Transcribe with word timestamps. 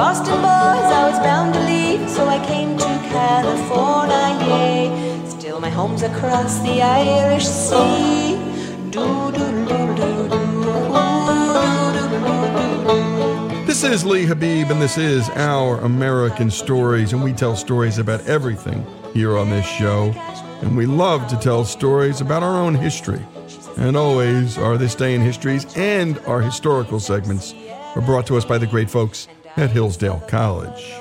Boston 0.00 0.36
boys, 0.36 0.46
I 0.46 1.10
was 1.10 1.18
bound 1.18 1.52
to 1.52 1.60
leave, 1.60 2.08
so 2.08 2.26
I 2.26 2.42
came 2.46 2.74
to 2.78 2.84
California. 3.12 4.88
Still, 5.28 5.60
my 5.60 5.68
home's 5.68 6.02
across 6.02 6.58
the 6.60 6.80
Irish 6.80 7.44
Sea. 7.44 8.34
This 13.66 13.84
is 13.84 14.06
Lee 14.06 14.24
Habib, 14.24 14.70
and 14.70 14.80
this 14.80 14.96
is 14.96 15.28
Our 15.34 15.78
American 15.80 16.50
Stories, 16.50 17.12
and 17.12 17.22
we 17.22 17.34
tell 17.34 17.54
stories 17.54 17.98
about 17.98 18.26
everything 18.26 18.86
here 19.12 19.36
on 19.36 19.50
this 19.50 19.66
show. 19.66 20.14
And 20.62 20.78
we 20.78 20.86
love 20.86 21.28
to 21.28 21.36
tell 21.36 21.66
stories 21.66 22.22
about 22.22 22.42
our 22.42 22.56
own 22.58 22.74
history. 22.74 23.22
And 23.76 23.98
always, 23.98 24.56
our 24.56 24.78
This 24.78 24.94
Day 24.94 25.14
in 25.14 25.20
Histories 25.20 25.66
and 25.76 26.18
our 26.20 26.40
historical 26.40 27.00
segments 27.00 27.52
are 27.94 28.00
brought 28.00 28.26
to 28.28 28.38
us 28.38 28.46
by 28.46 28.56
the 28.56 28.66
great 28.66 28.88
folks 28.88 29.28
at 29.56 29.70
Hillsdale 29.70 30.22
College. 30.28 30.94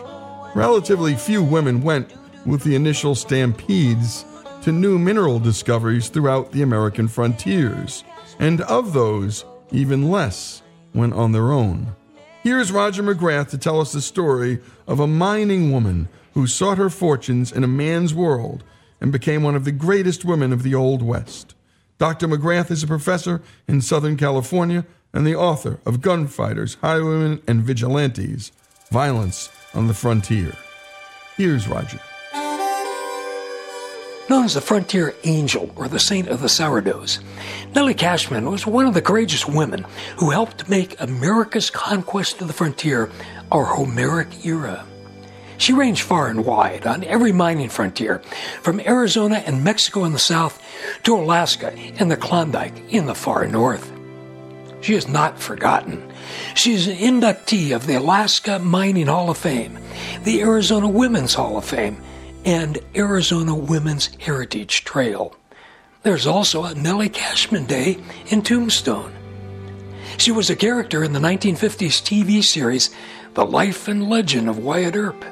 Relatively 0.55 1.15
few 1.15 1.43
women 1.43 1.81
went 1.81 2.13
with 2.45 2.63
the 2.63 2.75
initial 2.75 3.15
stampedes 3.15 4.25
to 4.63 4.71
new 4.71 4.97
mineral 4.97 5.39
discoveries 5.39 6.09
throughout 6.09 6.51
the 6.51 6.61
American 6.61 7.07
frontiers, 7.07 8.03
and 8.39 8.61
of 8.61 8.93
those, 8.93 9.45
even 9.71 10.09
less 10.09 10.61
went 10.93 11.13
on 11.13 11.31
their 11.31 11.51
own. 11.51 11.95
Here's 12.41 12.71
Roger 12.71 13.03
McGrath 13.03 13.49
to 13.49 13.57
tell 13.57 13.79
us 13.79 13.91
the 13.91 14.01
story 14.01 14.59
of 14.87 14.99
a 14.99 15.07
mining 15.07 15.71
woman 15.71 16.09
who 16.33 16.47
sought 16.47 16.77
her 16.77 16.89
fortunes 16.89 17.51
in 17.51 17.63
a 17.63 17.67
man's 17.67 18.13
world 18.13 18.63
and 19.01 19.11
became 19.11 19.43
one 19.43 19.55
of 19.55 19.65
the 19.65 19.71
greatest 19.71 20.25
women 20.25 20.51
of 20.51 20.63
the 20.63 20.75
Old 20.75 21.01
West. 21.01 21.55
Dr. 21.97 22.27
McGrath 22.27 22.71
is 22.71 22.81
a 22.81 22.87
professor 22.87 23.41
in 23.67 23.81
Southern 23.81 24.15
California 24.15 24.85
and 25.13 25.25
the 25.25 25.35
author 25.35 25.79
of 25.85 26.01
Gunfighters, 26.01 26.75
Highwaymen, 26.81 27.41
and 27.47 27.63
Vigilantes 27.63 28.51
Violence 28.91 29.49
on 29.73 29.87
the 29.87 29.93
Frontier. 29.93 30.53
Here's 31.37 31.67
Roger. 31.67 31.99
Known 34.29 34.45
as 34.45 34.53
the 34.53 34.61
Frontier 34.61 35.15
Angel 35.23 35.71
or 35.75 35.87
the 35.87 35.99
Saint 35.99 36.27
of 36.27 36.41
the 36.41 36.49
Sourdoughs, 36.49 37.19
Nellie 37.73 37.95
Cashman 37.95 38.51
was 38.51 38.67
one 38.67 38.85
of 38.85 38.93
the 38.93 39.01
courageous 39.01 39.47
women 39.47 39.85
who 40.17 40.29
helped 40.29 40.69
make 40.69 40.99
America's 41.01 41.71
conquest 41.71 42.39
of 42.41 42.47
the 42.47 42.53
frontier 42.53 43.09
our 43.51 43.65
Homeric 43.65 44.45
era. 44.45 44.85
She 45.57 45.73
ranged 45.73 46.03
far 46.03 46.27
and 46.27 46.45
wide 46.45 46.85
on 46.85 47.03
every 47.03 47.31
mining 47.31 47.69
frontier, 47.69 48.19
from 48.61 48.79
Arizona 48.79 49.43
and 49.45 49.63
Mexico 49.63 50.03
in 50.05 50.13
the 50.13 50.19
south 50.19 50.61
to 51.03 51.15
Alaska 51.15 51.73
and 51.73 52.11
the 52.11 52.15
Klondike 52.15 52.81
in 52.89 53.07
the 53.07 53.15
far 53.15 53.47
north. 53.47 53.98
She 54.81 54.93
is 54.95 55.07
not 55.07 55.39
forgotten. 55.39 56.11
She 56.55 56.73
is 56.73 56.87
an 56.87 56.97
inductee 56.97 57.75
of 57.75 57.85
the 57.85 57.95
Alaska 57.95 58.59
Mining 58.59 59.07
Hall 59.07 59.29
of 59.29 59.37
Fame, 59.37 59.77
the 60.23 60.41
Arizona 60.41 60.87
Women's 60.87 61.33
Hall 61.33 61.57
of 61.57 61.65
Fame, 61.65 62.01
and 62.45 62.79
Arizona 62.95 63.53
Women's 63.53 64.15
Heritage 64.19 64.83
Trail. 64.83 65.35
There's 66.03 66.27
also 66.27 66.63
a 66.63 66.75
Nellie 66.75 67.09
Cashman 67.09 67.65
Day 67.65 67.97
in 68.27 68.41
Tombstone. 68.41 69.13
She 70.17 70.31
was 70.31 70.49
a 70.49 70.55
character 70.55 71.03
in 71.03 71.13
the 71.13 71.19
1950s 71.19 72.01
TV 72.01 72.43
series 72.43 72.89
The 73.33 73.45
Life 73.45 73.87
and 73.87 74.09
Legend 74.09 74.49
of 74.49 74.59
Wyatt 74.59 74.95
Earp 74.95 75.25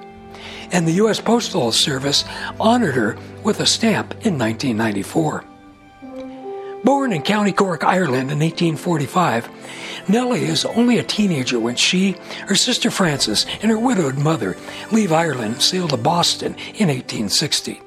and 0.71 0.87
the 0.87 0.93
U.S. 0.93 1.19
Postal 1.19 1.71
Service 1.71 2.25
honored 2.59 2.95
her 2.95 3.17
with 3.43 3.59
a 3.59 3.65
stamp 3.65 4.11
in 4.25 4.37
1994. 4.37 5.43
Born 6.83 7.11
in 7.11 7.23
County 7.23 7.51
Cork, 7.51 7.83
Ireland 7.83 8.31
in 8.31 8.39
1845, 8.39 9.49
Nellie 10.07 10.45
is 10.45 10.63
only 10.63 10.99
a 10.99 11.03
teenager 11.03 11.59
when 11.59 11.75
she, 11.75 12.15
her 12.47 12.55
sister 12.55 12.91
Frances, 12.91 13.45
and 13.61 13.71
her 13.71 13.79
widowed 13.79 14.17
mother 14.17 14.55
leave 14.91 15.11
Ireland 15.11 15.55
and 15.55 15.61
sail 15.61 15.87
to 15.87 15.97
Boston 15.97 16.53
in 16.75 16.87
1860. 16.87 17.81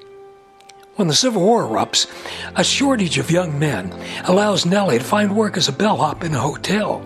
When 0.97 1.09
the 1.09 1.15
Civil 1.15 1.43
War 1.43 1.63
erupts, 1.63 2.11
a 2.57 2.65
shortage 2.65 3.17
of 3.17 3.31
young 3.31 3.59
men 3.59 3.91
allows 4.25 4.67
Nellie 4.67 4.99
to 4.99 5.05
find 5.05 5.35
work 5.35 5.57
as 5.57 5.69
a 5.69 5.73
bellhop 5.73 6.25
in 6.25 6.35
a 6.35 6.41
hotel. 6.41 7.01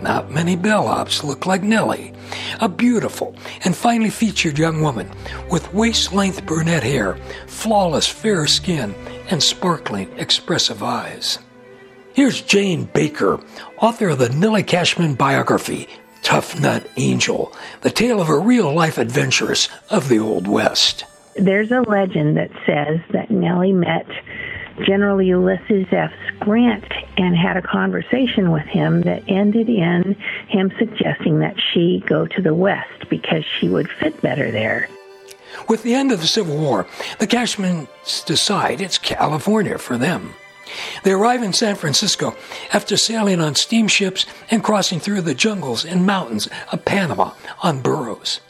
Not 0.00 0.30
many 0.30 0.56
bellhops 0.56 1.24
look 1.24 1.44
like 1.44 1.62
Nellie, 1.62 2.12
a 2.60 2.68
beautiful 2.68 3.34
and 3.64 3.74
finely 3.74 4.10
featured 4.10 4.58
young 4.58 4.80
woman 4.80 5.10
with 5.50 5.72
waist 5.74 6.12
length 6.12 6.46
brunette 6.46 6.84
hair, 6.84 7.16
flawless 7.46 8.06
fair 8.06 8.46
skin, 8.46 8.94
and 9.30 9.42
sparkling, 9.42 10.08
expressive 10.16 10.82
eyes. 10.82 11.38
Here's 12.14 12.40
Jane 12.40 12.84
Baker, 12.84 13.40
author 13.78 14.10
of 14.10 14.18
the 14.18 14.28
Nellie 14.28 14.62
Cashman 14.62 15.14
biography, 15.14 15.88
Tough 16.22 16.60
Nut 16.60 16.88
Angel, 16.96 17.52
the 17.80 17.90
tale 17.90 18.20
of 18.20 18.28
a 18.28 18.38
real 18.38 18.72
life 18.72 18.98
adventuress 18.98 19.68
of 19.90 20.08
the 20.08 20.18
Old 20.18 20.46
West. 20.46 21.04
There's 21.36 21.70
a 21.70 21.82
legend 21.82 22.36
that 22.36 22.50
says 22.66 23.00
that 23.12 23.30
Nellie 23.30 23.72
met 23.72 24.06
General 24.84 25.20
Ulysses 25.20 25.86
S. 25.92 26.12
Grant 26.40 26.84
and 27.16 27.36
had 27.36 27.56
a 27.56 27.62
conversation 27.62 28.50
with 28.50 28.66
him 28.66 29.02
that 29.02 29.24
ended 29.28 29.68
in 29.68 30.14
him 30.48 30.72
suggesting 30.78 31.40
that 31.40 31.56
she 31.72 32.02
go 32.06 32.26
to 32.26 32.42
the 32.42 32.54
West 32.54 33.08
because 33.08 33.44
she 33.44 33.68
would 33.68 33.90
fit 33.90 34.20
better 34.22 34.50
there. 34.50 34.88
With 35.68 35.82
the 35.82 35.94
end 35.94 36.12
of 36.12 36.20
the 36.20 36.26
Civil 36.26 36.56
War, 36.56 36.86
the 37.18 37.26
Cashmans 37.26 37.88
decide 38.24 38.80
it's 38.80 38.98
California 38.98 39.78
for 39.78 39.98
them. 39.98 40.34
They 41.02 41.12
arrive 41.12 41.42
in 41.42 41.52
San 41.52 41.76
Francisco 41.76 42.36
after 42.72 42.96
sailing 42.96 43.40
on 43.40 43.54
steamships 43.54 44.26
and 44.50 44.62
crossing 44.62 45.00
through 45.00 45.22
the 45.22 45.34
jungles 45.34 45.84
and 45.84 46.06
mountains 46.06 46.48
of 46.72 46.84
Panama 46.84 47.32
on 47.62 47.80
burros. 47.80 48.40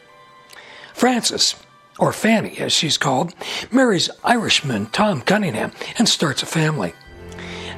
Frances, 0.92 1.54
or 1.98 2.12
Fanny 2.12 2.58
as 2.58 2.72
she's 2.72 2.96
called, 2.96 3.34
marries 3.70 4.10
Irishman 4.24 4.86
Tom 4.86 5.20
Cunningham 5.20 5.72
and 5.98 6.08
starts 6.08 6.42
a 6.42 6.46
family. 6.46 6.94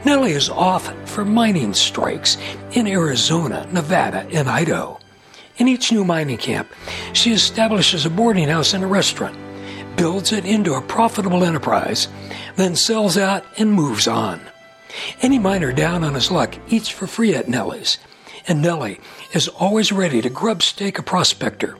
Nellie 0.05 0.33
is 0.33 0.49
off 0.49 0.93
for 1.09 1.25
mining 1.25 1.75
strikes 1.75 2.39
in 2.73 2.87
Arizona, 2.87 3.69
Nevada, 3.73 4.27
and 4.33 4.49
Idaho. 4.49 4.99
In 5.59 5.69
each 5.69 5.93
new 5.93 6.05
mining 6.05 6.39
camp, 6.39 6.69
she 7.13 7.33
establishes 7.33 8.07
a 8.07 8.11
boarding 8.11 8.49
house 8.49 8.73
and 8.73 8.83
a 8.83 8.87
restaurant, 8.87 9.37
builds 9.97 10.33
it 10.33 10.47
into 10.47 10.73
a 10.73 10.81
profitable 10.81 11.45
enterprise, 11.45 12.09
then 12.57 12.75
sells 12.75 13.19
out 13.19 13.45
and 13.59 13.73
moves 13.73 14.09
on. 14.09 14.41
Any 15.21 15.39
miner 15.39 15.73
down 15.73 16.03
on 16.03 16.15
his 16.15 16.31
luck 16.31 16.57
eats 16.69 16.89
for 16.89 17.07
free 17.07 17.35
at 17.35 17.49
Nellie's, 17.49 17.99
and 18.49 18.63
Nellie 18.63 19.01
is 19.35 19.49
always 19.49 19.93
ready 19.93 20.23
to 20.23 20.31
grub 20.31 20.63
stake 20.63 20.99
a 20.99 21.03
prospector. 21.03 21.77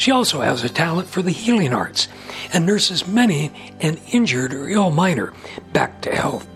She 0.00 0.12
also 0.12 0.40
has 0.40 0.64
a 0.64 0.70
talent 0.70 1.08
for 1.08 1.20
the 1.20 1.30
healing 1.30 1.74
arts 1.74 2.08
and 2.54 2.64
nurses 2.64 3.06
many 3.06 3.52
an 3.80 3.98
injured 4.12 4.54
or 4.54 4.66
ill 4.66 4.90
miner 4.90 5.34
back 5.74 6.00
to 6.00 6.10
health. 6.16 6.48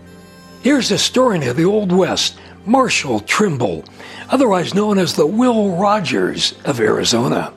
Here's 0.63 0.89
the 0.89 0.97
story 0.97 1.45
of 1.45 1.55
the 1.55 1.63
Old 1.63 1.91
West, 1.91 2.39
Marshall 2.65 3.19
Trimble, 3.19 3.85
otherwise 4.29 4.73
known 4.73 4.97
as 4.97 5.13
the 5.13 5.27
Will 5.27 5.77
Rogers 5.77 6.55
of 6.65 6.79
Arizona. 6.79 7.53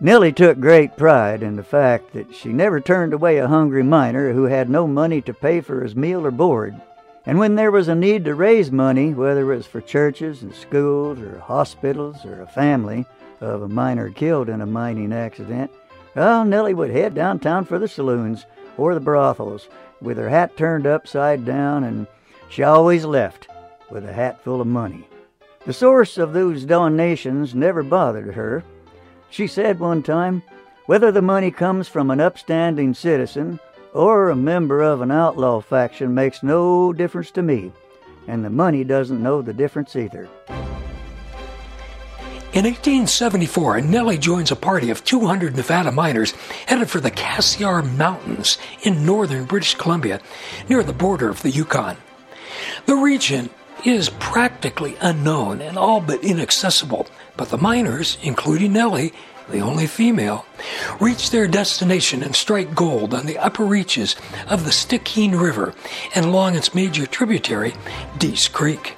Nellie 0.00 0.32
took 0.32 0.58
great 0.58 0.96
pride 0.96 1.42
in 1.42 1.56
the 1.56 1.62
fact 1.62 2.14
that 2.14 2.34
she 2.34 2.48
never 2.48 2.80
turned 2.80 3.12
away 3.12 3.36
a 3.36 3.46
hungry 3.46 3.82
miner 3.82 4.32
who 4.32 4.44
had 4.44 4.70
no 4.70 4.86
money 4.86 5.20
to 5.20 5.34
pay 5.34 5.60
for 5.60 5.82
his 5.82 5.94
meal 5.94 6.24
or 6.24 6.30
board. 6.30 6.80
And 7.26 7.38
when 7.38 7.56
there 7.56 7.70
was 7.70 7.88
a 7.88 7.94
need 7.94 8.24
to 8.24 8.34
raise 8.34 8.72
money, 8.72 9.12
whether 9.12 9.52
it 9.52 9.56
was 9.56 9.66
for 9.66 9.82
churches 9.82 10.40
and 10.40 10.54
schools 10.54 11.18
or 11.20 11.40
hospitals 11.40 12.24
or 12.24 12.40
a 12.40 12.46
family 12.46 13.04
of 13.42 13.62
a 13.62 13.68
miner 13.68 14.10
killed 14.10 14.48
in 14.48 14.60
a 14.60 14.66
mining 14.66 15.12
accident, 15.12 15.70
well, 16.14 16.44
Nellie 16.44 16.74
would 16.74 16.90
head 16.90 17.14
downtown 17.14 17.64
for 17.64 17.78
the 17.78 17.88
saloons 17.88 18.46
or 18.76 18.94
the 18.94 19.00
brothels 19.00 19.68
with 20.00 20.18
her 20.18 20.28
hat 20.28 20.56
turned 20.56 20.86
upside 20.86 21.44
down, 21.44 21.84
and 21.84 22.06
she 22.48 22.62
always 22.62 23.04
left 23.04 23.48
with 23.90 24.04
a 24.04 24.12
hat 24.12 24.42
full 24.42 24.60
of 24.60 24.66
money. 24.66 25.06
The 25.64 25.72
source 25.72 26.18
of 26.18 26.32
those 26.32 26.64
donations 26.64 27.54
never 27.54 27.82
bothered 27.82 28.34
her. 28.34 28.64
She 29.30 29.46
said 29.46 29.78
one 29.78 30.02
time, 30.02 30.42
whether 30.86 31.12
the 31.12 31.22
money 31.22 31.50
comes 31.50 31.88
from 31.88 32.10
an 32.10 32.20
upstanding 32.20 32.94
citizen 32.94 33.60
or 33.94 34.30
a 34.30 34.36
member 34.36 34.82
of 34.82 35.00
an 35.00 35.10
outlaw 35.10 35.60
faction 35.60 36.14
makes 36.14 36.42
no 36.42 36.92
difference 36.92 37.30
to 37.32 37.42
me, 37.42 37.72
and 38.26 38.44
the 38.44 38.50
money 38.50 38.84
doesn't 38.84 39.22
know 39.22 39.40
the 39.40 39.52
difference 39.52 39.94
either. 39.96 40.28
In 42.52 42.66
1874, 42.66 43.80
Nellie 43.80 44.18
joins 44.18 44.50
a 44.50 44.56
party 44.56 44.90
of 44.90 45.02
200 45.04 45.56
Nevada 45.56 45.90
miners 45.90 46.32
headed 46.66 46.90
for 46.90 47.00
the 47.00 47.10
Cassiar 47.10 47.82
Mountains 47.82 48.58
in 48.82 49.06
northern 49.06 49.46
British 49.46 49.74
Columbia, 49.74 50.20
near 50.68 50.82
the 50.82 50.92
border 50.92 51.30
of 51.30 51.40
the 51.40 51.48
Yukon. 51.48 51.96
The 52.84 52.94
region 52.94 53.48
is 53.86 54.10
practically 54.10 54.96
unknown 55.00 55.62
and 55.62 55.78
all 55.78 56.02
but 56.02 56.22
inaccessible, 56.22 57.06
but 57.38 57.48
the 57.48 57.56
miners, 57.56 58.18
including 58.22 58.74
Nellie, 58.74 59.14
the 59.48 59.60
only 59.60 59.86
female, 59.86 60.44
reach 61.00 61.30
their 61.30 61.48
destination 61.48 62.22
and 62.22 62.36
strike 62.36 62.74
gold 62.74 63.14
on 63.14 63.24
the 63.24 63.38
upper 63.38 63.64
reaches 63.64 64.14
of 64.46 64.66
the 64.66 64.72
Stikine 64.72 65.40
River 65.40 65.72
and 66.14 66.26
along 66.26 66.56
its 66.56 66.74
major 66.74 67.06
tributary, 67.06 67.72
Dease 68.18 68.46
Creek. 68.46 68.96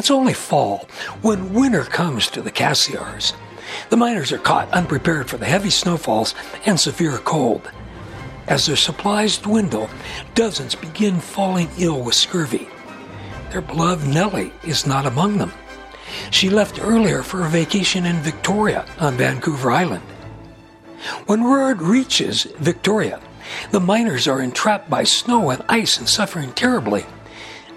It's 0.00 0.10
only 0.10 0.32
fall 0.32 0.88
when 1.20 1.52
winter 1.52 1.84
comes 1.84 2.28
to 2.28 2.40
the 2.40 2.50
Cassiars. 2.50 3.34
The 3.90 3.98
miners 3.98 4.32
are 4.32 4.38
caught 4.38 4.70
unprepared 4.70 5.28
for 5.28 5.36
the 5.36 5.44
heavy 5.44 5.68
snowfalls 5.68 6.34
and 6.64 6.80
severe 6.80 7.18
cold. 7.18 7.70
As 8.46 8.64
their 8.64 8.76
supplies 8.76 9.36
dwindle, 9.36 9.90
dozens 10.34 10.74
begin 10.74 11.20
falling 11.20 11.68
ill 11.78 12.00
with 12.00 12.14
scurvy. 12.14 12.66
Their 13.50 13.60
beloved 13.60 14.08
Nellie 14.08 14.54
is 14.64 14.86
not 14.86 15.04
among 15.04 15.36
them. 15.36 15.52
She 16.30 16.48
left 16.48 16.82
earlier 16.82 17.22
for 17.22 17.44
a 17.44 17.50
vacation 17.50 18.06
in 18.06 18.16
Victoria 18.22 18.86
on 19.00 19.18
Vancouver 19.18 19.70
Island. 19.70 20.04
When 21.26 21.44
word 21.44 21.82
reaches 21.82 22.44
Victoria, 22.58 23.20
the 23.70 23.80
miners 23.80 24.26
are 24.26 24.40
entrapped 24.40 24.88
by 24.88 25.04
snow 25.04 25.50
and 25.50 25.62
ice 25.68 25.98
and 25.98 26.08
suffering 26.08 26.52
terribly. 26.52 27.04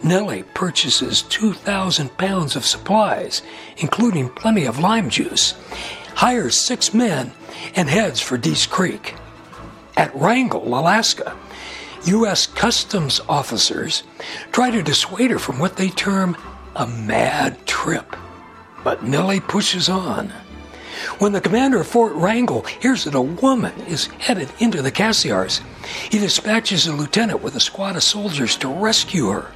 Nellie 0.03 0.43
purchases 0.43 1.21
2,000 1.21 2.17
pounds 2.17 2.57
of 2.57 2.65
supplies, 2.65 3.41
including 3.77 4.27
plenty 4.29 4.65
of 4.65 4.79
lime 4.79 5.09
juice, 5.09 5.53
hires 6.15 6.57
six 6.57 6.93
men, 6.93 7.31
and 7.73 7.87
heads 7.87 8.19
for 8.19 8.37
Dease 8.37 8.67
Creek. 8.67 9.15
At 9.95 10.13
Wrangell, 10.13 10.67
Alaska, 10.67 11.37
U.S. 12.05 12.47
Customs 12.47 13.21
officers 13.29 14.03
try 14.51 14.71
to 14.71 14.83
dissuade 14.83 15.31
her 15.31 15.39
from 15.39 15.57
what 15.57 15.77
they 15.77 15.87
term 15.87 16.35
a 16.75 16.85
mad 16.85 17.65
trip. 17.65 18.17
But 18.83 19.05
Nellie 19.05 19.39
pushes 19.39 19.87
on. 19.87 20.33
When 21.19 21.31
the 21.31 21.41
commander 21.41 21.79
of 21.79 21.87
Fort 21.87 22.13
Wrangell 22.13 22.63
hears 22.63 23.05
that 23.05 23.15
a 23.15 23.21
woman 23.21 23.73
is 23.87 24.07
headed 24.19 24.49
into 24.59 24.81
the 24.81 24.91
Cassiars, 24.91 25.61
he 26.09 26.19
dispatches 26.19 26.87
a 26.87 26.93
lieutenant 26.93 27.41
with 27.41 27.55
a 27.55 27.61
squad 27.61 27.95
of 27.95 28.03
soldiers 28.03 28.57
to 28.57 28.67
rescue 28.67 29.29
her. 29.29 29.51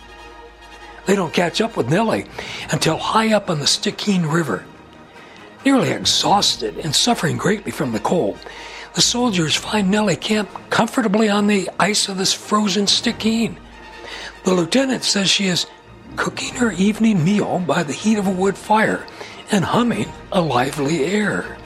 They 1.08 1.16
don't 1.16 1.34
catch 1.34 1.62
up 1.62 1.78
with 1.78 1.90
Nellie 1.90 2.26
until 2.70 2.98
high 2.98 3.34
up 3.34 3.50
on 3.50 3.60
the 3.60 3.66
Stikine 3.66 4.32
River. 4.32 4.66
Nearly 5.66 5.90
exhausted 5.90 6.78
and 6.78 6.94
suffering 6.94 7.38
greatly 7.38 7.72
from 7.72 7.94
the 7.94 8.00
cold, 8.00 8.38
the 8.94 9.02
soldiers 9.02 9.56
find 9.56 9.90
Nellie 9.90 10.18
camped 10.18 10.70
comfortably 10.70 11.30
on 11.30 11.48
the 11.48 11.70
ice 11.80 12.10
of 12.10 12.18
this 12.18 12.34
frozen 12.34 12.88
Stikine. 12.88 13.56
The 14.44 14.54
lieutenant 14.54 15.06
says 15.06 15.30
she 15.30 15.48
is 15.48 15.66
cooking 16.18 16.56
her 16.56 16.74
evening 16.74 17.24
meal 17.24 17.60
by 17.60 17.84
the 17.84 17.94
heat 17.94 18.18
of 18.18 18.28
a 18.28 18.32
wood 18.32 18.58
fire 18.58 19.06
and 19.50 19.64
humming 19.64 20.12
a 20.34 20.42
lively 20.42 21.06
air. 21.06 21.58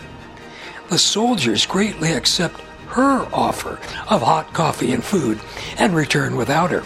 The 0.90 1.00
soldiers 1.00 1.66
greatly 1.66 2.12
accept 2.12 2.60
her 2.90 3.28
offer 3.34 3.80
of 4.08 4.22
hot 4.22 4.54
coffee 4.54 4.94
and 4.94 5.04
food 5.04 5.40
and 5.80 5.96
return 5.96 6.36
without 6.36 6.70
her. 6.70 6.84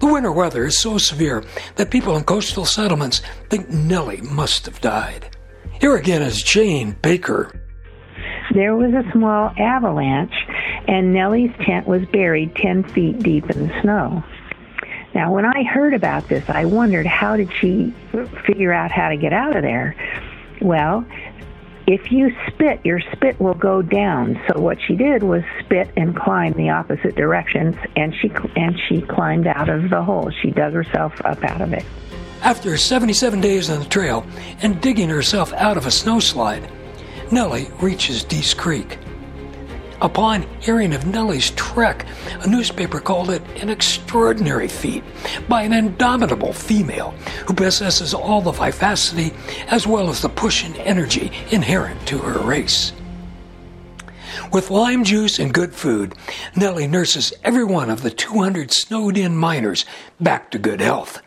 The 0.00 0.06
winter 0.06 0.32
weather 0.32 0.66
is 0.66 0.78
so 0.78 0.98
severe 0.98 1.44
that 1.76 1.90
people 1.90 2.16
in 2.16 2.24
coastal 2.24 2.64
settlements 2.64 3.20
think 3.48 3.68
Nellie 3.68 4.20
must 4.20 4.66
have 4.66 4.80
died. 4.80 5.36
Here 5.80 5.96
again 5.96 6.22
is 6.22 6.42
Jane 6.42 6.96
Baker. 7.02 7.52
There 8.54 8.76
was 8.76 8.92
a 8.92 9.10
small 9.12 9.52
avalanche, 9.58 10.34
and 10.86 11.12
Nellie's 11.12 11.52
tent 11.66 11.86
was 11.86 12.04
buried 12.06 12.54
10 12.56 12.84
feet 12.84 13.18
deep 13.20 13.50
in 13.50 13.68
the 13.68 13.80
snow. 13.82 14.22
Now, 15.14 15.32
when 15.32 15.44
I 15.44 15.64
heard 15.64 15.94
about 15.94 16.28
this, 16.28 16.48
I 16.48 16.64
wondered 16.64 17.06
how 17.06 17.36
did 17.36 17.52
she 17.52 17.92
figure 18.46 18.72
out 18.72 18.90
how 18.90 19.08
to 19.08 19.16
get 19.16 19.32
out 19.32 19.56
of 19.56 19.62
there? 19.62 19.96
Well, 20.60 21.04
if 21.88 22.12
you 22.12 22.30
spit, 22.48 22.84
your 22.84 23.00
spit 23.12 23.40
will 23.40 23.54
go 23.54 23.80
down. 23.80 24.38
So 24.46 24.60
what 24.60 24.76
she 24.86 24.94
did 24.94 25.22
was 25.22 25.42
spit 25.60 25.90
and 25.96 26.14
climb 26.14 26.52
the 26.52 26.68
opposite 26.68 27.16
directions, 27.16 27.76
and 27.96 28.14
she 28.14 28.30
and 28.56 28.78
she 28.88 29.00
climbed 29.00 29.46
out 29.46 29.70
of 29.70 29.88
the 29.88 30.02
hole. 30.02 30.30
She 30.42 30.50
dug 30.50 30.74
herself 30.74 31.14
up 31.24 31.42
out 31.42 31.62
of 31.62 31.72
it. 31.72 31.86
After 32.42 32.76
77 32.76 33.40
days 33.40 33.70
on 33.70 33.80
the 33.80 33.86
trail 33.86 34.26
and 34.60 34.80
digging 34.82 35.08
herself 35.08 35.54
out 35.54 35.78
of 35.78 35.86
a 35.86 35.88
snowslide, 35.88 36.70
Nellie 37.32 37.70
reaches 37.80 38.22
Dease 38.22 38.52
Creek. 38.52 38.98
Upon 40.00 40.46
hearing 40.60 40.94
of 40.94 41.06
Nellie's 41.06 41.50
trek, 41.52 42.06
a 42.40 42.48
newspaper 42.48 43.00
called 43.00 43.30
it 43.30 43.42
an 43.60 43.68
extraordinary 43.68 44.68
feat 44.68 45.02
by 45.48 45.62
an 45.62 45.72
indomitable 45.72 46.52
female 46.52 47.10
who 47.46 47.54
possesses 47.54 48.14
all 48.14 48.40
the 48.40 48.52
vivacity 48.52 49.32
as 49.66 49.88
well 49.88 50.08
as 50.08 50.22
the 50.22 50.28
push 50.28 50.64
and 50.64 50.76
energy 50.76 51.32
inherent 51.50 52.06
to 52.06 52.18
her 52.18 52.38
race. 52.38 52.92
With 54.52 54.70
lime 54.70 55.02
juice 55.02 55.40
and 55.40 55.52
good 55.52 55.74
food, 55.74 56.14
Nellie 56.54 56.86
nurses 56.86 57.32
every 57.42 57.64
one 57.64 57.90
of 57.90 58.02
the 58.02 58.10
200 58.10 58.70
snowed 58.70 59.16
in 59.16 59.36
miners 59.36 59.84
back 60.20 60.52
to 60.52 60.58
good 60.58 60.80
health. 60.80 61.20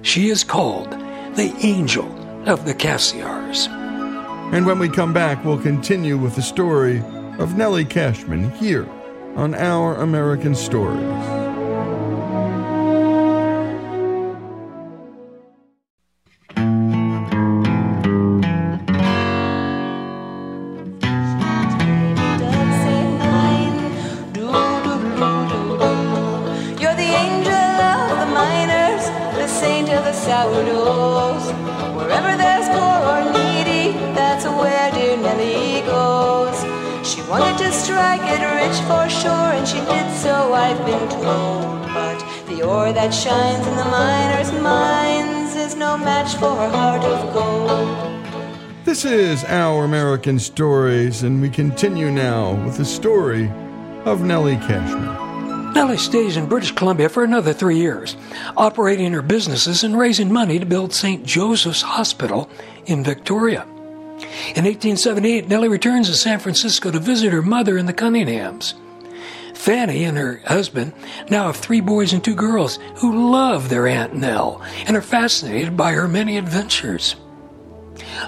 She 0.00 0.30
is 0.30 0.42
called 0.42 0.90
the 1.36 1.54
Angel 1.60 2.08
of 2.48 2.64
the 2.64 2.74
Cassiars. 2.74 3.68
And 4.52 4.64
when 4.64 4.78
we 4.78 4.88
come 4.88 5.12
back, 5.12 5.44
we'll 5.44 5.60
continue 5.60 6.16
with 6.16 6.34
the 6.34 6.42
story 6.42 7.02
of 7.40 7.56
Nellie 7.56 7.86
Cashman 7.86 8.50
here 8.52 8.86
on 9.34 9.54
Our 9.54 9.96
American 9.96 10.54
Stories. 10.54 11.39
Is 49.10 49.42
Our 49.44 49.84
American 49.84 50.38
Stories, 50.38 51.24
and 51.24 51.42
we 51.42 51.50
continue 51.50 52.12
now 52.12 52.52
with 52.64 52.76
the 52.76 52.84
story 52.84 53.50
of 54.04 54.22
Nellie 54.22 54.54
Cashman. 54.56 55.72
Nellie 55.72 55.96
stays 55.96 56.36
in 56.36 56.46
British 56.46 56.70
Columbia 56.70 57.08
for 57.08 57.24
another 57.24 57.52
three 57.52 57.76
years, 57.76 58.16
operating 58.56 59.12
her 59.12 59.22
businesses 59.22 59.82
and 59.82 59.98
raising 59.98 60.32
money 60.32 60.60
to 60.60 60.64
build 60.64 60.92
St. 60.92 61.24
Joseph's 61.26 61.82
Hospital 61.82 62.48
in 62.86 63.02
Victoria. 63.02 63.62
In 64.54 64.64
1878, 64.64 65.48
Nellie 65.48 65.68
returns 65.68 66.08
to 66.08 66.14
San 66.14 66.38
Francisco 66.38 66.92
to 66.92 67.00
visit 67.00 67.32
her 67.32 67.42
mother 67.42 67.76
and 67.78 67.88
the 67.88 67.92
Cunninghams. 67.92 68.74
Fanny 69.56 70.04
and 70.04 70.16
her 70.18 70.40
husband 70.46 70.92
now 71.28 71.46
have 71.46 71.56
three 71.56 71.80
boys 71.80 72.12
and 72.12 72.22
two 72.22 72.36
girls 72.36 72.78
who 72.98 73.32
love 73.32 73.70
their 73.70 73.88
Aunt 73.88 74.14
Nell 74.14 74.62
and 74.86 74.96
are 74.96 75.02
fascinated 75.02 75.76
by 75.76 75.92
her 75.92 76.06
many 76.06 76.38
adventures. 76.38 77.16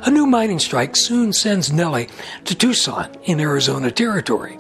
A 0.05 0.11
new 0.11 0.27
mining 0.27 0.59
strike 0.59 0.97
soon 0.97 1.33
sends 1.33 1.73
Nellie 1.73 2.09
to 2.45 2.55
Tucson 2.55 3.11
in 3.25 3.41
Arizona 3.41 3.91
Territory. 3.91 4.57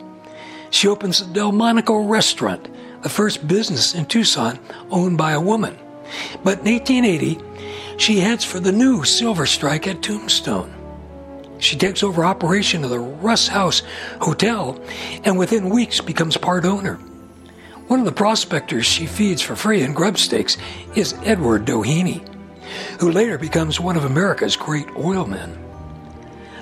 She 0.70 0.88
opens 0.88 1.18
the 1.18 1.32
Delmonico 1.32 1.98
restaurant, 2.08 2.68
the 3.02 3.08
first 3.08 3.46
business 3.46 3.94
in 3.94 4.06
Tucson 4.06 4.58
owned 4.90 5.18
by 5.18 5.32
a 5.32 5.40
woman. 5.40 5.78
But 6.42 6.60
in 6.60 6.72
1880, 6.72 7.40
she 7.98 8.20
heads 8.20 8.44
for 8.44 8.60
the 8.60 8.72
new 8.72 9.04
silver 9.04 9.46
strike 9.46 9.86
at 9.86 10.02
Tombstone. 10.02 10.74
She 11.58 11.76
takes 11.76 12.02
over 12.02 12.24
operation 12.24 12.82
of 12.82 12.90
the 12.90 12.98
Russ 12.98 13.46
House 13.46 13.82
Hotel 14.20 14.80
and 15.24 15.38
within 15.38 15.70
weeks 15.70 16.00
becomes 16.00 16.36
part 16.36 16.64
owner. 16.64 16.96
One 17.86 18.00
of 18.00 18.06
the 18.06 18.12
prospectors 18.12 18.86
she 18.86 19.06
feeds 19.06 19.42
for 19.42 19.54
free 19.54 19.82
in 19.82 19.92
grub 19.92 20.18
stakes 20.18 20.56
is 20.94 21.14
Edward 21.24 21.64
Doheny, 21.64 22.26
who 23.00 23.10
later 23.10 23.38
becomes 23.38 23.80
one 23.80 23.96
of 23.96 24.04
America's 24.04 24.56
great 24.56 24.88
oilmen. 24.96 25.58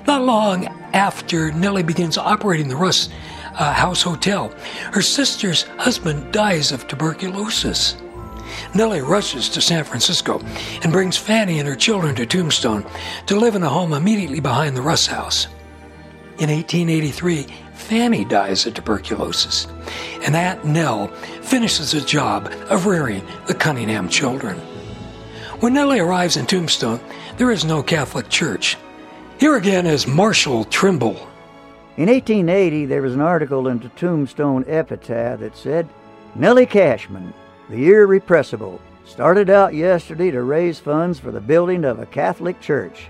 Not 0.07 0.23
long 0.23 0.65
after 0.93 1.51
Nellie 1.51 1.83
begins 1.83 2.17
operating 2.17 2.67
the 2.67 2.75
Russ 2.75 3.09
uh, 3.53 3.73
House 3.73 4.01
Hotel, 4.01 4.53
her 4.91 5.01
sister's 5.01 5.63
husband 5.77 6.31
dies 6.31 6.71
of 6.71 6.87
tuberculosis. 6.87 7.95
Nellie 8.73 9.01
rushes 9.01 9.49
to 9.49 9.61
San 9.61 9.83
Francisco 9.83 10.39
and 10.83 10.91
brings 10.91 11.17
Fanny 11.17 11.59
and 11.59 11.67
her 11.67 11.75
children 11.75 12.15
to 12.15 12.25
Tombstone 12.25 12.85
to 13.27 13.35
live 13.35 13.55
in 13.55 13.63
a 13.63 13.69
home 13.69 13.93
immediately 13.93 14.39
behind 14.39 14.75
the 14.75 14.81
Russ 14.81 15.07
House. 15.07 15.47
In 16.39 16.49
1883, 16.49 17.47
Fanny 17.73 18.25
dies 18.25 18.65
of 18.65 18.73
tuberculosis, 18.73 19.67
and 20.23 20.35
Aunt 20.35 20.65
Nell 20.65 21.07
finishes 21.41 21.91
the 21.91 22.01
job 22.01 22.51
of 22.69 22.85
rearing 22.85 23.23
the 23.47 23.53
Cunningham 23.53 24.09
children. 24.09 24.59
When 25.61 25.75
Nellie 25.75 25.99
arrives 25.99 26.37
in 26.37 26.47
Tombstone, 26.47 26.99
there 27.37 27.51
is 27.51 27.63
no 27.63 27.83
Catholic 27.83 28.29
church. 28.29 28.79
Here 29.39 29.57
again 29.57 29.85
is 29.85 30.07
Marshall 30.07 30.63
Trimble. 30.65 31.27
In 31.97 32.09
1880, 32.09 32.87
there 32.87 33.03
was 33.03 33.13
an 33.13 33.21
article 33.21 33.67
in 33.67 33.77
the 33.77 33.89
Tombstone 33.89 34.65
Epitaph 34.67 35.39
that 35.41 35.55
said, 35.55 35.87
Nellie 36.33 36.65
Cashman, 36.65 37.31
the 37.69 37.91
irrepressible, 37.91 38.81
started 39.05 39.51
out 39.51 39.75
yesterday 39.75 40.31
to 40.31 40.41
raise 40.41 40.79
funds 40.79 41.19
for 41.19 41.29
the 41.29 41.39
building 41.39 41.85
of 41.85 41.99
a 41.99 42.07
Catholic 42.07 42.59
church. 42.59 43.09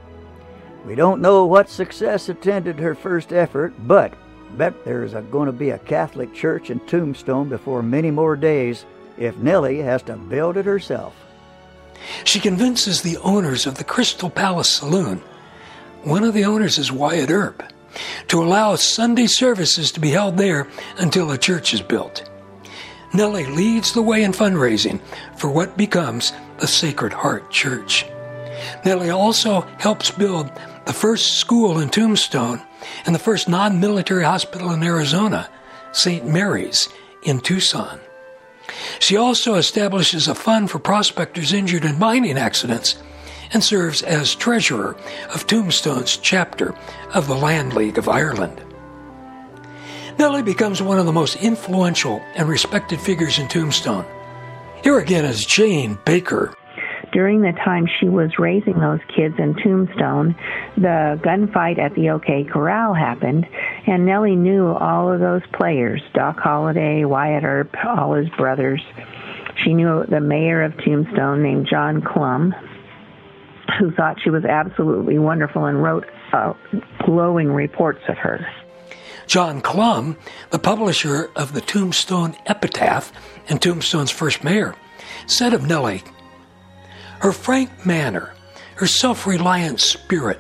We 0.86 0.96
don't 0.96 1.22
know 1.22 1.46
what 1.46 1.70
success 1.70 2.28
attended 2.28 2.78
her 2.80 2.96
first 2.96 3.32
effort, 3.32 3.74
but 3.88 4.14
bet 4.58 4.84
there's 4.84 5.14
going 5.14 5.46
to 5.46 5.54
be 5.54 5.70
a 5.70 5.80
Catholic 5.80 6.34
church 6.34 6.70
in 6.70 6.82
Tombstone 6.82 7.48
before 7.48 7.82
many 7.82 8.12
more 8.12 8.36
days 8.36 8.86
if 9.18 9.38
Nellie 9.38 9.80
has 9.80 10.04
to 10.04 10.18
build 10.18 10.58
it 10.58 10.66
herself. 10.66 11.16
She 12.24 12.40
convinces 12.40 13.02
the 13.02 13.18
owners 13.18 13.66
of 13.66 13.76
the 13.76 13.84
Crystal 13.84 14.30
Palace 14.30 14.70
Saloon, 14.70 15.22
one 16.04 16.24
of 16.24 16.34
the 16.34 16.46
owners 16.46 16.78
is 16.78 16.92
Wyatt 16.92 17.30
Earp, 17.30 17.64
to 18.28 18.42
allow 18.42 18.76
Sunday 18.76 19.28
services 19.28 19.92
to 19.92 20.00
be 20.00 20.10
held 20.10 20.38
there 20.38 20.68
until 20.98 21.32
a 21.32 21.38
church 21.38 21.74
is 21.74 21.82
built. 21.82 22.30
Nellie 23.14 23.46
leads 23.46 23.94
the 23.94 24.02
way 24.02 24.24
in 24.24 24.32
fundraising 24.32 25.02
for 25.38 25.50
what 25.50 25.78
becomes 25.78 26.34
the 26.60 26.68
Sacred 26.68 27.14
Heart 27.14 27.52
Church. 27.52 28.06
Nellie 28.86 29.10
also 29.10 29.62
helps 29.80 30.12
build 30.12 30.50
the 30.86 30.94
first 30.94 31.36
school 31.36 31.80
in 31.80 31.90
Tombstone 31.90 32.62
and 33.06 33.14
the 33.14 33.20
first 33.20 33.50
non 33.50 33.80
military 33.80 34.24
hospital 34.24 34.72
in 34.72 34.84
Arizona, 34.84 35.50
St. 35.92 36.26
Mary's 36.26 36.90
in 37.24 37.40
Tucson. 37.42 38.00
She 39.00 39.18
also 39.18 39.56
establishes 39.56 40.28
a 40.28 40.36
fund 40.36 40.70
for 40.70 40.80
prospectors 40.80 41.54
injured 41.54 41.86
in 41.86 42.00
mining 42.00 42.38
accidents 42.38 43.02
and 43.54 43.64
serves 43.64 44.02
as 44.02 44.36
treasurer 44.36 44.96
of 45.34 45.48
Tombstone's 45.48 46.18
chapter 46.18 46.74
of 47.14 47.28
the 47.28 47.36
Land 47.36 47.74
League 47.74 47.98
of 47.98 48.08
Ireland. 48.08 48.64
Nellie 50.18 50.44
becomes 50.44 50.82
one 50.82 51.00
of 51.00 51.06
the 51.06 51.12
most 51.12 51.38
influential 51.38 52.22
and 52.36 52.48
respected 52.48 53.00
figures 53.00 53.40
in 53.40 53.48
Tombstone. 53.48 54.06
Here 54.84 55.00
again 55.00 55.26
is 55.26 55.46
Jane 55.46 55.98
Baker. 56.06 56.54
During 57.12 57.42
the 57.42 57.52
time 57.52 57.88
she 58.00 58.08
was 58.08 58.40
raising 58.40 58.80
those 58.80 59.00
kids 59.14 59.36
in 59.38 59.56
Tombstone, 59.56 60.36
the 60.78 61.20
gunfight 61.24 61.78
at 61.78 61.94
the 61.94 62.10
OK 62.12 62.46
Corral 62.46 62.94
happened, 62.94 63.46
and 63.86 64.06
Nellie 64.06 64.38
knew 64.38 64.68
all 64.68 65.12
of 65.12 65.20
those 65.20 65.42
players 65.54 66.02
Doc 66.14 66.40
Holliday, 66.40 67.04
Wyatt 67.04 67.44
Earp, 67.44 67.76
all 67.86 68.14
his 68.14 68.30
brothers. 68.38 68.82
She 69.64 69.74
knew 69.74 70.06
the 70.10 70.22
mayor 70.22 70.64
of 70.64 70.78
Tombstone 70.78 71.44
named 71.44 71.68
John 71.70 72.02
Clum, 72.02 72.56
who 73.78 73.92
thought 73.92 74.18
she 74.24 74.30
was 74.30 74.46
absolutely 74.46 75.20
wonderful 75.20 75.66
and 75.66 75.84
wrote 75.84 76.06
uh, 76.32 76.54
glowing 77.06 77.52
reports 77.52 78.02
of 78.08 78.18
her. 78.18 78.46
John 79.28 79.62
Clum, 79.62 80.18
the 80.50 80.60
publisher 80.60 81.30
of 81.36 81.54
the 81.54 81.62
Tombstone 81.62 82.36
Epitaph 82.46 83.12
and 83.50 83.62
Tombstone's 83.62 84.12
first 84.12 84.44
mayor, 84.44 84.76
said 85.28 85.54
of 85.54 85.66
Nellie, 85.66 86.04
her 87.22 87.32
frank 87.32 87.86
manner, 87.86 88.34
her 88.76 88.88
self 88.88 89.28
reliant 89.28 89.80
spirit, 89.80 90.40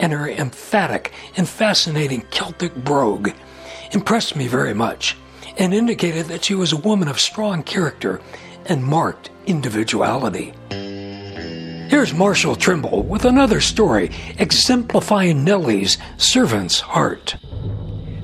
and 0.00 0.12
her 0.12 0.28
emphatic 0.28 1.12
and 1.36 1.46
fascinating 1.46 2.22
Celtic 2.30 2.74
brogue 2.74 3.30
impressed 3.92 4.34
me 4.34 4.48
very 4.48 4.74
much 4.74 5.16
and 5.58 5.74
indicated 5.74 6.26
that 6.26 6.44
she 6.44 6.54
was 6.54 6.72
a 6.72 6.78
woman 6.78 7.08
of 7.08 7.20
strong 7.20 7.62
character 7.62 8.20
and 8.64 8.82
marked 8.82 9.30
individuality. 9.46 10.54
Here's 10.70 12.12
Marshall 12.12 12.56
Trimble 12.56 13.02
with 13.02 13.26
another 13.26 13.60
story 13.60 14.10
exemplifying 14.38 15.44
Nellie's 15.44 15.98
servant's 16.16 16.80
heart. 16.80 17.36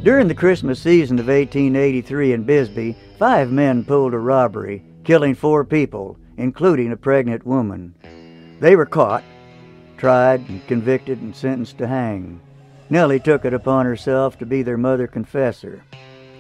During 0.03 0.29
the 0.29 0.35
Christmas 0.35 0.81
season 0.81 1.19
of 1.19 1.27
1883 1.27 2.33
in 2.33 2.45
Bisbee, 2.45 2.97
five 3.19 3.53
men 3.53 3.85
pulled 3.85 4.15
a 4.15 4.19
robbery, 4.19 4.83
killing 5.05 5.35
four 5.35 5.65
people, 5.65 6.19
including 6.43 6.91
a 6.91 6.97
pregnant 6.97 7.47
woman. 7.47 7.95
They 8.59 8.75
were 8.75 8.85
caught, 8.85 9.23
tried, 9.97 10.49
and 10.49 10.67
convicted 10.67 11.21
and 11.21 11.35
sentenced 11.35 11.79
to 11.79 11.87
hang. 11.87 12.41
Nellie 12.91 13.21
took 13.21 13.45
it 13.45 13.55
upon 13.55 13.87
herself 13.87 14.39
to 14.39 14.47
be 14.47 14.63
their 14.63 14.77
mother 14.77 15.07
confessor. 15.07 15.85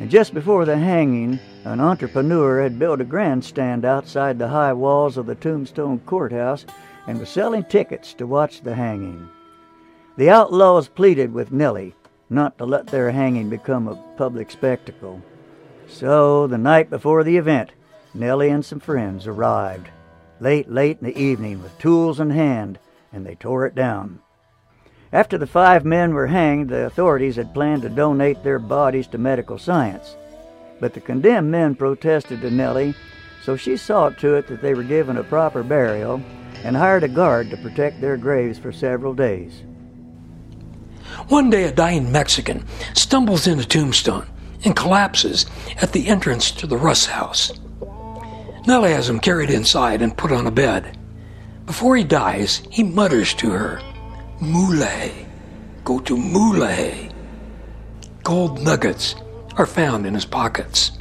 And 0.00 0.10
just 0.10 0.34
before 0.34 0.64
the 0.64 0.76
hanging, 0.76 1.38
an 1.64 1.78
entrepreneur 1.78 2.62
had 2.62 2.80
built 2.80 3.00
a 3.00 3.04
grandstand 3.04 3.84
outside 3.84 4.40
the 4.40 4.48
high 4.48 4.72
walls 4.72 5.16
of 5.16 5.26
the 5.26 5.36
Tombstone 5.36 6.00
Courthouse 6.00 6.66
and 7.06 7.20
was 7.20 7.28
selling 7.28 7.62
tickets 7.62 8.12
to 8.14 8.26
watch 8.26 8.62
the 8.62 8.74
hanging. 8.74 9.28
The 10.16 10.30
outlaws 10.30 10.88
pleaded 10.88 11.32
with 11.32 11.52
Nellie 11.52 11.94
not 12.28 12.58
to 12.58 12.64
let 12.64 12.88
their 12.88 13.12
hanging 13.12 13.48
become 13.48 13.86
a 13.86 14.02
public 14.16 14.50
spectacle. 14.50 15.22
So, 15.86 16.48
the 16.48 16.58
night 16.58 16.90
before 16.90 17.22
the 17.22 17.36
event, 17.36 17.70
Nellie 18.14 18.50
and 18.50 18.64
some 18.64 18.80
friends 18.80 19.26
arrived, 19.26 19.88
late, 20.40 20.70
late 20.70 20.98
in 21.00 21.06
the 21.06 21.18
evening, 21.18 21.62
with 21.62 21.78
tools 21.78 22.20
in 22.20 22.30
hand, 22.30 22.78
and 23.12 23.24
they 23.24 23.34
tore 23.34 23.66
it 23.66 23.74
down. 23.74 24.20
After 25.12 25.36
the 25.38 25.46
five 25.46 25.84
men 25.84 26.14
were 26.14 26.26
hanged, 26.26 26.68
the 26.68 26.86
authorities 26.86 27.36
had 27.36 27.54
planned 27.54 27.82
to 27.82 27.88
donate 27.88 28.42
their 28.42 28.58
bodies 28.58 29.06
to 29.08 29.18
medical 29.18 29.58
science. 29.58 30.16
But 30.80 30.94
the 30.94 31.00
condemned 31.00 31.50
men 31.50 31.74
protested 31.74 32.40
to 32.40 32.50
Nellie, 32.50 32.94
so 33.44 33.56
she 33.56 33.76
saw 33.76 34.10
to 34.10 34.34
it 34.34 34.46
that 34.48 34.62
they 34.62 34.74
were 34.74 34.82
given 34.82 35.16
a 35.16 35.24
proper 35.24 35.62
burial 35.62 36.22
and 36.64 36.76
hired 36.76 37.04
a 37.04 37.08
guard 37.08 37.50
to 37.50 37.56
protect 37.56 38.00
their 38.00 38.16
graves 38.16 38.58
for 38.58 38.72
several 38.72 39.14
days. 39.14 39.62
One 41.28 41.50
day, 41.50 41.64
a 41.64 41.72
dying 41.72 42.10
Mexican 42.10 42.66
stumbles 42.94 43.46
in 43.46 43.58
a 43.58 43.64
Tombstone 43.64 44.26
and 44.64 44.76
collapses 44.76 45.46
at 45.80 45.92
the 45.92 46.08
entrance 46.08 46.50
to 46.52 46.66
the 46.66 46.76
Russ 46.76 47.06
house. 47.06 47.52
Nellie 48.66 48.92
has 48.92 49.08
him 49.08 49.18
carried 49.18 49.50
inside 49.50 50.02
and 50.02 50.16
put 50.16 50.30
on 50.30 50.46
a 50.46 50.50
bed. 50.50 50.96
Before 51.66 51.96
he 51.96 52.04
dies, 52.04 52.62
he 52.70 52.82
mutters 52.82 53.34
to 53.34 53.50
her, 53.50 53.80
Moulay, 54.40 55.26
go 55.84 55.98
to 56.00 56.16
Moulay. 56.16 57.10
Gold 58.22 58.62
nuggets 58.62 59.16
are 59.56 59.66
found 59.66 60.06
in 60.06 60.14
his 60.14 60.24
pockets. 60.24 60.92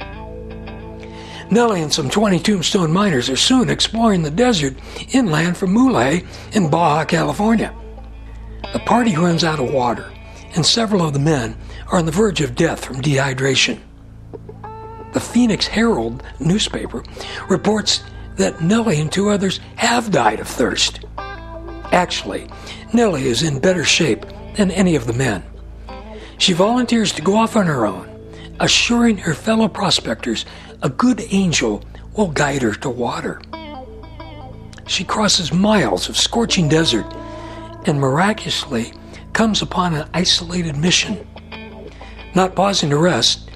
Nellie 1.50 1.82
and 1.82 1.92
some 1.92 2.08
20 2.08 2.38
tombstone 2.38 2.92
miners 2.92 3.28
are 3.28 3.36
soon 3.36 3.68
exploring 3.68 4.22
the 4.22 4.30
desert 4.30 4.74
inland 5.12 5.56
from 5.56 5.72
Moulay 5.72 6.24
in 6.52 6.70
Baja, 6.70 7.04
California. 7.04 7.74
The 8.72 8.78
party 8.80 9.16
runs 9.16 9.44
out 9.44 9.60
of 9.60 9.72
water, 9.72 10.10
and 10.54 10.64
several 10.64 11.06
of 11.06 11.12
the 11.12 11.18
men 11.18 11.56
are 11.88 11.98
on 11.98 12.06
the 12.06 12.12
verge 12.12 12.40
of 12.40 12.54
death 12.54 12.84
from 12.84 13.02
dehydration. 13.02 13.78
The 15.12 15.20
Phoenix 15.20 15.66
Herald 15.66 16.22
newspaper 16.40 17.04
reports 17.48 18.02
that 18.36 18.62
Nellie 18.62 19.00
and 19.00 19.12
two 19.12 19.28
others 19.28 19.60
have 19.76 20.10
died 20.10 20.40
of 20.40 20.48
thirst. 20.48 21.00
Actually, 21.92 22.48
Nellie 22.92 23.26
is 23.26 23.42
in 23.42 23.58
better 23.58 23.84
shape 23.84 24.24
than 24.56 24.70
any 24.70 24.96
of 24.96 25.06
the 25.06 25.12
men. 25.12 25.42
She 26.38 26.54
volunteers 26.54 27.12
to 27.12 27.22
go 27.22 27.36
off 27.36 27.56
on 27.56 27.66
her 27.66 27.86
own, 27.86 28.08
assuring 28.58 29.18
her 29.18 29.34
fellow 29.34 29.68
prospectors 29.68 30.46
a 30.82 30.88
good 30.88 31.22
angel 31.30 31.84
will 32.16 32.28
guide 32.28 32.62
her 32.62 32.74
to 32.74 32.88
water. 32.88 33.40
She 34.86 35.04
crosses 35.04 35.52
miles 35.52 36.08
of 36.08 36.16
scorching 36.16 36.68
desert 36.68 37.06
and 37.86 38.00
miraculously 38.00 38.92
comes 39.32 39.62
upon 39.62 39.94
an 39.94 40.08
isolated 40.14 40.76
mission. 40.76 41.26
Not 42.34 42.54
pausing 42.54 42.90
to 42.90 42.96
rest, 42.96 43.50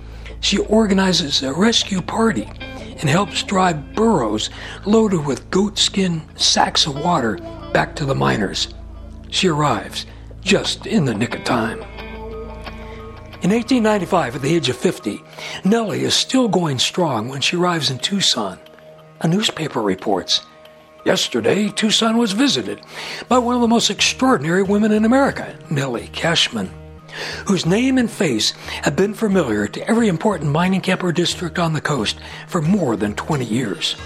she 0.47 0.59
organizes 0.59 1.43
a 1.43 1.53
rescue 1.53 2.01
party 2.01 2.49
and 3.01 3.11
helps 3.11 3.43
drive 3.43 3.95
burros 3.97 4.49
loaded 4.85 5.27
with 5.27 5.51
goatskin 5.51 6.23
sacks 6.39 6.87
of 6.87 6.95
water 6.95 7.39
back 7.73 7.97
to 7.97 8.05
the 8.05 8.15
miners. 8.15 8.73
She 9.29 9.49
arrives 9.49 10.07
just 10.43 10.87
in 10.87 11.05
the 11.05 11.15
nick 11.15 11.35
of 11.35 11.43
time. 11.43 11.81
In 13.43 13.51
1895, 13.51 14.37
at 14.37 14.43
the 14.43 14.55
age 14.55 14.69
of 14.69 14.77
50, 14.77 15.21
Nellie 15.65 16.05
is 16.05 16.15
still 16.15 16.47
going 16.47 16.79
strong 16.79 17.29
when 17.29 17.41
she 17.41 17.57
arrives 17.57 17.91
in 17.91 17.99
Tucson. 17.99 18.61
A 19.23 19.29
newspaper 19.29 19.83
reports 19.83 20.43
Yesterday, 21.05 21.71
Tucson 21.71 22.19
was 22.19 22.31
visited 22.31 22.81
by 23.29 23.39
one 23.39 23.57
of 23.57 23.63
the 23.63 23.69
most 23.69 23.91
extraordinary 23.91 24.63
women 24.63 24.93
in 24.93 25.05
America, 25.05 25.57
Nellie 25.71 26.09
Cashman, 26.13 26.71
whose 27.47 27.67
name 27.67 27.99
and 27.99 28.11
face 28.11 28.53
have 28.83 28.97
been 28.97 29.15
familiar 29.15 29.67
to 29.67 29.89
every 29.89 30.09
important 30.09 30.51
mining 30.51 30.81
camp 30.81 31.03
or 31.03 31.13
district 31.13 31.59
on 31.59 31.73
the 31.73 31.81
coast 31.81 32.19
for 32.49 32.61
more 32.61 32.97
than 32.97 33.15
20 33.15 33.45
years. 33.45 33.97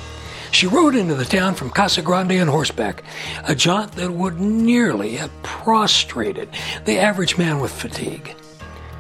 She 0.53 0.67
rode 0.67 0.97
into 0.97 1.15
the 1.15 1.25
town 1.25 1.55
from 1.55 1.71
Casa 1.71 2.03
Grande 2.03 2.41
on 2.41 2.49
horseback, 2.49 3.05
a 3.47 3.55
jaunt 3.55 3.93
that 3.93 4.13
would 4.13 4.41
nearly 4.41 5.17
have 5.17 5.31
prostrated 5.43 6.49
the 6.85 6.99
average 6.99 7.39
man 7.39 7.61
with 7.61 7.73
fatigue. 7.73 8.35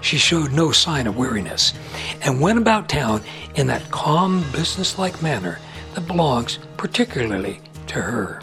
She 0.00 0.16
showed 0.16 0.52
no 0.52 0.71
sign 0.71 1.07
of 1.07 1.16
weariness 1.16 1.75
and 2.23 2.40
went 2.40 2.59
about 2.59 2.88
town 2.88 3.23
in 3.57 3.66
that 3.66 3.90
calm, 3.90 4.45
businesslike 4.52 5.21
manner 5.23 5.59
that 5.95 6.07
belongs 6.07 6.59
particularly 6.76 7.61
to 7.88 8.00
her. 8.00 8.40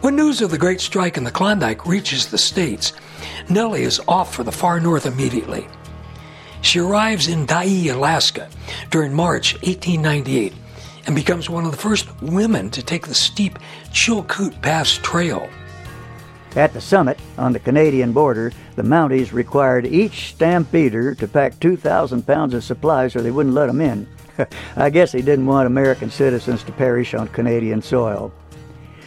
When 0.00 0.16
news 0.16 0.40
of 0.40 0.50
the 0.50 0.58
great 0.58 0.80
strike 0.80 1.18
in 1.18 1.24
the 1.24 1.30
Klondike 1.30 1.86
reaches 1.86 2.26
the 2.26 2.38
States, 2.38 2.94
Nellie 3.50 3.82
is 3.82 4.00
off 4.06 4.32
for 4.32 4.44
the 4.44 4.52
far 4.52 4.78
north 4.78 5.06
immediately. 5.06 5.66
She 6.62 6.78
arrives 6.78 7.26
in 7.26 7.46
Dyea, 7.46 7.94
Alaska 7.94 8.48
during 8.90 9.12
March 9.12 9.54
1898 9.54 10.52
and 11.06 11.16
becomes 11.16 11.50
one 11.50 11.64
of 11.64 11.72
the 11.72 11.76
first 11.76 12.08
women 12.22 12.70
to 12.70 12.82
take 12.82 13.08
the 13.08 13.14
steep 13.14 13.58
Chilkoot 13.90 14.62
Pass 14.62 14.98
Trail. 14.98 15.48
At 16.54 16.72
the 16.72 16.80
summit, 16.80 17.18
on 17.38 17.52
the 17.52 17.58
Canadian 17.58 18.12
border, 18.12 18.52
the 18.76 18.82
Mounties 18.82 19.32
required 19.32 19.84
each 19.86 20.30
stampeder 20.30 21.14
to 21.16 21.26
pack 21.26 21.58
2,000 21.58 22.24
pounds 22.24 22.54
of 22.54 22.62
supplies 22.62 23.16
or 23.16 23.22
they 23.22 23.30
wouldn't 23.32 23.54
let 23.54 23.66
them 23.66 23.80
in. 23.80 24.06
I 24.76 24.90
guess 24.90 25.10
they 25.10 25.22
didn't 25.22 25.46
want 25.46 25.66
American 25.66 26.10
citizens 26.10 26.62
to 26.64 26.72
perish 26.72 27.14
on 27.14 27.26
Canadian 27.28 27.82
soil. 27.82 28.32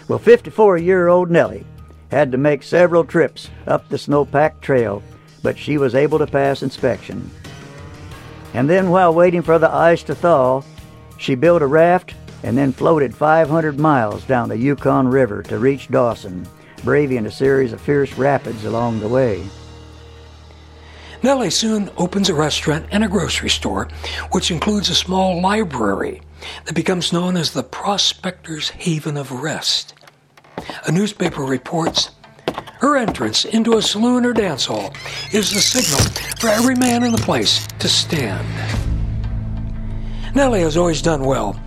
Well, 0.09 0.19
54 0.19 0.79
year 0.79 1.07
old 1.07 1.31
Nellie 1.31 1.65
had 2.13 2.31
to 2.31 2.37
make 2.37 2.61
several 2.61 3.03
trips 3.03 3.49
up 3.65 3.89
the 3.89 3.97
snowpack 3.97 4.61
trail, 4.61 5.01
but 5.41 5.57
she 5.57 5.77
was 5.77 5.95
able 5.95 6.19
to 6.19 6.27
pass 6.27 6.61
inspection. 6.61 7.29
And 8.53 8.69
then, 8.69 8.91
while 8.91 9.13
waiting 9.13 9.41
for 9.41 9.57
the 9.57 9.73
ice 9.73 10.03
to 10.03 10.15
thaw, 10.15 10.61
she 11.17 11.33
built 11.33 11.63
a 11.63 11.67
raft 11.67 12.13
and 12.43 12.55
then 12.55 12.71
floated 12.71 13.15
500 13.15 13.79
miles 13.79 14.23
down 14.25 14.49
the 14.49 14.57
Yukon 14.57 15.07
River 15.07 15.41
to 15.43 15.57
reach 15.57 15.89
Dawson, 15.89 16.47
braving 16.83 17.25
a 17.25 17.31
series 17.31 17.73
of 17.73 17.81
fierce 17.81 18.13
rapids 18.13 18.63
along 18.63 18.99
the 18.99 19.07
way. 19.07 19.43
Nellie 21.23 21.49
soon 21.49 21.89
opens 21.97 22.29
a 22.29 22.35
restaurant 22.35 22.85
and 22.91 23.03
a 23.03 23.07
grocery 23.07 23.49
store, 23.49 23.87
which 24.31 24.51
includes 24.51 24.89
a 24.89 24.95
small 24.95 25.41
library 25.41 26.21
that 26.65 26.75
becomes 26.75 27.13
known 27.13 27.37
as 27.37 27.51
the 27.51 27.63
Prospector's 27.63 28.69
Haven 28.69 29.17
of 29.17 29.31
Rest. 29.31 29.93
A 30.85 30.91
newspaper 30.91 31.43
reports 31.43 32.11
her 32.79 32.97
entrance 32.97 33.45
into 33.45 33.77
a 33.77 33.81
saloon 33.81 34.25
or 34.25 34.33
dance 34.33 34.65
hall 34.65 34.93
is 35.31 35.51
the 35.53 35.61
signal 35.61 36.01
for 36.37 36.49
every 36.49 36.75
man 36.75 37.03
in 37.03 37.13
the 37.13 37.17
place 37.17 37.65
to 37.79 37.87
stand. 37.87 38.45
Nellie 40.35 40.59
has 40.61 40.75
always 40.75 41.01
done 41.01 41.23
well, 41.23 41.57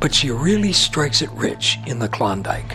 but 0.00 0.12
she 0.12 0.32
really 0.32 0.72
strikes 0.72 1.22
it 1.22 1.30
rich 1.30 1.78
in 1.86 2.00
the 2.00 2.08
Klondike. 2.08 2.72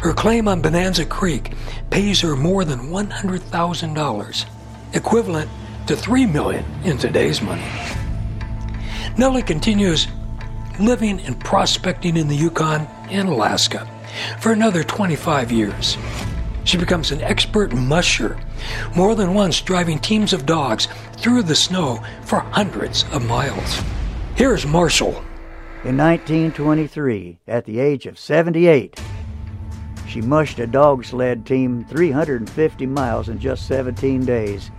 Her 0.00 0.12
claim 0.12 0.48
on 0.48 0.60
Bonanza 0.60 1.06
Creek 1.06 1.54
pays 1.88 2.20
her 2.20 2.36
more 2.36 2.62
than 2.66 2.90
$100,000 2.90 4.44
equivalent 4.92 5.50
to 5.86 5.96
3 5.96 6.26
million 6.26 6.64
in 6.84 6.98
today's 6.98 7.40
money. 7.40 7.64
Nellie 9.16 9.42
continues 9.42 10.08
living 10.78 11.20
and 11.20 11.40
prospecting 11.40 12.18
in 12.18 12.28
the 12.28 12.36
Yukon 12.36 12.82
and 13.08 13.30
Alaska 13.30 13.88
for 14.40 14.52
another 14.52 14.82
25 14.82 15.52
years. 15.52 15.96
She 16.64 16.78
becomes 16.78 17.10
an 17.10 17.20
expert 17.20 17.74
musher, 17.74 18.38
more 18.96 19.14
than 19.14 19.34
once 19.34 19.60
driving 19.60 19.98
teams 19.98 20.32
of 20.32 20.46
dogs 20.46 20.88
through 21.16 21.42
the 21.42 21.54
snow 21.54 22.02
for 22.24 22.40
hundreds 22.40 23.04
of 23.12 23.26
miles. 23.26 23.82
Here's 24.34 24.66
Marshall. 24.66 25.22
In 25.84 25.98
1923, 25.98 27.38
at 27.46 27.66
the 27.66 27.78
age 27.78 28.06
of 28.06 28.18
78, 28.18 28.98
she 30.08 30.22
mushed 30.22 30.58
a 30.58 30.66
dog 30.66 31.04
sled 31.04 31.44
team 31.44 31.84
350 31.84 32.86
miles 32.86 33.28
in 33.28 33.38
just 33.38 33.66
17 33.66 34.24
days. 34.24 34.70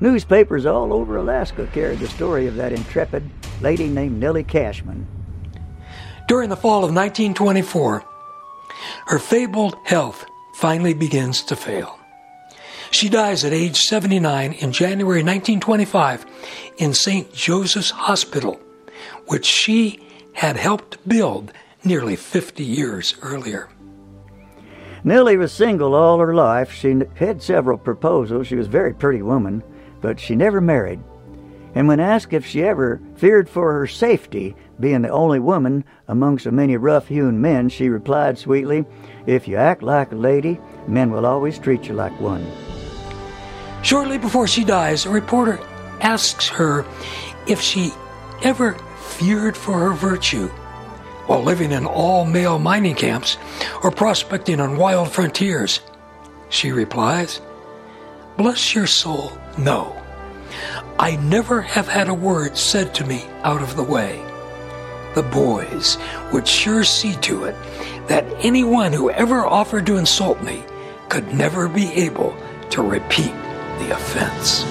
Newspapers 0.00 0.64
all 0.64 0.92
over 0.92 1.16
Alaska 1.16 1.68
carried 1.72 1.98
the 1.98 2.08
story 2.08 2.46
of 2.46 2.56
that 2.56 2.72
intrepid 2.72 3.28
lady 3.60 3.88
named 3.88 4.18
Nellie 4.18 4.44
Cashman. 4.44 5.06
During 6.28 6.48
the 6.48 6.56
fall 6.56 6.78
of 6.78 6.94
1924, 6.94 8.04
her 9.06 9.18
fabled 9.18 9.76
health 9.84 10.24
finally 10.54 10.94
begins 10.94 11.42
to 11.42 11.56
fail. 11.56 11.98
She 12.90 13.08
dies 13.08 13.44
at 13.44 13.52
age 13.52 13.80
79 13.80 14.52
in 14.52 14.72
January 14.72 15.22
1925 15.22 16.26
in 16.78 16.94
St. 16.94 17.32
Joseph's 17.34 17.90
Hospital, 17.90 18.60
which 19.26 19.44
she 19.44 20.00
had 20.32 20.56
helped 20.56 21.06
build 21.08 21.52
nearly 21.84 22.16
50 22.16 22.64
years 22.64 23.14
earlier. 23.22 23.68
Nellie 25.04 25.36
was 25.36 25.52
single 25.52 25.94
all 25.94 26.18
her 26.18 26.34
life. 26.34 26.72
She 26.72 27.00
had 27.16 27.42
several 27.42 27.78
proposals. 27.78 28.46
She 28.46 28.56
was 28.56 28.66
a 28.66 28.70
very 28.70 28.94
pretty 28.94 29.22
woman 29.22 29.62
but 30.00 30.20
she 30.20 30.36
never 30.36 30.60
married. 30.60 31.00
And 31.74 31.88
when 31.88 32.00
asked 32.00 32.32
if 32.32 32.46
she 32.46 32.62
ever 32.62 33.00
feared 33.16 33.48
for 33.48 33.72
her 33.72 33.86
safety, 33.86 34.54
being 34.78 35.02
the 35.02 35.08
only 35.08 35.38
woman 35.38 35.84
among 36.08 36.38
so 36.38 36.50
many 36.50 36.76
rough 36.76 37.08
hewn 37.08 37.40
men, 37.40 37.68
she 37.68 37.88
replied 37.88 38.38
sweetly, 38.38 38.84
If 39.26 39.48
you 39.48 39.56
act 39.56 39.82
like 39.82 40.12
a 40.12 40.16
lady, 40.16 40.60
men 40.86 41.10
will 41.10 41.26
always 41.26 41.58
treat 41.58 41.88
you 41.88 41.94
like 41.94 42.18
one. 42.20 42.46
Shortly 43.82 44.18
before 44.18 44.46
she 44.46 44.64
dies, 44.64 45.06
a 45.06 45.10
reporter 45.10 45.60
asks 46.00 46.48
her 46.48 46.84
if 47.46 47.60
she 47.60 47.92
ever 48.42 48.74
feared 48.98 49.56
for 49.56 49.78
her 49.78 49.92
virtue 49.92 50.48
while 51.26 51.42
living 51.42 51.72
in 51.72 51.86
all 51.86 52.24
male 52.24 52.58
mining 52.58 52.94
camps 52.94 53.36
or 53.82 53.90
prospecting 53.90 54.60
on 54.60 54.76
wild 54.76 55.10
frontiers. 55.10 55.80
She 56.48 56.70
replies, 56.70 57.40
Bless 58.36 58.74
your 58.74 58.86
soul, 58.86 59.32
no. 59.58 59.96
I 60.98 61.16
never 61.16 61.60
have 61.60 61.88
had 61.88 62.08
a 62.08 62.14
word 62.14 62.56
said 62.56 62.94
to 62.96 63.06
me 63.06 63.24
out 63.42 63.62
of 63.62 63.76
the 63.76 63.82
way. 63.82 64.22
The 65.16 65.24
boys 65.24 65.98
would 66.32 66.46
sure 66.46 66.84
see 66.84 67.14
to 67.22 67.44
it 67.44 67.56
that 68.06 68.24
anyone 68.44 68.92
who 68.92 69.10
ever 69.10 69.44
offered 69.44 69.86
to 69.86 69.96
insult 69.96 70.40
me 70.44 70.62
could 71.08 71.34
never 71.34 71.68
be 71.68 71.92
able 71.94 72.36
to 72.70 72.82
repeat 72.82 73.34
the 73.80 73.90
offense. 73.90 74.64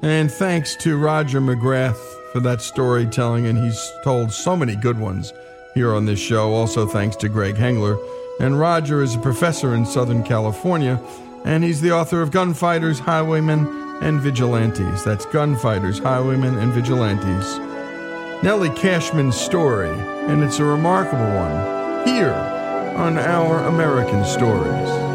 And 0.00 0.30
thanks 0.30 0.74
to 0.76 0.96
Roger 0.96 1.42
McGrath 1.42 2.00
for 2.32 2.40
that 2.40 2.62
storytelling, 2.62 3.46
and 3.46 3.58
he's 3.58 3.92
told 4.02 4.32
so 4.32 4.56
many 4.56 4.76
good 4.76 4.98
ones 4.98 5.34
here 5.74 5.92
on 5.94 6.06
this 6.06 6.18
show. 6.18 6.54
Also, 6.54 6.86
thanks 6.86 7.16
to 7.16 7.28
Greg 7.28 7.56
Hengler. 7.56 7.98
And 8.40 8.58
Roger 8.58 9.02
is 9.02 9.14
a 9.14 9.18
professor 9.18 9.74
in 9.74 9.84
Southern 9.84 10.22
California 10.22 10.98
and 11.44 11.64
he's 11.64 11.80
the 11.80 11.92
author 11.92 12.22
of 12.22 12.30
Gunfighters, 12.30 12.98
Highwaymen, 12.98 13.66
and 14.02 14.20
Vigilantes. 14.20 15.04
That's 15.04 15.26
Gunfighters, 15.26 15.98
Highwaymen, 15.98 16.58
and 16.58 16.72
Vigilantes. 16.72 17.69
Nellie 18.42 18.70
Cashman's 18.70 19.38
story, 19.38 19.90
and 19.90 20.42
it's 20.42 20.60
a 20.60 20.64
remarkable 20.64 21.30
one, 21.36 22.06
here 22.06 22.32
on 22.32 23.18
Our 23.18 23.66
American 23.66 24.24
Stories. 24.24 25.09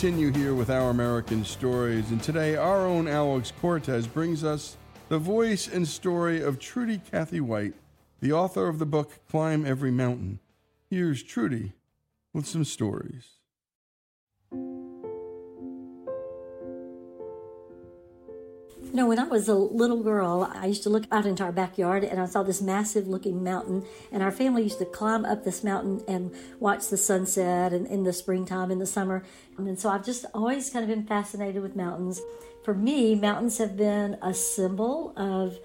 Continue 0.00 0.32
here 0.32 0.54
with 0.54 0.70
our 0.70 0.88
American 0.88 1.44
stories, 1.44 2.10
and 2.10 2.22
today 2.22 2.56
our 2.56 2.86
own 2.86 3.06
Alex 3.06 3.52
Cortez 3.60 4.06
brings 4.06 4.42
us 4.42 4.78
the 5.10 5.18
voice 5.18 5.68
and 5.68 5.86
story 5.86 6.40
of 6.40 6.58
Trudy 6.58 7.02
Cathy 7.10 7.42
White, 7.42 7.74
the 8.20 8.32
author 8.32 8.66
of 8.66 8.78
the 8.78 8.86
book 8.86 9.20
Climb 9.28 9.66
Every 9.66 9.90
Mountain. 9.90 10.38
Here's 10.88 11.22
Trudy 11.22 11.74
with 12.32 12.46
some 12.46 12.64
stories. 12.64 13.39
You 18.90 18.96
know, 18.96 19.06
when 19.06 19.20
I 19.20 19.28
was 19.28 19.46
a 19.46 19.54
little 19.54 20.02
girl, 20.02 20.50
I 20.52 20.66
used 20.66 20.82
to 20.82 20.90
look 20.90 21.04
out 21.12 21.24
into 21.24 21.44
our 21.44 21.52
backyard 21.52 22.02
and 22.02 22.18
I 22.18 22.26
saw 22.26 22.42
this 22.42 22.60
massive 22.60 23.06
looking 23.06 23.44
mountain. 23.44 23.84
And 24.10 24.20
our 24.20 24.32
family 24.32 24.64
used 24.64 24.80
to 24.80 24.84
climb 24.84 25.24
up 25.24 25.44
this 25.44 25.62
mountain 25.62 26.02
and 26.08 26.34
watch 26.58 26.88
the 26.88 26.96
sunset 26.96 27.72
and 27.72 27.86
in 27.86 28.02
the 28.02 28.12
springtime, 28.12 28.72
in 28.72 28.80
the 28.80 28.86
summer. 28.86 29.22
And 29.56 29.78
so 29.78 29.90
I've 29.90 30.04
just 30.04 30.24
always 30.34 30.70
kind 30.70 30.82
of 30.82 30.88
been 30.88 31.06
fascinated 31.06 31.62
with 31.62 31.76
mountains. 31.76 32.20
For 32.64 32.74
me, 32.74 33.14
mountains 33.14 33.58
have 33.58 33.76
been 33.76 34.18
a 34.22 34.34
symbol 34.34 35.14
of 35.16 35.56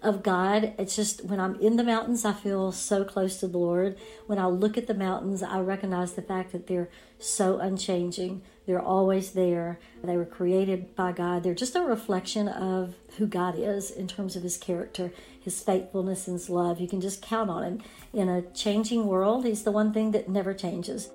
of 0.00 0.22
God. 0.22 0.74
It's 0.78 0.94
just 0.94 1.24
when 1.24 1.40
I'm 1.40 1.58
in 1.60 1.76
the 1.76 1.82
mountains, 1.82 2.24
I 2.24 2.34
feel 2.34 2.70
so 2.70 3.04
close 3.04 3.40
to 3.40 3.48
the 3.48 3.58
Lord. 3.58 3.96
When 4.26 4.38
I 4.38 4.46
look 4.46 4.76
at 4.76 4.86
the 4.86 4.94
mountains, 4.94 5.42
I 5.42 5.60
recognize 5.60 6.12
the 6.12 6.22
fact 6.22 6.52
that 6.52 6.66
they're 6.66 6.90
so 7.18 7.58
unchanging. 7.58 8.42
They're 8.66 8.80
always 8.80 9.32
there. 9.32 9.78
They 10.02 10.16
were 10.16 10.24
created 10.24 10.94
by 10.96 11.12
God. 11.12 11.42
They're 11.42 11.54
just 11.54 11.76
a 11.76 11.82
reflection 11.82 12.48
of 12.48 12.94
who 13.18 13.26
God 13.26 13.56
is 13.58 13.90
in 13.90 14.08
terms 14.08 14.36
of 14.36 14.42
his 14.42 14.56
character, 14.56 15.12
his 15.40 15.60
faithfulness, 15.60 16.26
and 16.26 16.34
his 16.34 16.48
love. 16.48 16.80
You 16.80 16.88
can 16.88 17.00
just 17.00 17.22
count 17.22 17.50
on 17.50 17.62
him. 17.62 17.82
In 18.12 18.28
a 18.28 18.42
changing 18.52 19.06
world, 19.06 19.44
he's 19.44 19.64
the 19.64 19.72
one 19.72 19.92
thing 19.92 20.12
that 20.12 20.28
never 20.28 20.54
changes. 20.54 21.10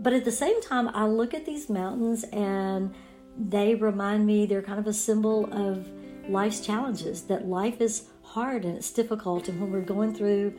But 0.00 0.12
at 0.12 0.24
the 0.24 0.32
same 0.32 0.60
time, 0.62 0.88
I 0.88 1.06
look 1.06 1.34
at 1.34 1.46
these 1.46 1.68
mountains 1.68 2.24
and 2.24 2.94
they 3.38 3.74
remind 3.74 4.26
me 4.26 4.46
they're 4.46 4.62
kind 4.62 4.78
of 4.80 4.86
a 4.86 4.92
symbol 4.92 5.52
of 5.52 5.88
life's 6.28 6.60
challenges, 6.60 7.22
that 7.22 7.46
life 7.46 7.80
is 7.80 8.08
hard 8.22 8.64
and 8.64 8.76
it's 8.76 8.92
difficult. 8.92 9.48
And 9.48 9.60
when 9.60 9.70
we're 9.70 9.80
going 9.80 10.14
through 10.14 10.54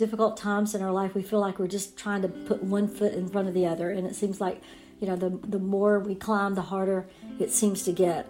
difficult 0.00 0.36
times 0.38 0.74
in 0.74 0.82
our 0.82 0.90
life, 0.90 1.14
we 1.14 1.22
feel 1.22 1.40
like 1.40 1.58
we're 1.58 1.68
just 1.68 1.96
trying 1.96 2.22
to 2.22 2.28
put 2.28 2.62
one 2.62 2.88
foot 2.88 3.12
in 3.12 3.28
front 3.28 3.46
of 3.48 3.54
the 3.54 3.66
other. 3.66 3.90
And 3.90 4.06
it 4.06 4.16
seems 4.16 4.40
like, 4.40 4.62
you 4.98 5.06
know, 5.06 5.14
the, 5.14 5.28
the 5.46 5.58
more 5.58 6.00
we 6.00 6.14
climb, 6.14 6.54
the 6.54 6.62
harder 6.62 7.06
it 7.38 7.52
seems 7.52 7.82
to 7.84 7.92
get. 7.92 8.26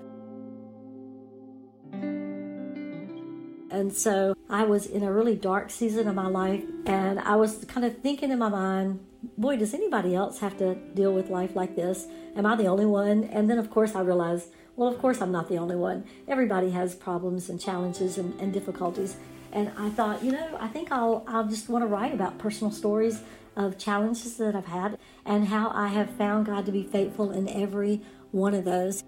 And 3.73 3.93
so 3.93 4.35
I 4.51 4.65
was 4.65 4.87
in 4.87 5.05
a 5.05 5.13
really 5.13 5.37
dark 5.37 5.71
season 5.71 6.09
of 6.09 6.17
my 6.17 6.27
life, 6.27 6.65
and 6.87 7.21
I 7.21 7.37
was 7.37 7.65
kind 7.67 7.87
of 7.87 7.99
thinking 7.99 8.33
in 8.33 8.39
my 8.41 8.49
mind, 8.49 8.99
boy, 9.39 9.57
does 9.57 9.73
anybody 9.73 10.13
else 10.13 10.41
have 10.41 10.59
to 10.59 10.75
deal 10.75 11.13
with 11.13 11.31
life 11.31 11.55
like 11.55 11.77
this? 11.77 12.09
Am 12.35 12.47
I 12.47 12.57
the 12.57 12.67
only 12.67 12.87
one? 12.87 13.25
And 13.25 13.49
then, 13.49 13.59
of 13.59 13.71
course, 13.71 13.95
I 13.95 14.01
realized, 14.01 14.49
well, 14.75 14.89
of 14.89 14.99
course, 14.99 15.23
I'm 15.23 15.31
not 15.31 15.49
the 15.49 15.59
only 15.59 15.77
one. 15.77 16.05
Everybody 16.27 16.71
has 16.71 16.97
problems 16.97 17.49
and 17.49 17.61
challenges 17.61 18.19
and, 18.19 18.39
and 18.41 18.53
difficulties. 18.53 19.17
And 19.53 19.73
I 19.77 19.91
thought, 19.91 20.23
you 20.25 20.33
know, 20.33 20.57
I 20.61 20.69
think 20.69 20.93
I'll, 20.93 21.25
I'll 21.27 21.49
just 21.49 21.69
want 21.69 21.83
to 21.83 21.87
write 21.87 22.15
about 22.15 22.39
personal 22.39 22.73
stories 22.73 23.21
of 23.57 23.79
challenges 23.79 24.37
that 24.37 24.55
I've 24.55 24.67
had 24.67 24.99
and 25.25 25.49
how 25.49 25.71
I 25.75 25.89
have 25.89 26.11
found 26.11 26.47
God 26.47 26.67
to 26.67 26.73
be 26.73 26.83
faithful 26.83 27.31
in 27.33 27.49
every 27.49 28.01
one 28.31 28.55
of 28.55 28.65
those. 28.65 29.03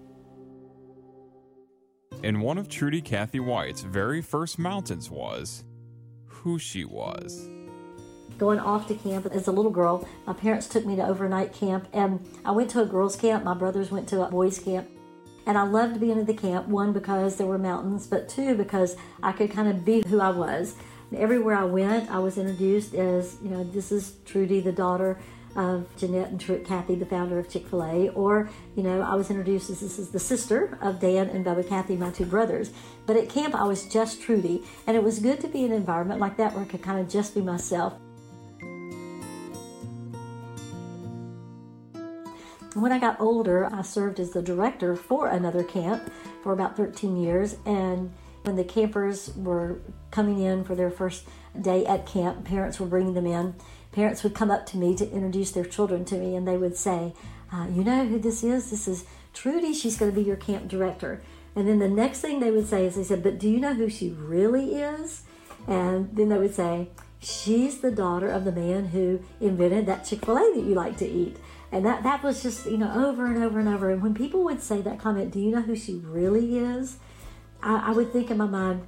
And 2.23 2.41
one 2.41 2.57
of 2.57 2.69
Trudy 2.69 3.01
Cathy 3.01 3.39
White's 3.39 3.81
very 3.81 4.21
first 4.21 4.59
mountains 4.59 5.09
was 5.09 5.63
who 6.25 6.59
she 6.59 6.85
was. 6.85 7.49
Going 8.37 8.59
off 8.59 8.87
to 8.87 8.95
camp 8.95 9.27
as 9.27 9.47
a 9.47 9.51
little 9.51 9.71
girl, 9.71 10.07
my 10.25 10.33
parents 10.33 10.67
took 10.67 10.85
me 10.85 10.95
to 10.95 11.05
overnight 11.05 11.53
camp, 11.53 11.87
and 11.93 12.25
I 12.43 12.51
went 12.51 12.69
to 12.71 12.81
a 12.81 12.85
girls' 12.85 13.15
camp. 13.15 13.43
My 13.43 13.53
brothers 13.53 13.91
went 13.91 14.09
to 14.09 14.25
a 14.25 14.29
boys' 14.29 14.59
camp. 14.59 14.89
And 15.45 15.57
I 15.57 15.63
loved 15.63 15.99
being 15.99 16.19
at 16.19 16.27
the 16.27 16.33
camp, 16.33 16.67
one, 16.67 16.93
because 16.93 17.35
there 17.35 17.47
were 17.47 17.57
mountains, 17.57 18.07
but 18.07 18.29
two, 18.29 18.55
because 18.55 18.95
I 19.21 19.33
could 19.33 19.51
kind 19.51 19.67
of 19.67 19.83
be 19.83 20.01
who 20.07 20.19
I 20.21 20.29
was. 20.29 20.75
Everywhere 21.15 21.55
I 21.55 21.65
went, 21.65 22.09
I 22.09 22.19
was 22.19 22.37
introduced 22.37 22.95
as, 22.95 23.37
you 23.43 23.49
know, 23.49 23.63
this 23.63 23.91
is 23.91 24.13
Trudy, 24.25 24.61
the 24.61 24.71
daughter 24.71 25.19
of 25.55 25.85
Jeanette 25.97 26.29
and 26.29 26.41
Truett 26.41 26.65
Cathy, 26.65 26.95
the 26.95 27.05
founder 27.05 27.37
of 27.37 27.49
Chick 27.49 27.67
fil 27.67 27.83
A, 27.83 28.09
or, 28.09 28.49
you 28.75 28.81
know, 28.81 29.01
I 29.01 29.13
was 29.13 29.29
introduced 29.29 29.69
as 29.69 29.81
this 29.81 29.99
is 29.99 30.09
the 30.09 30.19
sister 30.19 30.77
of 30.81 30.99
Dan 30.99 31.29
and 31.29 31.45
Bubba 31.45 31.67
Cathy, 31.67 31.95
my 31.95 32.09
two 32.09 32.25
brothers. 32.25 32.71
But 33.05 33.17
at 33.17 33.29
camp, 33.29 33.53
I 33.53 33.65
was 33.65 33.85
just 33.85 34.21
Trudy, 34.21 34.63
and 34.87 34.97
it 34.97 35.03
was 35.03 35.19
good 35.19 35.39
to 35.41 35.47
be 35.47 35.65
in 35.65 35.71
an 35.71 35.77
environment 35.77 36.19
like 36.19 36.37
that 36.37 36.53
where 36.53 36.63
I 36.63 36.67
could 36.67 36.81
kind 36.81 36.99
of 36.99 37.09
just 37.09 37.35
be 37.35 37.41
myself. 37.41 37.93
When 42.73 42.91
I 42.91 42.99
got 42.99 43.19
older, 43.19 43.69
I 43.71 43.81
served 43.83 44.19
as 44.19 44.31
the 44.31 44.41
director 44.41 44.95
for 44.95 45.27
another 45.27 45.63
camp 45.63 46.11
for 46.41 46.53
about 46.53 46.75
13 46.75 47.17
years, 47.17 47.55
and 47.65 48.11
when 48.43 48.55
the 48.55 48.63
campers 48.63 49.33
were 49.35 49.79
coming 50.11 50.39
in 50.39 50.63
for 50.63 50.75
their 50.75 50.91
first 50.91 51.25
day 51.59 51.85
at 51.85 52.05
camp, 52.05 52.45
parents 52.45 52.79
were 52.79 52.87
bringing 52.87 53.13
them 53.13 53.27
in 53.27 53.55
parents 53.93 54.23
would 54.23 54.33
come 54.33 54.51
up 54.51 54.65
to 54.65 54.77
me 54.77 54.95
to 54.95 55.09
introduce 55.11 55.51
their 55.51 55.63
children 55.63 56.03
to 56.03 56.15
me 56.15 56.35
and 56.35 56.45
they 56.45 56.57
would 56.57 56.75
say, 56.75 57.13
uh, 57.53 57.67
You 57.71 57.83
know 57.83 58.05
who 58.05 58.19
this 58.19 58.43
is? 58.43 58.69
This 58.69 58.87
is 58.87 59.05
Trudy. 59.33 59.73
She's 59.73 59.97
going 59.97 60.11
to 60.11 60.15
be 60.15 60.25
your 60.25 60.35
camp 60.35 60.67
director. 60.67 61.21
And 61.55 61.67
then 61.67 61.79
the 61.79 61.87
next 61.87 62.19
thing 62.19 62.39
they 62.39 62.51
would 62.51 62.67
say 62.67 62.85
is, 62.85 62.95
They 62.95 63.03
said, 63.03 63.23
But 63.23 63.39
do 63.39 63.47
you 63.47 63.59
know 63.59 63.75
who 63.75 63.89
she 63.89 64.09
really 64.09 64.75
is? 64.75 65.23
And 65.67 66.09
then 66.13 66.29
they 66.29 66.37
would 66.37 66.55
say, 66.55 66.89
She's 67.19 67.79
the 67.79 67.91
daughter 67.91 68.27
of 68.27 68.43
the 68.43 68.51
man 68.51 68.87
who 68.87 69.21
invented 69.39 69.85
that 69.85 70.03
Chick 70.03 70.25
fil 70.25 70.37
A 70.37 70.53
that 70.55 70.65
you 70.65 70.73
like 70.73 70.97
to 70.97 71.07
eat. 71.07 71.37
And 71.73 71.83
that, 71.87 72.03
that 72.03 72.21
was 72.21 72.43
just, 72.43 72.67
you 72.67 72.77
know, 72.77 72.93
over 72.93 73.25
and 73.25 73.43
over 73.43 73.59
and 73.59 73.67
over. 73.67 73.89
And 73.89 74.03
when 74.03 74.13
people 74.13 74.43
would 74.43 74.61
say 74.61 74.79
that 74.81 74.99
comment, 74.99 75.31
Do 75.31 75.39
you 75.39 75.49
know 75.49 75.63
who 75.63 75.75
she 75.75 75.95
really 75.95 76.59
is? 76.59 76.97
I, 77.63 77.87
I 77.87 77.91
would 77.91 78.13
think 78.13 78.29
in 78.29 78.37
my 78.37 78.45
mind, 78.45 78.85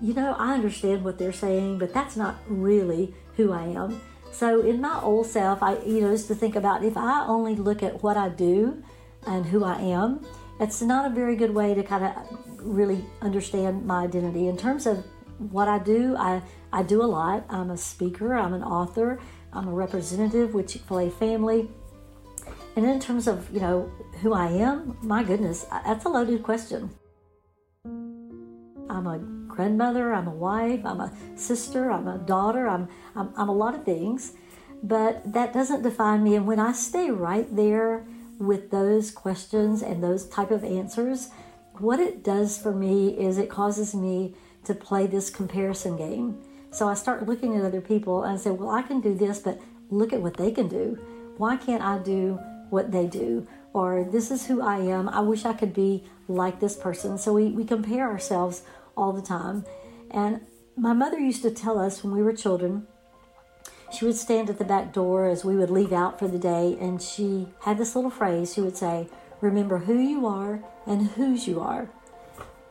you 0.00 0.14
know, 0.14 0.36
I 0.38 0.54
understand 0.54 1.02
what 1.02 1.18
they're 1.18 1.32
saying, 1.32 1.78
but 1.78 1.92
that's 1.92 2.16
not 2.16 2.38
really 2.46 3.12
who 3.34 3.50
I 3.50 3.64
am. 3.64 4.00
So 4.30 4.60
in 4.60 4.80
my 4.80 5.00
old 5.00 5.26
self, 5.26 5.64
I 5.64 5.78
you 5.78 6.00
know, 6.00 6.12
is 6.12 6.26
to 6.26 6.34
think 6.36 6.54
about 6.54 6.84
if 6.84 6.96
I 6.96 7.26
only 7.26 7.56
look 7.56 7.82
at 7.82 8.04
what 8.04 8.16
I 8.16 8.28
do 8.28 8.84
and 9.26 9.46
who 9.46 9.64
I 9.64 9.80
am, 9.80 10.24
it's 10.60 10.80
not 10.80 11.10
a 11.10 11.12
very 11.12 11.34
good 11.34 11.52
way 11.52 11.74
to 11.74 11.82
kind 11.82 12.04
of 12.04 12.12
really 12.60 13.04
understand 13.20 13.84
my 13.84 14.04
identity. 14.04 14.46
In 14.46 14.56
terms 14.56 14.86
of 14.86 15.04
what 15.38 15.66
I 15.66 15.80
do, 15.80 16.14
I, 16.16 16.42
I 16.72 16.84
do 16.84 17.02
a 17.02 17.06
lot. 17.06 17.46
I'm 17.48 17.70
a 17.70 17.76
speaker, 17.76 18.34
I'm 18.34 18.54
an 18.54 18.62
author, 18.62 19.18
I'm 19.52 19.66
a 19.66 19.72
representative 19.72 20.54
with 20.54 20.68
Chick 20.68 20.82
fil 20.82 21.00
A 21.00 21.10
family. 21.10 21.68
And 22.78 22.86
in 22.86 23.00
terms 23.00 23.26
of, 23.26 23.52
you 23.52 23.58
know, 23.58 23.90
who 24.22 24.32
I 24.32 24.46
am, 24.50 24.96
my 25.02 25.24
goodness, 25.24 25.66
uh, 25.68 25.82
that's 25.84 26.04
a 26.04 26.08
loaded 26.08 26.44
question. 26.44 26.90
I'm 27.84 29.04
a 29.04 29.18
grandmother, 29.52 30.14
I'm 30.14 30.28
a 30.28 30.34
wife, 30.34 30.86
I'm 30.86 31.00
a 31.00 31.12
sister, 31.34 31.90
I'm 31.90 32.06
a 32.06 32.18
daughter, 32.18 32.68
I'm, 32.68 32.88
I'm, 33.16 33.32
I'm 33.36 33.48
a 33.48 33.52
lot 33.52 33.74
of 33.74 33.84
things, 33.84 34.34
but 34.80 35.32
that 35.32 35.52
doesn't 35.52 35.82
define 35.82 36.22
me. 36.22 36.36
And 36.36 36.46
when 36.46 36.60
I 36.60 36.70
stay 36.70 37.10
right 37.10 37.48
there 37.56 38.06
with 38.38 38.70
those 38.70 39.10
questions 39.10 39.82
and 39.82 40.00
those 40.00 40.28
type 40.28 40.52
of 40.52 40.62
answers, 40.62 41.30
what 41.78 41.98
it 41.98 42.22
does 42.22 42.58
for 42.58 42.72
me 42.72 43.08
is 43.08 43.38
it 43.38 43.50
causes 43.50 43.92
me 43.92 44.36
to 44.66 44.72
play 44.72 45.08
this 45.08 45.30
comparison 45.30 45.96
game. 45.96 46.38
So 46.70 46.86
I 46.86 46.94
start 46.94 47.26
looking 47.26 47.56
at 47.56 47.64
other 47.64 47.80
people 47.80 48.22
and 48.22 48.34
I 48.34 48.36
say, 48.36 48.50
well, 48.50 48.70
I 48.70 48.82
can 48.82 49.00
do 49.00 49.16
this, 49.16 49.40
but 49.40 49.60
look 49.90 50.12
at 50.12 50.22
what 50.22 50.36
they 50.36 50.52
can 50.52 50.68
do. 50.68 50.96
Why 51.38 51.56
can't 51.56 51.82
I 51.82 51.98
do 51.98 52.38
what 52.70 52.92
they 52.92 53.06
do? 53.06 53.46
Or 53.72 54.04
this 54.04 54.30
is 54.30 54.46
who 54.46 54.60
I 54.62 54.78
am. 54.78 55.08
I 55.08 55.20
wish 55.20 55.44
I 55.44 55.52
could 55.52 55.74
be 55.74 56.04
like 56.26 56.60
this 56.60 56.76
person. 56.76 57.18
So 57.18 57.32
we, 57.32 57.46
we 57.46 57.64
compare 57.64 58.08
ourselves 58.08 58.62
all 58.96 59.12
the 59.12 59.22
time. 59.22 59.64
And 60.10 60.40
my 60.76 60.92
mother 60.92 61.18
used 61.18 61.42
to 61.42 61.50
tell 61.50 61.78
us 61.78 62.02
when 62.02 62.14
we 62.14 62.22
were 62.22 62.32
children, 62.32 62.86
she 63.92 64.04
would 64.04 64.16
stand 64.16 64.50
at 64.50 64.58
the 64.58 64.64
back 64.64 64.92
door 64.92 65.26
as 65.26 65.44
we 65.44 65.56
would 65.56 65.70
leave 65.70 65.92
out 65.92 66.18
for 66.18 66.28
the 66.28 66.38
day, 66.38 66.76
and 66.78 67.00
she 67.00 67.48
had 67.62 67.78
this 67.78 67.96
little 67.96 68.10
phrase. 68.10 68.52
She 68.52 68.60
would 68.60 68.76
say, 68.76 69.08
Remember 69.40 69.78
who 69.78 69.98
you 69.98 70.26
are 70.26 70.62
and 70.86 71.08
whose 71.08 71.46
you 71.46 71.60
are. 71.60 71.88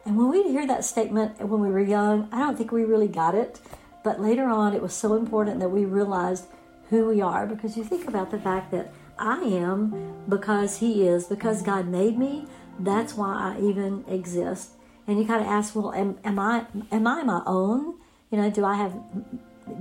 And 0.05 0.17
when 0.17 0.29
we'd 0.29 0.45
hear 0.45 0.67
that 0.67 0.85
statement 0.85 1.39
when 1.39 1.61
we 1.61 1.69
were 1.69 1.81
young, 1.81 2.29
I 2.31 2.39
don't 2.39 2.57
think 2.57 2.71
we 2.71 2.83
really 2.83 3.07
got 3.07 3.35
it. 3.35 3.59
But 4.03 4.21
later 4.21 4.45
on, 4.45 4.73
it 4.73 4.81
was 4.81 4.93
so 4.93 5.15
important 5.15 5.59
that 5.59 5.69
we 5.69 5.85
realized 5.85 6.45
who 6.89 7.05
we 7.07 7.21
are 7.21 7.45
because 7.45 7.75
you 7.75 7.83
think 7.83 8.07
about 8.07 8.31
the 8.31 8.39
fact 8.39 8.71
that 8.71 8.93
I 9.19 9.41
am 9.41 10.13
because 10.29 10.79
He 10.79 11.07
is, 11.07 11.25
because 11.25 11.61
God 11.61 11.87
made 11.87 12.17
me. 12.17 12.45
That's 12.79 13.15
why 13.15 13.55
I 13.55 13.61
even 13.61 14.05
exist 14.07 14.71
and 15.07 15.17
you 15.17 15.25
kind 15.25 15.41
of 15.41 15.47
ask, 15.47 15.73
well, 15.73 15.93
am, 15.93 16.19
am 16.23 16.37
I 16.37 16.65
am 16.91 17.07
I 17.07 17.23
my 17.23 17.41
own? 17.45 17.95
You 18.29 18.39
know, 18.39 18.49
do 18.49 18.65
I 18.65 18.75
have 18.75 18.93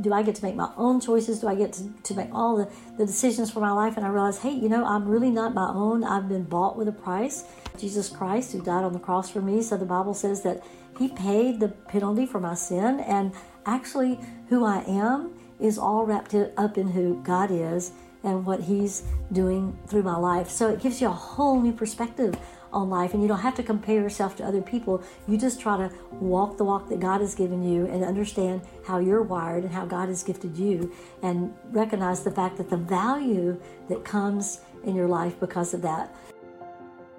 do 0.00 0.12
I 0.12 0.22
get 0.22 0.36
to 0.36 0.44
make 0.44 0.54
my 0.54 0.70
own 0.76 1.00
choices? 1.00 1.40
Do 1.40 1.48
I 1.48 1.56
get 1.56 1.72
to, 1.74 1.88
to 2.04 2.14
make 2.14 2.28
all 2.32 2.56
the, 2.56 2.70
the 2.96 3.06
decisions 3.06 3.50
for 3.50 3.60
my 3.60 3.72
life? 3.72 3.96
And 3.96 4.06
I 4.06 4.08
realize, 4.08 4.38
hey, 4.38 4.50
you 4.50 4.68
know, 4.68 4.84
I'm 4.84 5.06
really 5.06 5.30
not 5.30 5.54
my 5.54 5.68
own. 5.68 6.02
I've 6.04 6.28
been 6.28 6.44
bought 6.44 6.76
with 6.76 6.88
a 6.88 6.92
price. 6.92 7.44
Jesus 7.78 8.08
Christ, 8.08 8.52
who 8.52 8.62
died 8.62 8.84
on 8.84 8.92
the 8.92 8.98
cross 8.98 9.30
for 9.30 9.40
me. 9.40 9.62
So 9.62 9.76
the 9.76 9.84
Bible 9.84 10.14
says 10.14 10.42
that 10.42 10.62
He 10.98 11.08
paid 11.08 11.60
the 11.60 11.68
penalty 11.68 12.26
for 12.26 12.40
my 12.40 12.54
sin. 12.54 13.00
And 13.00 13.32
actually, 13.64 14.18
who 14.48 14.64
I 14.64 14.82
am 14.86 15.34
is 15.58 15.78
all 15.78 16.04
wrapped 16.04 16.34
up 16.34 16.78
in 16.78 16.88
who 16.88 17.20
God 17.22 17.50
is 17.50 17.92
and 18.22 18.44
what 18.44 18.60
He's 18.60 19.02
doing 19.32 19.78
through 19.86 20.02
my 20.02 20.16
life. 20.16 20.48
So 20.48 20.70
it 20.70 20.80
gives 20.80 21.00
you 21.00 21.08
a 21.08 21.12
whole 21.12 21.60
new 21.60 21.72
perspective 21.72 22.34
on 22.72 22.90
life 22.90 23.14
and 23.14 23.22
you 23.22 23.28
don't 23.28 23.40
have 23.40 23.54
to 23.54 23.62
compare 23.62 24.00
yourself 24.00 24.36
to 24.36 24.44
other 24.44 24.60
people. 24.60 25.02
You 25.26 25.38
just 25.38 25.60
try 25.60 25.76
to 25.76 25.90
walk 26.12 26.58
the 26.58 26.64
walk 26.64 26.88
that 26.88 27.00
God 27.00 27.20
has 27.20 27.34
given 27.34 27.62
you 27.62 27.86
and 27.86 28.04
understand 28.04 28.60
how 28.86 28.98
you're 28.98 29.22
wired 29.22 29.64
and 29.64 29.72
how 29.72 29.86
God 29.86 30.08
has 30.08 30.22
gifted 30.22 30.56
you 30.56 30.92
and 31.22 31.54
recognize 31.70 32.22
the 32.22 32.30
fact 32.30 32.56
that 32.58 32.68
the 32.68 32.76
value 32.76 33.60
that 33.88 34.04
comes 34.04 34.60
in 34.84 34.94
your 34.94 35.08
life 35.08 35.38
because 35.40 35.74
of 35.74 35.82
that. 35.82 36.14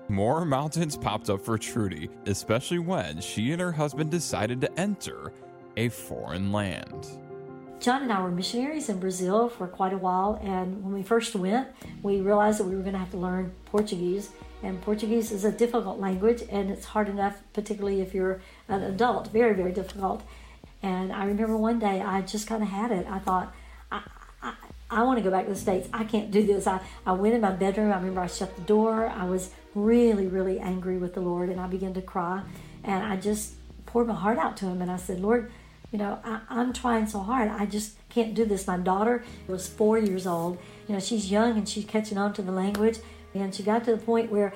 More 0.09 0.45
mountains 0.45 0.95
popped 0.95 1.29
up 1.29 1.41
for 1.41 1.57
Trudy, 1.57 2.09
especially 2.27 2.79
when 2.79 3.19
she 3.19 3.51
and 3.51 3.59
her 3.59 3.73
husband 3.73 4.09
decided 4.09 4.61
to 4.61 4.79
enter 4.79 5.33
a 5.75 5.89
foreign 5.89 6.51
land. 6.53 7.07
John 7.79 8.01
and 8.01 8.11
I 8.11 8.21
were 8.21 8.31
missionaries 8.31 8.89
in 8.89 8.99
Brazil 8.99 9.49
for 9.49 9.67
quite 9.67 9.93
a 9.93 9.97
while, 9.97 10.39
and 10.43 10.83
when 10.83 10.93
we 10.93 11.03
first 11.03 11.35
went, 11.35 11.67
we 12.01 12.21
realized 12.21 12.59
that 12.59 12.63
we 12.63 12.75
were 12.75 12.81
going 12.81 12.93
to 12.93 12.99
have 12.99 13.11
to 13.11 13.17
learn 13.17 13.53
Portuguese. 13.65 14.31
And 14.63 14.81
Portuguese 14.81 15.31
is 15.31 15.45
a 15.45 15.51
difficult 15.51 15.99
language, 15.99 16.43
and 16.49 16.71
it's 16.71 16.85
hard 16.85 17.07
enough, 17.07 17.39
particularly 17.53 18.01
if 18.01 18.15
you're 18.15 18.41
an 18.67 18.81
adult, 18.81 19.27
very, 19.27 19.53
very 19.53 19.71
difficult. 19.71 20.23
And 20.81 21.13
I 21.13 21.25
remember 21.25 21.55
one 21.55 21.77
day 21.77 22.01
I 22.01 22.21
just 22.21 22.47
kind 22.47 22.63
of 22.63 22.69
had 22.69 22.91
it. 22.91 23.05
I 23.07 23.19
thought, 23.19 23.53
I, 23.91 24.01
I, 24.41 24.53
I 24.89 25.03
want 25.03 25.19
to 25.19 25.23
go 25.23 25.29
back 25.29 25.45
to 25.45 25.51
the 25.51 25.59
States. 25.59 25.87
I 25.93 26.03
can't 26.03 26.31
do 26.31 26.45
this. 26.45 26.65
I, 26.65 26.81
I 27.05 27.11
went 27.11 27.35
in 27.35 27.41
my 27.41 27.51
bedroom. 27.51 27.91
I 27.91 27.97
remember 27.97 28.21
I 28.21 28.27
shut 28.27 28.55
the 28.55 28.63
door. 28.63 29.07
I 29.07 29.25
was 29.25 29.51
really, 29.75 30.25
really 30.25 30.59
angry 30.59 30.97
with 30.97 31.13
the 31.13 31.21
Lord, 31.21 31.49
and 31.49 31.59
I 31.59 31.67
began 31.67 31.93
to 31.93 32.01
cry. 32.01 32.41
And 32.83 33.03
I 33.03 33.17
just 33.17 33.53
poured 33.85 34.07
my 34.07 34.15
heart 34.15 34.39
out 34.39 34.57
to 34.57 34.65
Him, 34.65 34.81
and 34.81 34.89
I 34.89 34.97
said, 34.97 35.19
Lord, 35.19 35.51
you 35.91 35.99
know, 35.99 36.19
I, 36.23 36.41
I'm 36.49 36.73
trying 36.73 37.07
so 37.07 37.19
hard. 37.19 37.49
I 37.49 37.65
just 37.65 37.95
can't 38.09 38.33
do 38.33 38.45
this. 38.45 38.67
My 38.67 38.77
daughter 38.77 39.23
was 39.47 39.67
four 39.67 39.97
years 39.97 40.27
old. 40.27 40.57
You 40.87 40.95
know, 40.95 40.99
she's 40.99 41.31
young 41.31 41.57
and 41.57 41.67
she's 41.67 41.85
catching 41.85 42.17
on 42.17 42.33
to 42.33 42.41
the 42.41 42.51
language. 42.51 42.99
And 43.33 43.53
she 43.53 43.63
got 43.63 43.85
to 43.85 43.91
the 43.91 44.01
point 44.01 44.31
where 44.31 44.53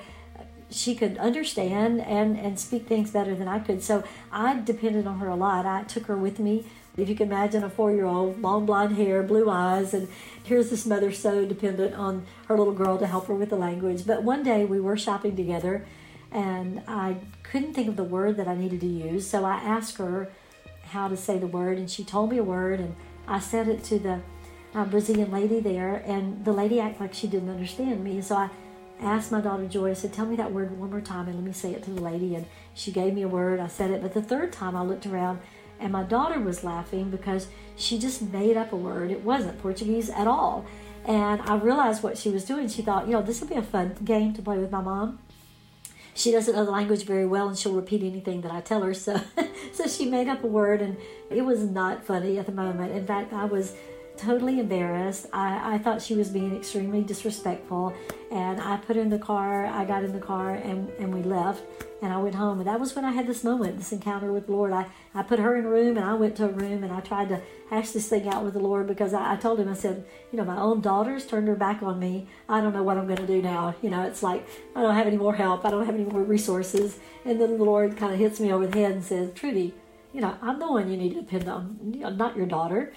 she 0.70 0.94
could 0.94 1.18
understand 1.18 2.00
and, 2.00 2.38
and 2.38 2.58
speak 2.58 2.86
things 2.86 3.10
better 3.10 3.34
than 3.34 3.48
I 3.48 3.58
could. 3.58 3.82
So 3.82 4.04
I 4.30 4.60
depended 4.60 5.06
on 5.06 5.18
her 5.20 5.28
a 5.28 5.36
lot. 5.36 5.66
I 5.66 5.84
took 5.84 6.06
her 6.06 6.16
with 6.16 6.38
me. 6.38 6.66
If 6.96 7.08
you 7.08 7.14
can 7.14 7.28
imagine 7.28 7.64
a 7.64 7.70
four 7.70 7.92
year 7.92 8.04
old, 8.04 8.40
long 8.42 8.66
blonde 8.66 8.96
hair, 8.96 9.22
blue 9.22 9.48
eyes, 9.48 9.94
and 9.94 10.08
here's 10.42 10.68
this 10.68 10.84
mother 10.84 11.10
so 11.12 11.46
dependent 11.46 11.94
on 11.94 12.26
her 12.48 12.58
little 12.58 12.74
girl 12.74 12.98
to 12.98 13.06
help 13.06 13.28
her 13.28 13.34
with 13.34 13.48
the 13.48 13.56
language. 13.56 14.06
But 14.06 14.22
one 14.22 14.42
day 14.42 14.66
we 14.66 14.80
were 14.80 14.98
shopping 14.98 15.34
together 15.34 15.86
and 16.30 16.82
I 16.86 17.16
couldn't 17.42 17.74
think 17.74 17.88
of 17.88 17.96
the 17.96 18.04
word 18.04 18.36
that 18.36 18.48
I 18.48 18.54
needed 18.54 18.80
to 18.80 18.86
use. 18.86 19.28
So 19.28 19.44
I 19.44 19.54
asked 19.54 19.96
her 19.98 20.30
how 20.92 21.08
to 21.08 21.16
say 21.16 21.38
the 21.38 21.46
word, 21.46 21.78
and 21.78 21.90
she 21.90 22.04
told 22.04 22.30
me 22.30 22.38
a 22.38 22.44
word, 22.44 22.80
and 22.80 22.94
I 23.26 23.40
said 23.40 23.68
it 23.68 23.82
to 23.84 23.98
the 23.98 24.20
uh, 24.74 24.84
Brazilian 24.84 25.30
lady 25.30 25.60
there, 25.60 26.02
and 26.06 26.44
the 26.44 26.52
lady 26.52 26.80
acted 26.80 27.00
like 27.00 27.14
she 27.14 27.26
didn't 27.26 27.50
understand 27.50 28.02
me. 28.02 28.20
So 28.22 28.36
I 28.36 28.50
asked 29.00 29.32
my 29.32 29.40
daughter 29.40 29.66
Joy, 29.66 29.90
I 29.90 29.94
said, 29.94 30.12
Tell 30.12 30.26
me 30.26 30.36
that 30.36 30.52
word 30.52 30.78
one 30.78 30.90
more 30.90 31.00
time 31.00 31.26
and 31.26 31.36
let 31.36 31.44
me 31.44 31.52
say 31.52 31.72
it 31.72 31.82
to 31.84 31.90
the 31.90 32.00
lady. 32.00 32.34
And 32.34 32.46
she 32.74 32.92
gave 32.92 33.14
me 33.14 33.22
a 33.22 33.28
word, 33.28 33.60
I 33.60 33.66
said 33.66 33.90
it. 33.90 34.02
But 34.02 34.14
the 34.14 34.22
third 34.22 34.52
time 34.52 34.76
I 34.76 34.82
looked 34.82 35.06
around 35.06 35.40
and 35.80 35.92
my 35.92 36.04
daughter 36.04 36.38
was 36.38 36.62
laughing 36.62 37.10
because 37.10 37.48
she 37.76 37.98
just 37.98 38.22
made 38.22 38.56
up 38.56 38.72
a 38.72 38.76
word. 38.76 39.10
It 39.10 39.22
wasn't 39.22 39.60
Portuguese 39.60 40.08
at 40.10 40.26
all. 40.26 40.64
And 41.04 41.42
I 41.42 41.56
realized 41.56 42.02
what 42.02 42.16
she 42.16 42.30
was 42.30 42.44
doing. 42.44 42.68
She 42.68 42.82
thought, 42.82 43.06
you 43.06 43.12
know, 43.12 43.22
this 43.22 43.40
will 43.40 43.48
be 43.48 43.56
a 43.56 43.62
fun 43.62 43.96
game 44.04 44.32
to 44.34 44.42
play 44.42 44.58
with 44.58 44.70
my 44.70 44.80
mom. 44.80 45.18
She 46.14 46.30
doesn't 46.30 46.54
know 46.54 46.64
the 46.64 46.70
language 46.70 47.04
very 47.04 47.26
well 47.26 47.48
and 47.48 47.56
she'll 47.58 47.72
repeat 47.72 48.02
anything 48.02 48.42
that 48.42 48.52
I 48.52 48.60
tell 48.60 48.82
her. 48.82 48.94
So 48.94 49.20
so 49.72 49.86
she 49.86 50.06
made 50.06 50.28
up 50.28 50.44
a 50.44 50.46
word 50.46 50.82
and 50.82 50.96
it 51.30 51.42
was 51.42 51.60
not 51.62 52.04
funny 52.04 52.38
at 52.38 52.46
the 52.46 52.52
moment. 52.52 52.92
In 52.92 53.06
fact, 53.06 53.32
I 53.32 53.46
was 53.46 53.74
totally 54.16 54.60
embarrassed. 54.60 55.26
I, 55.32 55.74
I 55.74 55.78
thought 55.78 56.02
she 56.02 56.14
was 56.14 56.28
being 56.28 56.56
extremely 56.56 57.02
disrespectful. 57.02 57.94
And 58.30 58.60
I 58.60 58.76
put 58.78 58.96
her 58.96 59.02
in 59.02 59.10
the 59.10 59.18
car, 59.18 59.66
I 59.66 59.84
got 59.84 60.04
in 60.04 60.12
the 60.12 60.20
car, 60.20 60.54
and, 60.54 60.88
and 60.98 61.12
we 61.12 61.22
left. 61.22 61.62
And 62.00 62.12
I 62.12 62.18
went 62.18 62.34
home. 62.34 62.58
And 62.58 62.66
that 62.66 62.80
was 62.80 62.96
when 62.96 63.04
I 63.04 63.12
had 63.12 63.26
this 63.26 63.44
moment, 63.44 63.78
this 63.78 63.92
encounter 63.92 64.32
with 64.32 64.46
the 64.46 64.52
Lord. 64.52 64.72
I, 64.72 64.86
I 65.14 65.22
put 65.22 65.38
her 65.38 65.56
in 65.56 65.66
a 65.66 65.68
room 65.68 65.96
and 65.96 66.04
I 66.04 66.14
went 66.14 66.36
to 66.36 66.46
a 66.46 66.48
room 66.48 66.82
and 66.82 66.92
I 66.92 67.00
tried 67.00 67.28
to 67.28 67.40
hash 67.70 67.90
this 67.90 68.08
thing 68.08 68.28
out 68.28 68.42
with 68.42 68.54
the 68.54 68.60
Lord 68.60 68.88
because 68.88 69.14
I, 69.14 69.34
I 69.34 69.36
told 69.36 69.60
him, 69.60 69.68
I 69.68 69.74
said, 69.74 70.04
you 70.32 70.38
know, 70.38 70.44
my 70.44 70.58
own 70.58 70.80
daughters 70.80 71.26
turned 71.26 71.46
her 71.46 71.54
back 71.54 71.82
on 71.82 72.00
me. 72.00 72.26
I 72.48 72.60
don't 72.60 72.72
know 72.72 72.82
what 72.82 72.98
I'm 72.98 73.06
going 73.06 73.18
to 73.18 73.26
do 73.26 73.40
now. 73.40 73.76
You 73.82 73.90
know, 73.90 74.02
it's 74.02 74.22
like 74.22 74.46
I 74.74 74.82
don't 74.82 74.94
have 74.94 75.06
any 75.06 75.16
more 75.16 75.34
help, 75.34 75.64
I 75.64 75.70
don't 75.70 75.86
have 75.86 75.94
any 75.94 76.04
more 76.04 76.22
resources. 76.22 76.98
And 77.24 77.40
then 77.40 77.58
the 77.58 77.64
Lord 77.64 77.96
kind 77.96 78.12
of 78.12 78.18
hits 78.18 78.40
me 78.40 78.52
over 78.52 78.66
the 78.66 78.78
head 78.78 78.92
and 78.92 79.04
says, 79.04 79.32
Trudy, 79.34 79.72
you 80.12 80.20
know, 80.20 80.36
I'm 80.42 80.58
the 80.58 80.70
one 80.70 80.90
you 80.90 80.96
need 80.96 81.14
to 81.14 81.22
depend 81.22 81.48
on, 81.48 82.16
not 82.16 82.36
your 82.36 82.46
daughter. 82.46 82.92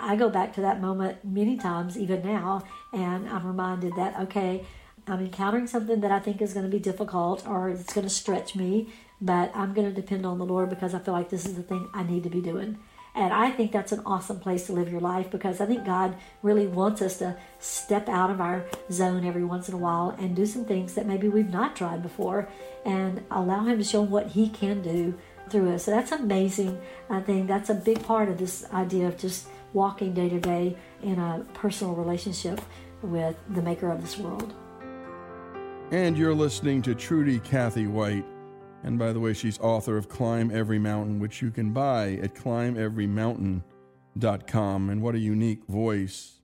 I 0.00 0.16
go 0.16 0.28
back 0.30 0.54
to 0.54 0.60
that 0.62 0.80
moment 0.80 1.24
many 1.24 1.56
times, 1.56 1.96
even 1.98 2.22
now, 2.22 2.64
and 2.92 3.28
I'm 3.28 3.46
reminded 3.46 3.94
that, 3.96 4.18
okay, 4.20 4.64
I'm 5.06 5.20
encountering 5.20 5.66
something 5.66 6.00
that 6.00 6.10
I 6.10 6.18
think 6.18 6.42
is 6.42 6.52
going 6.52 6.66
to 6.66 6.70
be 6.70 6.78
difficult 6.78 7.46
or 7.46 7.70
it's 7.70 7.92
going 7.92 8.06
to 8.06 8.12
stretch 8.12 8.54
me, 8.54 8.88
but 9.20 9.50
I'm 9.54 9.72
going 9.72 9.88
to 9.88 9.94
depend 9.94 10.26
on 10.26 10.38
the 10.38 10.44
Lord 10.44 10.68
because 10.70 10.94
I 10.94 10.98
feel 10.98 11.14
like 11.14 11.30
this 11.30 11.46
is 11.46 11.54
the 11.54 11.62
thing 11.62 11.88
I 11.94 12.02
need 12.02 12.24
to 12.24 12.30
be 12.30 12.40
doing. 12.40 12.78
And 13.14 13.32
I 13.32 13.50
think 13.50 13.72
that's 13.72 13.90
an 13.90 14.02
awesome 14.06 14.38
place 14.38 14.66
to 14.66 14.72
live 14.72 14.92
your 14.92 15.00
life 15.00 15.30
because 15.30 15.60
I 15.60 15.66
think 15.66 15.84
God 15.84 16.14
really 16.42 16.66
wants 16.66 17.02
us 17.02 17.16
to 17.18 17.36
step 17.58 18.08
out 18.08 18.30
of 18.30 18.40
our 18.40 18.64
zone 18.92 19.24
every 19.24 19.44
once 19.44 19.68
in 19.68 19.74
a 19.74 19.78
while 19.78 20.14
and 20.18 20.36
do 20.36 20.46
some 20.46 20.64
things 20.64 20.94
that 20.94 21.06
maybe 21.06 21.28
we've 21.28 21.50
not 21.50 21.74
tried 21.74 22.02
before 22.02 22.48
and 22.84 23.24
allow 23.30 23.64
Him 23.64 23.78
to 23.78 23.84
show 23.84 24.02
what 24.02 24.28
He 24.28 24.48
can 24.48 24.82
do 24.82 25.18
through 25.50 25.74
us. 25.74 25.84
So 25.84 25.90
that's 25.90 26.12
amazing. 26.12 26.80
I 27.10 27.20
think 27.20 27.48
that's 27.48 27.70
a 27.70 27.74
big 27.74 28.02
part 28.04 28.28
of 28.28 28.38
this 28.38 28.64
idea 28.72 29.08
of 29.08 29.18
just 29.18 29.48
walking 29.72 30.14
day 30.14 30.28
to 30.28 30.40
day 30.40 30.76
in 31.02 31.18
a 31.18 31.44
personal 31.54 31.94
relationship 31.94 32.60
with 33.02 33.36
the 33.50 33.62
maker 33.62 33.90
of 33.90 34.00
this 34.00 34.18
world. 34.18 34.54
And 35.90 36.18
you're 36.18 36.34
listening 36.34 36.82
to 36.82 36.94
Trudy 36.94 37.38
Cathy 37.40 37.86
White. 37.86 38.26
And 38.84 38.98
by 38.98 39.12
the 39.12 39.20
way, 39.20 39.32
she's 39.32 39.58
author 39.58 39.96
of 39.96 40.08
Climb 40.08 40.50
Every 40.50 40.78
Mountain, 40.78 41.18
which 41.18 41.42
you 41.42 41.50
can 41.50 41.72
buy 41.72 42.18
at 42.22 42.34
climbeverymountain.com. 42.34 44.90
And 44.90 45.02
what 45.02 45.14
a 45.14 45.18
unique 45.18 45.64
voice. 45.66 46.40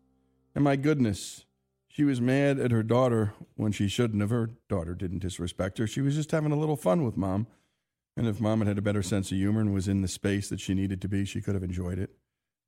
And 0.55 0.65
my 0.65 0.77
goodness, 0.77 1.45
she 1.89 2.05
was 2.05 2.21
mad 2.21 2.59
at 2.59 2.71
her 2.71 2.83
daughter 2.83 3.35
when 3.55 3.71
she 3.71 3.87
shouldn't 3.87 4.21
have. 4.21 4.31
Her 4.31 4.51
daughter 4.69 4.95
didn't 4.95 5.21
disrespect 5.21 5.79
her. 5.79 5.87
She 5.87 6.01
was 6.01 6.15
just 6.15 6.31
having 6.31 6.53
a 6.53 6.59
little 6.59 6.77
fun 6.77 7.05
with 7.05 7.17
mom. 7.17 7.47
And 8.17 8.27
if 8.27 8.41
mom 8.41 8.61
had 8.61 8.69
had 8.69 8.79
a 8.79 8.83
better 8.83 9.03
sense 9.03 9.31
of 9.31 9.39
humor 9.39 9.61
and 9.61 9.75
was 9.75 9.89
in 9.89 10.01
the 10.01 10.09
space 10.09 10.49
that 10.49 10.61
she 10.61 10.75
needed 10.75 11.01
to 11.03 11.09
be, 11.09 11.25
she 11.25 11.41
could 11.41 11.55
have 11.55 11.65
enjoyed 11.65 11.99
it. 11.99 12.11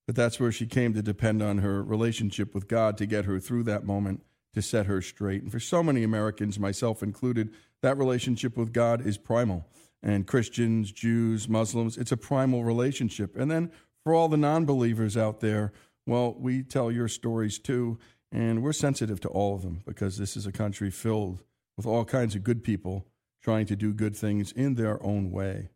But 0.06 0.14
that's 0.14 0.38
where 0.38 0.52
she 0.52 0.66
came 0.66 0.94
to 0.94 1.02
depend 1.02 1.42
on 1.42 1.58
her 1.58 1.82
relationship 1.82 2.54
with 2.54 2.68
God 2.68 2.96
to 2.98 3.06
get 3.06 3.24
her 3.24 3.40
through 3.40 3.64
that 3.64 3.84
moment, 3.84 4.22
to 4.54 4.62
set 4.62 4.86
her 4.86 5.02
straight. 5.02 5.42
And 5.42 5.50
for 5.50 5.60
so 5.60 5.82
many 5.82 6.04
Americans, 6.04 6.58
myself 6.58 7.02
included, 7.02 7.52
that 7.82 7.98
relationship 7.98 8.56
with 8.56 8.72
God 8.72 9.04
is 9.04 9.18
primal. 9.18 9.66
And 10.02 10.26
Christians, 10.26 10.92
Jews, 10.92 11.48
Muslims, 11.48 11.98
it's 11.98 12.12
a 12.12 12.16
primal 12.16 12.62
relationship. 12.62 13.36
And 13.36 13.50
then 13.50 13.72
for 14.04 14.14
all 14.14 14.28
the 14.28 14.36
non 14.36 14.64
believers 14.64 15.16
out 15.16 15.40
there, 15.40 15.72
well, 16.06 16.36
we 16.38 16.62
tell 16.62 16.92
your 16.92 17.08
stories 17.08 17.58
too. 17.58 17.98
And 18.30 18.62
we're 18.62 18.72
sensitive 18.72 19.20
to 19.20 19.28
all 19.28 19.54
of 19.54 19.62
them 19.62 19.82
because 19.84 20.18
this 20.18 20.36
is 20.36 20.46
a 20.46 20.52
country 20.52 20.90
filled 20.90 21.42
with 21.76 21.86
all 21.86 22.04
kinds 22.04 22.34
of 22.34 22.44
good 22.44 22.62
people 22.62 23.06
trying 23.42 23.66
to 23.66 23.76
do 23.76 23.92
good 23.92 24.16
things 24.16 24.52
in 24.52 24.74
their 24.74 25.02
own 25.02 25.30
way. 25.30 25.70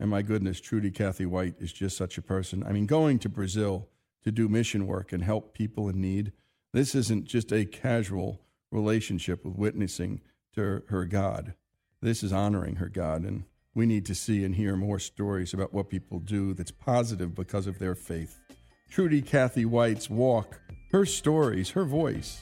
And 0.00 0.08
my 0.08 0.22
goodness, 0.22 0.60
Trudy 0.62 0.90
Cathy 0.90 1.26
White 1.26 1.56
is 1.60 1.74
just 1.74 1.94
such 1.94 2.16
a 2.16 2.22
person. 2.22 2.64
I 2.66 2.72
mean, 2.72 2.86
going 2.86 3.18
to 3.18 3.28
Brazil 3.28 3.86
to 4.24 4.32
do 4.32 4.48
mission 4.48 4.86
work 4.86 5.12
and 5.12 5.22
help 5.22 5.52
people 5.52 5.90
in 5.90 6.00
need, 6.00 6.32
this 6.72 6.94
isn't 6.94 7.26
just 7.26 7.52
a 7.52 7.66
casual 7.66 8.40
relationship 8.72 9.44
with 9.44 9.56
witnessing 9.56 10.22
to 10.54 10.82
her 10.88 11.04
God. 11.04 11.54
This 12.00 12.22
is 12.22 12.32
honoring 12.32 12.76
her 12.76 12.88
God. 12.88 13.24
And 13.24 13.44
we 13.74 13.84
need 13.84 14.06
to 14.06 14.14
see 14.14 14.42
and 14.42 14.54
hear 14.54 14.74
more 14.74 14.98
stories 14.98 15.52
about 15.52 15.74
what 15.74 15.90
people 15.90 16.18
do 16.18 16.54
that's 16.54 16.70
positive 16.70 17.34
because 17.34 17.66
of 17.66 17.78
their 17.78 17.94
faith. 17.94 18.40
Trudy 18.88 19.20
Cathy 19.20 19.66
White's 19.66 20.08
walk, 20.08 20.60
her 20.92 21.04
stories, 21.04 21.70
her 21.70 21.84
voice, 21.84 22.40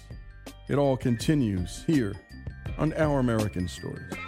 it 0.69 0.79
all 0.79 0.97
continues 0.97 1.83
here 1.87 2.15
on 2.79 2.93
Our 2.95 3.19
American 3.19 3.67
Stories. 3.67 4.28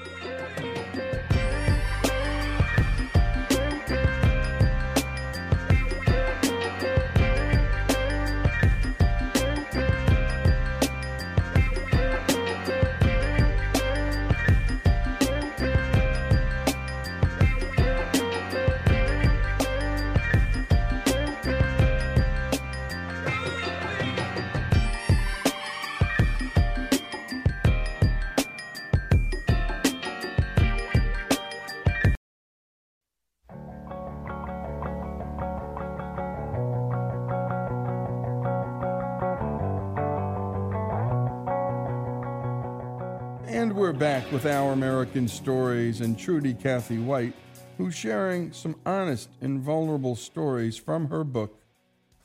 American 45.11 45.27
Stories 45.27 46.01
and 46.03 46.17
Trudy 46.17 46.55
Cathy 46.55 46.99
White, 46.99 47.35
who's 47.79 47.97
sharing 47.97 48.53
some 48.53 48.77
honest 48.87 49.29
and 49.41 49.61
vulnerable 49.61 50.15
stories 50.15 50.77
from 50.77 51.09
her 51.09 51.25
book, 51.25 51.61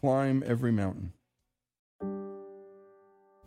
Climb 0.01 0.43
Every 0.45 0.71
Mountain. 0.71 1.11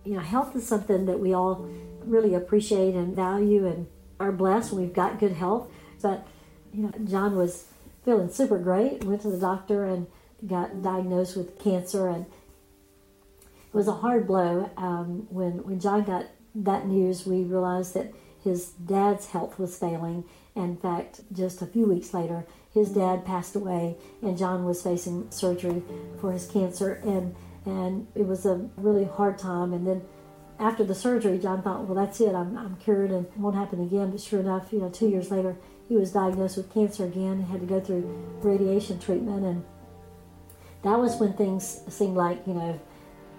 You 0.04 0.14
know, 0.14 0.18
health 0.18 0.56
is 0.56 0.66
something 0.66 1.06
that 1.06 1.20
we 1.20 1.34
all 1.34 1.68
really 2.04 2.34
appreciate 2.34 2.96
and 2.96 3.14
value 3.14 3.64
and 3.64 3.86
are 4.18 4.32
blessed 4.32 4.72
when 4.72 4.82
we've 4.82 4.92
got 4.92 5.20
good 5.20 5.34
health. 5.34 5.70
But, 6.02 6.26
you 6.74 6.82
know, 6.82 6.92
John 7.04 7.36
was 7.36 7.66
feeling 8.04 8.30
super 8.30 8.58
great, 8.58 9.04
went 9.04 9.22
to 9.22 9.30
the 9.30 9.38
doctor 9.38 9.84
and 9.84 10.08
got 10.48 10.82
diagnosed 10.82 11.36
with 11.36 11.60
cancer. 11.60 12.08
And 12.08 12.26
it 13.38 13.72
was 13.72 13.86
a 13.86 13.92
hard 13.92 14.26
blow 14.26 14.68
um, 14.76 15.28
when, 15.30 15.62
when 15.62 15.78
John 15.78 16.02
got 16.02 16.26
that 16.56 16.88
news, 16.88 17.24
we 17.24 17.44
realized 17.44 17.94
that 17.94 18.12
his 18.48 18.70
dad's 18.70 19.26
health 19.26 19.58
was 19.58 19.78
failing. 19.78 20.24
In 20.54 20.76
fact, 20.76 21.20
just 21.32 21.62
a 21.62 21.66
few 21.66 21.86
weeks 21.86 22.12
later, 22.12 22.46
his 22.72 22.90
dad 22.90 23.24
passed 23.24 23.54
away, 23.54 23.96
and 24.22 24.36
John 24.36 24.64
was 24.64 24.82
facing 24.82 25.30
surgery 25.30 25.82
for 26.20 26.32
his 26.32 26.46
cancer, 26.46 27.00
and 27.04 27.34
and 27.64 28.06
it 28.14 28.26
was 28.26 28.46
a 28.46 28.68
really 28.76 29.04
hard 29.04 29.38
time. 29.38 29.72
And 29.72 29.86
then 29.86 30.02
after 30.58 30.84
the 30.84 30.94
surgery, 30.94 31.38
John 31.38 31.62
thought, 31.62 31.84
well, 31.84 31.94
that's 31.94 32.20
it, 32.20 32.34
I'm, 32.34 32.56
I'm 32.56 32.76
cured, 32.76 33.10
and 33.10 33.26
it 33.26 33.36
won't 33.36 33.56
happen 33.56 33.82
again. 33.82 34.10
But 34.10 34.20
sure 34.20 34.40
enough, 34.40 34.72
you 34.72 34.80
know, 34.80 34.88
two 34.88 35.08
years 35.08 35.30
later, 35.30 35.56
he 35.88 35.96
was 35.96 36.12
diagnosed 36.12 36.56
with 36.56 36.72
cancer 36.72 37.04
again. 37.04 37.44
He 37.44 37.52
had 37.52 37.60
to 37.60 37.66
go 37.66 37.80
through 37.80 38.04
radiation 38.42 38.98
treatment, 38.98 39.44
and 39.44 39.64
that 40.82 40.98
was 40.98 41.16
when 41.16 41.34
things 41.34 41.82
seemed 41.88 42.16
like, 42.16 42.46
you 42.46 42.54
know, 42.54 42.80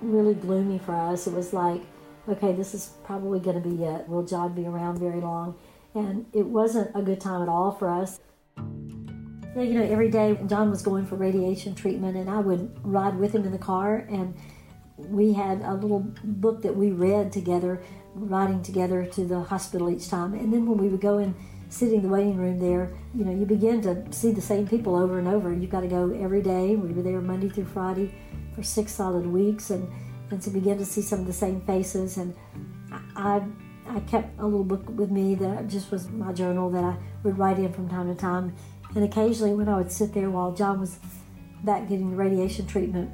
really 0.02 0.36
gloomy 0.36 0.80
for 0.80 0.94
us. 0.94 1.28
It 1.28 1.34
was 1.34 1.54
like, 1.54 1.82
okay, 2.30 2.54
this 2.54 2.74
is 2.74 2.94
probably 3.04 3.40
going 3.40 3.62
to 3.62 3.70
be 3.70 3.84
it. 3.84 4.08
Will 4.08 4.24
John 4.24 4.54
be 4.54 4.66
around 4.66 5.00
very 5.00 5.20
long? 5.20 5.58
And 5.96 6.26
it 6.34 6.46
wasn't 6.46 6.96
a 6.96 7.02
good 7.02 7.20
time 7.20 7.42
at 7.42 7.50
all 7.50 7.72
for 7.72 7.90
us. 7.90 8.20
You 9.56 9.74
know, 9.74 9.84
every 9.84 10.10
day 10.10 10.38
John 10.46 10.70
was 10.70 10.82
going 10.82 11.08
for 11.08 11.16
radiation 11.16 11.74
treatment, 11.74 12.16
and 12.16 12.30
I 12.30 12.40
would 12.40 12.78
ride 12.84 13.18
with 13.18 13.34
him 13.34 13.44
in 13.46 13.52
the 13.52 13.58
car, 13.58 14.06
and 14.10 14.36
we 14.98 15.34
had 15.34 15.62
a 15.62 15.74
little 15.74 16.06
book 16.24 16.62
that 16.62 16.76
we 16.76 16.92
read 16.92 17.32
together, 17.32 17.82
riding 18.14 18.62
together 18.62 19.06
to 19.06 19.26
the 19.26 19.42
hospital 19.42 19.90
each 19.90 20.10
time. 20.10 20.34
And 20.34 20.54
then 20.54 20.68
when 20.68 20.78
we 20.78 20.88
would 20.88 21.02
go 21.02 21.18
in, 21.18 21.34
sitting 21.70 21.98
in 21.98 22.04
the 22.04 22.10
waiting 22.10 22.38
room 22.38 22.60
there, 22.60 22.92
you 23.16 23.24
know, 23.26 23.32
you 23.32 23.46
begin 23.46 23.82
to 23.82 24.12
see 24.12 24.32
the 24.32 24.42
same 24.42 24.68
people 24.68 24.96
over 24.96 25.20
and 25.20 25.28
over. 25.28 25.54
You've 25.54 25.70
got 25.70 25.82
to 25.82 25.88
go 25.88 26.12
every 26.12 26.42
day. 26.42 26.76
We 26.76 26.94
were 26.94 27.02
there 27.02 27.22
Monday 27.22 27.50
through 27.50 27.66
Friday 27.66 28.14
for 28.56 28.64
six 28.64 28.92
solid 28.92 29.26
weeks, 29.26 29.70
and 29.72 29.88
and 30.32 30.42
to 30.42 30.50
begin 30.50 30.78
to 30.78 30.86
see 30.86 31.02
some 31.02 31.22
of 31.22 31.28
the 31.28 31.34
same 31.34 31.62
faces. 31.62 32.18
And 32.18 32.36
I, 33.16 33.42
I 33.88 34.00
kept 34.02 34.40
a 34.40 34.46
little 34.46 34.64
book 34.64 34.88
with 34.90 35.12
me 35.12 35.36
that 35.36 35.68
just 35.68 35.92
was 35.92 36.10
my 36.10 36.32
journal 36.34 36.70
that 36.72 36.84
I 36.84 36.96
would 37.24 37.38
write 37.38 37.60
in 37.60 37.74
from 37.74 37.90
time 37.90 38.08
to 38.08 38.20
time. 38.20 38.56
And 38.96 39.04
occasionally, 39.04 39.54
when 39.54 39.70
I 39.70 39.78
would 39.78 39.92
sit 39.92 40.14
there 40.14 40.30
while 40.30 40.52
John 40.52 40.80
was 40.80 41.00
back 41.64 41.90
getting 41.90 42.12
the 42.12 42.16
radiation 42.16 42.66
treatment, 42.66 43.12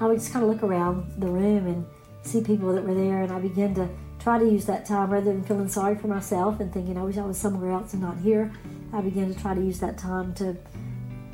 I 0.00 0.06
would 0.06 0.18
just 0.18 0.32
kind 0.32 0.44
of 0.44 0.50
look 0.50 0.62
around 0.62 1.20
the 1.20 1.28
room 1.28 1.66
and 1.66 1.86
see 2.22 2.42
people 2.42 2.72
that 2.72 2.84
were 2.84 2.94
there, 2.94 3.22
and 3.22 3.32
I 3.32 3.38
began 3.38 3.74
to 3.74 3.88
try 4.18 4.38
to 4.38 4.44
use 4.44 4.66
that 4.66 4.84
time 4.84 5.10
rather 5.10 5.32
than 5.32 5.42
feeling 5.42 5.68
sorry 5.68 5.96
for 5.96 6.06
myself 6.06 6.60
and 6.60 6.72
thinking 6.72 6.98
I 6.98 7.02
wish 7.02 7.16
I 7.16 7.22
was 7.22 7.38
somewhere 7.38 7.72
else 7.72 7.94
and 7.94 8.02
not 8.02 8.18
here. 8.18 8.52
I 8.92 9.00
began 9.00 9.32
to 9.32 9.40
try 9.40 9.54
to 9.54 9.60
use 9.60 9.80
that 9.80 9.96
time 9.96 10.34
to 10.34 10.56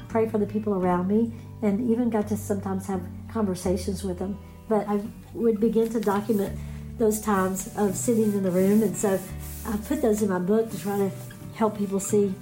pray 0.09 0.29
for 0.29 0.39
the 0.39 0.47
people 0.47 0.75
around 0.75 1.09
me 1.09 1.33
and 1.63 1.91
even 1.91 2.11
got 2.11 2.29
to 2.29 2.37
sometimes 2.37 2.87
have 2.87 3.03
conversations 3.37 4.03
with 4.03 4.19
them. 4.19 4.39
But 4.67 4.89
I 4.89 5.01
would 5.35 5.61
begin 5.61 5.91
to 5.91 6.01
document 6.01 6.59
those 6.99 7.21
times 7.21 7.71
of 7.77 7.95
sitting 7.95 8.33
in 8.33 8.43
the 8.43 8.51
room, 8.51 8.83
and 8.83 8.97
so 8.97 9.21
I 9.67 9.77
put 9.77 10.01
those 10.01 10.23
in 10.23 10.31
my 10.31 10.39
book 10.39 10.71
to 10.71 10.79
try 10.79 10.97
to 10.97 11.11
help 11.55 11.77
people 11.77 12.01
see. 12.01 12.35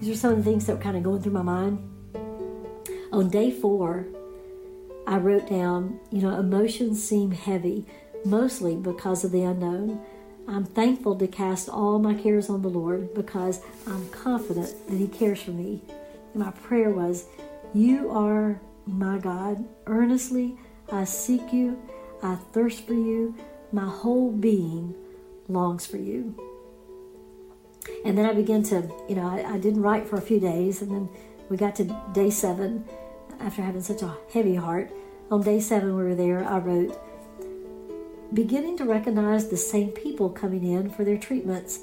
These 0.00 0.10
are 0.14 0.20
some 0.20 0.32
of 0.32 0.38
the 0.38 0.50
things 0.50 0.66
that 0.66 0.76
were 0.76 0.82
kind 0.82 0.96
of 0.98 1.02
going 1.02 1.22
through 1.22 1.32
my 1.32 1.42
mind. 1.42 1.78
On 3.10 3.30
day 3.30 3.50
four, 3.50 4.06
I 5.06 5.16
wrote 5.16 5.48
down, 5.48 5.98
you 6.10 6.20
know, 6.20 6.38
emotions 6.38 7.02
seem 7.02 7.30
heavy, 7.30 7.86
mostly 8.24 8.76
because 8.76 9.24
of 9.24 9.32
the 9.32 9.42
unknown. 9.42 10.00
I'm 10.46 10.66
thankful 10.66 11.16
to 11.16 11.26
cast 11.26 11.68
all 11.68 11.98
my 11.98 12.14
cares 12.14 12.50
on 12.50 12.60
the 12.60 12.68
Lord 12.68 13.14
because 13.14 13.60
I'm 13.86 14.08
confident 14.10 14.74
that 14.88 14.96
He 14.96 15.08
cares 15.08 15.40
for 15.40 15.52
me. 15.52 15.80
And 16.34 16.42
my 16.44 16.50
prayer 16.50 16.90
was, 16.90 17.26
You 17.72 18.10
are 18.10 18.60
my 18.86 19.18
God. 19.18 19.64
Earnestly 19.86 20.56
I 20.90 21.04
seek 21.04 21.52
you. 21.52 21.80
I 22.22 22.36
thirst 22.52 22.86
for 22.86 22.94
you. 22.94 23.34
My 23.72 23.88
whole 23.88 24.30
being 24.30 24.94
longs 25.48 25.86
for 25.86 25.96
you. 25.96 26.34
And 28.04 28.16
then 28.16 28.26
I 28.26 28.32
began 28.32 28.62
to, 28.64 28.88
you 29.08 29.16
know, 29.16 29.26
I, 29.26 29.54
I 29.54 29.58
didn't 29.58 29.82
write 29.82 30.06
for 30.08 30.16
a 30.16 30.20
few 30.20 30.38
days, 30.38 30.82
and 30.82 30.90
then 30.90 31.08
we 31.48 31.56
got 31.56 31.74
to 31.76 31.84
day 32.12 32.30
seven 32.30 32.84
after 33.40 33.62
having 33.62 33.82
such 33.82 34.02
a 34.02 34.16
heavy 34.32 34.54
heart. 34.54 34.92
On 35.30 35.42
day 35.42 35.58
seven, 35.60 35.96
we 35.96 36.02
were 36.02 36.14
there, 36.14 36.44
I 36.44 36.58
wrote, 36.58 37.00
beginning 38.32 38.76
to 38.78 38.84
recognize 38.84 39.48
the 39.48 39.56
same 39.56 39.90
people 39.90 40.30
coming 40.30 40.64
in 40.64 40.90
for 40.90 41.04
their 41.04 41.18
treatments. 41.18 41.80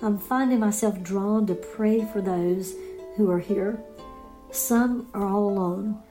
I'm 0.00 0.18
finding 0.18 0.60
myself 0.60 1.02
drawn 1.02 1.46
to 1.46 1.54
pray 1.54 2.04
for 2.04 2.20
those 2.20 2.74
who 3.16 3.30
are 3.30 3.38
here. 3.38 3.82
Some 4.50 5.08
are 5.14 5.26
all 5.26 5.48
alone. 5.48 6.02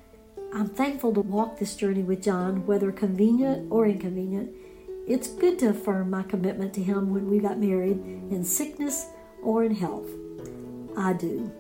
I'm 0.54 0.68
thankful 0.68 1.14
to 1.14 1.22
walk 1.22 1.58
this 1.58 1.76
journey 1.76 2.04
with 2.04 2.24
John, 2.24 2.66
whether 2.66 2.92
convenient 2.92 3.72
or 3.72 3.88
inconvenient. 3.88 4.52
It's 5.08 5.30
good 5.30 5.58
to 5.60 5.70
affirm 5.70 6.10
my 6.10 6.24
commitment 6.24 6.74
to 6.74 6.84
him 6.84 7.14
when 7.14 7.30
we 7.30 7.40
got 7.40 7.58
married, 7.58 7.98
in 8.30 8.44
sickness 8.44 9.08
or 9.42 9.64
in 9.64 9.74
health. 9.74 10.10
I 10.98 11.14
do. 11.14 11.52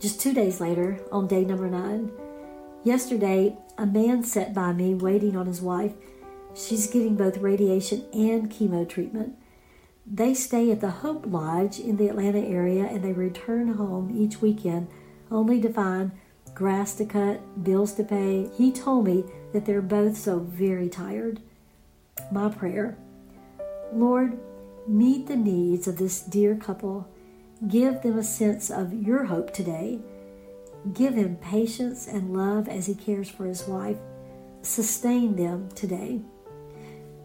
Just 0.00 0.20
two 0.20 0.34
days 0.34 0.60
later, 0.60 1.00
on 1.12 1.28
day 1.28 1.44
number 1.44 1.68
nine, 1.68 2.10
yesterday, 2.82 3.56
a 3.78 3.86
man 3.86 4.24
sat 4.24 4.52
by 4.52 4.72
me 4.72 4.94
waiting 4.94 5.36
on 5.36 5.46
his 5.46 5.60
wife. 5.60 5.92
She's 6.54 6.88
getting 6.88 7.14
both 7.14 7.38
radiation 7.38 8.04
and 8.12 8.50
chemo 8.50 8.88
treatment. 8.88 9.36
They 10.04 10.34
stay 10.34 10.72
at 10.72 10.80
the 10.80 10.90
Hope 10.90 11.26
Lodge 11.28 11.78
in 11.78 11.96
the 11.96 12.08
Atlanta 12.08 12.40
area 12.40 12.86
and 12.86 13.04
they 13.04 13.12
return 13.12 13.74
home 13.74 14.12
each 14.12 14.42
weekend 14.42 14.88
only 15.30 15.60
to 15.60 15.72
find 15.72 16.10
grass 16.54 16.94
to 16.94 17.04
cut, 17.04 17.64
bills 17.64 17.94
to 17.94 18.04
pay. 18.04 18.48
He 18.56 18.72
told 18.72 19.06
me 19.06 19.24
that 19.52 19.66
they're 19.66 19.82
both 19.82 20.16
so 20.16 20.38
very 20.38 20.88
tired. 20.88 21.40
My 22.30 22.48
prayer 22.48 22.96
Lord, 23.92 24.38
meet 24.88 25.26
the 25.26 25.36
needs 25.36 25.86
of 25.86 25.98
this 25.98 26.22
dear 26.22 26.56
couple. 26.56 27.08
Give 27.68 28.00
them 28.02 28.18
a 28.18 28.24
sense 28.24 28.70
of 28.70 28.92
your 28.92 29.24
hope 29.24 29.52
today. 29.52 30.00
Give 30.94 31.14
him 31.14 31.36
patience 31.36 32.08
and 32.08 32.34
love 32.34 32.68
as 32.68 32.86
he 32.86 32.94
cares 32.94 33.28
for 33.28 33.44
his 33.44 33.66
wife. 33.66 33.98
Sustain 34.62 35.36
them 35.36 35.68
today. 35.74 36.22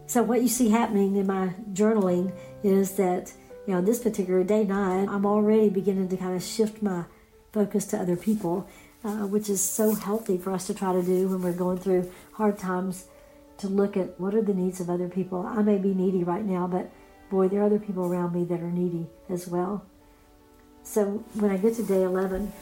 So, 0.06 0.22
what 0.22 0.42
you 0.42 0.48
see 0.48 0.70
happening 0.70 1.16
in 1.16 1.26
my 1.26 1.54
journaling 1.72 2.32
is 2.62 2.92
that, 2.92 3.32
you 3.66 3.74
know, 3.74 3.80
this 3.80 3.98
particular 3.98 4.44
day 4.44 4.64
nine, 4.64 5.08
I'm 5.08 5.26
already 5.26 5.70
beginning 5.70 6.08
to 6.08 6.16
kind 6.16 6.36
of 6.36 6.42
shift 6.42 6.82
my 6.82 7.04
focus 7.52 7.86
to 7.86 7.98
other 7.98 8.16
people 8.16 8.68
uh, 9.08 9.26
which 9.26 9.48
is 9.48 9.62
so 9.62 9.94
healthy 9.94 10.36
for 10.36 10.52
us 10.52 10.66
to 10.66 10.74
try 10.74 10.92
to 10.92 11.02
do 11.02 11.28
when 11.28 11.40
we're 11.40 11.52
going 11.52 11.78
through 11.78 12.10
hard 12.32 12.58
times 12.58 13.06
to 13.56 13.66
look 13.66 13.96
at 13.96 14.20
what 14.20 14.34
are 14.34 14.42
the 14.42 14.52
needs 14.52 14.80
of 14.80 14.90
other 14.90 15.08
people. 15.08 15.46
I 15.46 15.62
may 15.62 15.78
be 15.78 15.94
needy 15.94 16.22
right 16.22 16.44
now, 16.44 16.66
but 16.66 16.90
boy, 17.30 17.48
there 17.48 17.62
are 17.62 17.66
other 17.66 17.78
people 17.78 18.04
around 18.04 18.34
me 18.34 18.44
that 18.44 18.60
are 18.60 18.70
needy 18.70 19.06
as 19.30 19.48
well. 19.48 19.84
So 20.82 21.24
when 21.34 21.50
I 21.50 21.56
get 21.56 21.74
to 21.76 21.82
day 21.82 22.02
11, 22.02 22.52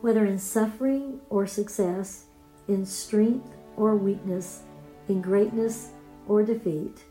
whether 0.00 0.24
in 0.24 0.38
suffering 0.38 1.20
or 1.30 1.46
success, 1.46 2.24
in 2.66 2.84
strength 2.84 3.48
or 3.76 3.96
weakness, 3.96 4.62
in 5.08 5.22
greatness 5.22 5.90
or 6.26 6.42
defeat, 6.42 7.04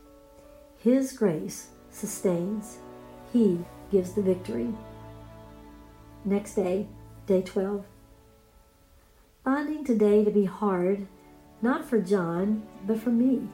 His 0.78 1.12
grace 1.14 1.68
sustains, 1.90 2.76
He 3.32 3.64
gives 3.90 4.12
the 4.12 4.22
victory. 4.22 4.72
Next 6.24 6.54
day, 6.54 6.88
Day 7.26 7.42
12. 7.42 7.84
Finding 9.42 9.84
today 9.84 10.24
to 10.24 10.30
be 10.30 10.44
hard, 10.44 11.08
not 11.60 11.84
for 11.84 12.00
John, 12.00 12.62
but 12.86 13.00
for 13.00 13.10
me. 13.10 13.48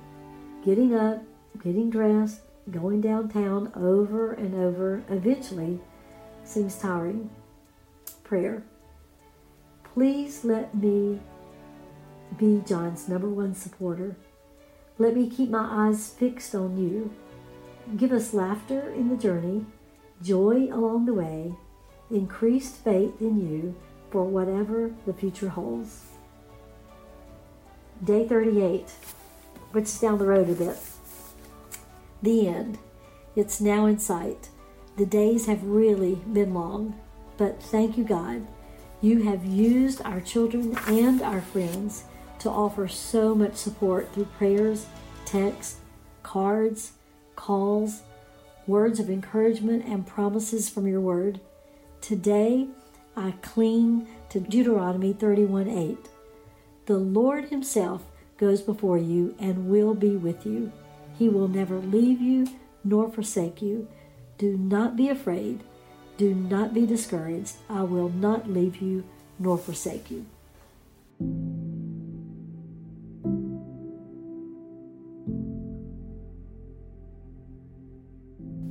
Getting 0.62 0.94
up, 0.94 1.22
getting 1.64 1.88
dressed, 1.88 2.42
going 2.70 3.00
downtown 3.00 3.72
over 3.74 4.34
and 4.34 4.54
over 4.54 5.02
eventually 5.08 5.80
seems 6.44 6.76
tiring. 6.76 7.30
Prayer. 8.24 8.62
Please 9.94 10.44
let 10.44 10.74
me 10.74 11.20
be 12.36 12.62
John's 12.66 13.08
number 13.08 13.28
one 13.30 13.54
supporter. 13.54 14.16
Let 14.98 15.16
me 15.16 15.30
keep 15.30 15.48
my 15.48 15.88
eyes 15.88 16.10
fixed 16.10 16.54
on 16.54 16.76
you. 16.76 17.10
Give 17.96 18.12
us 18.12 18.34
laughter 18.34 18.90
in 18.90 19.08
the 19.08 19.16
journey, 19.16 19.64
joy 20.22 20.68
along 20.70 21.06
the 21.06 21.14
way, 21.14 21.54
increased 22.12 22.76
faith 22.76 23.20
in 23.20 23.40
you 23.40 23.74
for 24.10 24.24
whatever 24.24 24.92
the 25.06 25.12
future 25.12 25.48
holds. 25.48 26.02
Day 28.04 28.28
38, 28.28 28.90
which 29.72 29.84
is 29.84 30.00
down 30.00 30.18
the 30.18 30.26
road 30.26 30.50
a 30.50 30.54
bit. 30.54 30.76
The 32.22 32.48
end. 32.48 32.78
It's 33.34 33.60
now 33.60 33.86
in 33.86 33.98
sight. 33.98 34.50
The 34.96 35.06
days 35.06 35.46
have 35.46 35.64
really 35.64 36.16
been 36.16 36.52
long, 36.52 37.00
but 37.38 37.62
thank 37.62 37.96
you, 37.96 38.04
God. 38.04 38.46
You 39.00 39.22
have 39.22 39.44
used 39.44 40.02
our 40.02 40.20
children 40.20 40.76
and 40.86 41.22
our 41.22 41.40
friends 41.40 42.04
to 42.40 42.50
offer 42.50 42.86
so 42.88 43.34
much 43.34 43.54
support 43.54 44.12
through 44.12 44.26
prayers, 44.36 44.86
texts, 45.24 45.76
cards, 46.22 46.92
calls, 47.34 48.02
words 48.66 49.00
of 49.00 49.08
encouragement, 49.08 49.84
and 49.86 50.06
promises 50.06 50.68
from 50.68 50.86
your 50.86 51.00
word. 51.00 51.40
Today, 52.02 52.66
I 53.16 53.30
cling 53.42 54.08
to 54.30 54.40
Deuteronomy 54.40 55.12
31 55.12 55.68
8. 55.68 55.96
The 56.86 56.98
Lord 56.98 57.44
Himself 57.44 58.02
goes 58.38 58.60
before 58.60 58.98
you 58.98 59.36
and 59.38 59.68
will 59.68 59.94
be 59.94 60.16
with 60.16 60.44
you. 60.44 60.72
He 61.16 61.28
will 61.28 61.46
never 61.46 61.78
leave 61.78 62.20
you 62.20 62.48
nor 62.82 63.08
forsake 63.08 63.62
you. 63.62 63.86
Do 64.36 64.56
not 64.56 64.96
be 64.96 65.10
afraid. 65.10 65.62
Do 66.16 66.34
not 66.34 66.74
be 66.74 66.86
discouraged. 66.86 67.54
I 67.70 67.82
will 67.82 68.08
not 68.08 68.50
leave 68.50 68.82
you 68.82 69.04
nor 69.38 69.56
forsake 69.56 70.10
you. 70.10 70.26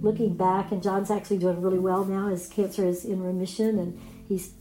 Looking 0.02 0.36
back, 0.36 0.72
and 0.72 0.82
John's 0.82 1.12
actually 1.12 1.38
doing 1.38 1.62
really 1.62 1.80
well 1.80 2.04
now. 2.04 2.28
His 2.28 2.48
cancer 2.48 2.86
is 2.86 3.06
in 3.06 3.22
remission, 3.24 3.80
and 3.80 4.00
he's 4.28 4.54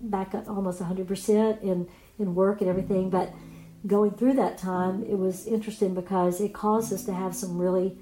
back 0.00 0.34
up 0.34 0.48
almost 0.48 0.80
100% 0.80 1.62
in, 1.62 1.88
in 2.18 2.34
work 2.34 2.60
and 2.60 2.68
everything. 2.68 3.10
But 3.10 3.32
going 3.86 4.12
through 4.12 4.34
that 4.34 4.58
time, 4.58 5.04
it 5.04 5.16
was 5.16 5.46
interesting 5.46 5.94
because 5.94 6.40
it 6.40 6.52
caused 6.52 6.92
us 6.92 7.04
to 7.04 7.12
have 7.12 7.34
some 7.34 7.58
really 7.58 7.96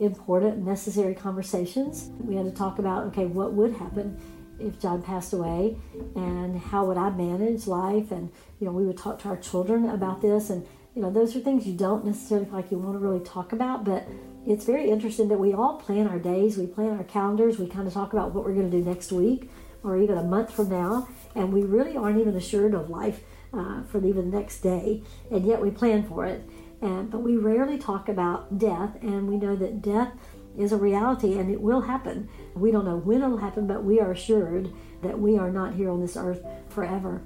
important, 0.00 0.64
necessary 0.64 1.14
conversations. 1.14 2.10
We 2.18 2.36
had 2.36 2.46
to 2.46 2.50
talk 2.50 2.78
about, 2.78 3.04
okay, 3.08 3.26
what 3.26 3.52
would 3.52 3.74
happen 3.74 4.20
if 4.58 4.80
John 4.80 5.02
passed 5.02 5.32
away 5.32 5.76
and 6.14 6.58
how 6.58 6.84
would 6.86 6.96
I 6.96 7.10
manage 7.10 7.66
life? 7.66 8.10
And, 8.10 8.30
you 8.58 8.66
know, 8.66 8.72
we 8.72 8.84
would 8.84 8.98
talk 8.98 9.20
to 9.20 9.28
our 9.28 9.36
children 9.36 9.88
about 9.88 10.22
this. 10.22 10.50
And, 10.50 10.66
you 10.94 11.02
know, 11.02 11.10
those 11.10 11.36
are 11.36 11.40
things 11.40 11.66
you 11.66 11.74
don't 11.74 12.04
necessarily 12.04 12.48
like 12.50 12.70
you 12.70 12.78
want 12.78 12.94
to 12.94 12.98
really 12.98 13.24
talk 13.24 13.52
about, 13.52 13.84
but 13.84 14.06
it's 14.46 14.64
very 14.64 14.90
interesting 14.90 15.28
that 15.28 15.38
we 15.38 15.52
all 15.52 15.78
plan 15.78 16.06
our 16.06 16.18
days, 16.18 16.56
we 16.56 16.66
plan 16.66 16.96
our 16.98 17.04
calendars, 17.04 17.58
we 17.58 17.68
kind 17.68 17.86
of 17.86 17.94
talk 17.94 18.12
about 18.12 18.32
what 18.34 18.44
we're 18.44 18.54
going 18.54 18.70
to 18.70 18.76
do 18.76 18.84
next 18.84 19.12
week 19.12 19.50
or 19.82 19.98
even 19.98 20.16
a 20.16 20.22
month 20.22 20.52
from 20.52 20.68
now, 20.68 21.08
and 21.34 21.52
we 21.52 21.62
really 21.62 21.96
aren't 21.96 22.20
even 22.20 22.36
assured 22.36 22.74
of 22.74 22.88
life 22.88 23.20
uh, 23.52 23.82
for 23.84 23.98
even 23.98 24.30
the 24.30 24.36
next 24.36 24.60
day, 24.60 25.02
and 25.30 25.44
yet 25.44 25.60
we 25.60 25.70
plan 25.70 26.06
for 26.06 26.24
it. 26.24 26.48
And, 26.80 27.10
but 27.10 27.18
we 27.18 27.36
rarely 27.36 27.78
talk 27.78 28.08
about 28.08 28.58
death, 28.58 28.96
and 29.02 29.28
we 29.28 29.36
know 29.36 29.56
that 29.56 29.82
death 29.82 30.12
is 30.56 30.72
a 30.72 30.76
reality 30.76 31.38
and 31.38 31.50
it 31.50 31.60
will 31.60 31.82
happen. 31.82 32.28
We 32.54 32.70
don't 32.70 32.84
know 32.84 32.96
when 32.96 33.22
it'll 33.22 33.38
happen, 33.38 33.66
but 33.66 33.84
we 33.84 34.00
are 34.00 34.12
assured 34.12 34.72
that 35.02 35.18
we 35.18 35.38
are 35.38 35.50
not 35.50 35.74
here 35.74 35.90
on 35.90 36.00
this 36.00 36.16
earth 36.16 36.44
forever. 36.68 37.22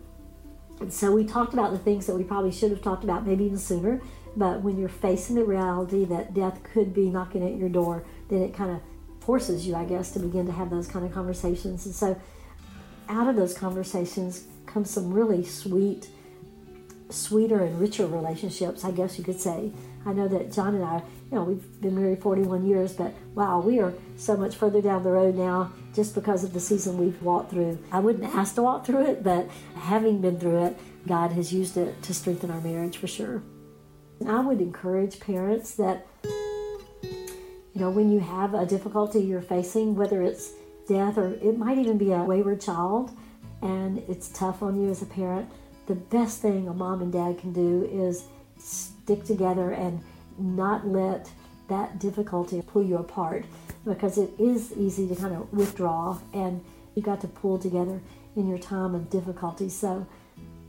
And 0.80 0.92
so 0.92 1.10
we 1.10 1.24
talked 1.24 1.54
about 1.54 1.72
the 1.72 1.78
things 1.78 2.06
that 2.06 2.14
we 2.14 2.22
probably 2.22 2.52
should 2.52 2.70
have 2.70 2.82
talked 2.82 3.02
about 3.02 3.26
maybe 3.26 3.44
even 3.44 3.58
sooner. 3.58 4.02
But 4.36 4.60
when 4.60 4.78
you're 4.78 4.88
facing 4.88 5.36
the 5.36 5.44
reality 5.44 6.04
that 6.04 6.34
death 6.34 6.62
could 6.62 6.92
be 6.92 7.08
knocking 7.08 7.46
at 7.46 7.56
your 7.56 7.70
door, 7.70 8.04
then 8.28 8.42
it 8.42 8.54
kind 8.54 8.70
of 8.70 8.80
forces 9.24 9.66
you, 9.66 9.74
I 9.74 9.84
guess, 9.84 10.12
to 10.12 10.18
begin 10.18 10.46
to 10.46 10.52
have 10.52 10.70
those 10.70 10.86
kind 10.86 11.04
of 11.04 11.12
conversations. 11.12 11.86
And 11.86 11.94
so 11.94 12.20
out 13.08 13.28
of 13.28 13.36
those 13.36 13.54
conversations 13.54 14.44
comes 14.66 14.90
some 14.90 15.12
really 15.12 15.44
sweet, 15.44 16.08
sweeter 17.08 17.62
and 17.62 17.80
richer 17.80 18.06
relationships, 18.06 18.84
I 18.84 18.90
guess 18.90 19.18
you 19.18 19.24
could 19.24 19.40
say. 19.40 19.72
I 20.04 20.12
know 20.12 20.28
that 20.28 20.52
John 20.52 20.74
and 20.74 20.84
I, 20.84 21.02
you 21.30 21.38
know, 21.38 21.44
we've 21.44 21.80
been 21.80 21.96
married 21.96 22.22
41 22.22 22.66
years, 22.66 22.92
but 22.92 23.12
wow, 23.34 23.60
we 23.60 23.80
are 23.80 23.92
so 24.16 24.36
much 24.36 24.54
further 24.54 24.80
down 24.80 25.02
the 25.02 25.10
road 25.10 25.34
now 25.34 25.72
just 25.94 26.14
because 26.14 26.44
of 26.44 26.52
the 26.52 26.60
season 26.60 26.98
we've 26.98 27.20
walked 27.22 27.50
through. 27.50 27.78
I 27.90 28.00
wouldn't 28.00 28.32
ask 28.36 28.54
to 28.56 28.62
walk 28.62 28.86
through 28.86 29.06
it, 29.06 29.24
but 29.24 29.48
having 29.74 30.20
been 30.20 30.38
through 30.38 30.66
it, 30.66 30.78
God 31.06 31.32
has 31.32 31.52
used 31.52 31.76
it 31.76 32.02
to 32.02 32.14
strengthen 32.14 32.50
our 32.50 32.60
marriage 32.60 32.98
for 32.98 33.06
sure. 33.06 33.42
I 34.24 34.40
would 34.40 34.60
encourage 34.60 35.20
parents 35.20 35.74
that, 35.74 36.06
you 36.22 37.80
know, 37.80 37.90
when 37.90 38.10
you 38.10 38.20
have 38.20 38.54
a 38.54 38.64
difficulty 38.64 39.20
you're 39.20 39.42
facing, 39.42 39.94
whether 39.94 40.22
it's 40.22 40.52
death 40.88 41.18
or 41.18 41.34
it 41.34 41.58
might 41.58 41.78
even 41.78 41.98
be 41.98 42.12
a 42.12 42.22
wayward 42.22 42.60
child 42.60 43.10
and 43.62 43.98
it's 44.08 44.28
tough 44.28 44.62
on 44.62 44.80
you 44.80 44.90
as 44.90 45.02
a 45.02 45.06
parent, 45.06 45.50
the 45.86 45.94
best 45.94 46.40
thing 46.40 46.68
a 46.68 46.74
mom 46.74 47.02
and 47.02 47.12
dad 47.12 47.38
can 47.38 47.52
do 47.52 47.88
is 47.92 48.24
stick 48.58 49.24
together 49.24 49.72
and 49.72 50.02
not 50.38 50.86
let 50.86 51.30
that 51.68 51.98
difficulty 51.98 52.62
pull 52.62 52.82
you 52.82 52.96
apart 52.96 53.44
because 53.84 54.18
it 54.18 54.30
is 54.38 54.72
easy 54.72 55.08
to 55.08 55.14
kind 55.14 55.34
of 55.34 55.52
withdraw 55.52 56.18
and 56.32 56.64
you 56.94 57.02
got 57.02 57.20
to 57.20 57.28
pull 57.28 57.58
together 57.58 58.00
in 58.34 58.48
your 58.48 58.58
time 58.58 58.94
of 58.94 59.10
difficulty. 59.10 59.68
So 59.68 60.06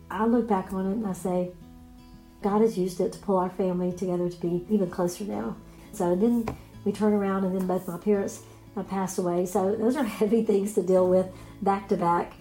I 0.09 0.25
look 0.25 0.47
back 0.47 0.73
on 0.73 0.85
it 0.91 0.93
and 0.93 1.07
I 1.07 1.13
say, 1.13 1.51
God 2.47 2.61
has 2.61 2.77
used 2.77 3.01
it 3.01 3.11
to 3.11 3.19
pull 3.19 3.35
our 3.35 3.49
family 3.49 3.91
together 3.91 4.29
to 4.29 4.37
be 4.39 4.65
even 4.69 4.89
closer 4.89 5.25
now. 5.25 5.57
So 5.91 6.15
then 6.15 6.47
we 6.85 6.93
turn 6.93 7.11
around 7.11 7.43
and 7.43 7.53
then 7.53 7.67
both 7.67 7.85
my 7.89 7.97
parents 7.97 8.39
uh, 8.39 8.79
have 8.79 8.89
passed 8.89 9.17
away. 9.17 9.45
So 9.45 9.75
those 9.75 9.97
are 9.97 10.03
heavy 10.21 10.45
things 10.45 10.73
to 10.75 10.81
deal 10.81 11.09
with 11.09 11.27
back 11.61 11.89
to 11.89 11.97
back. 11.97 12.35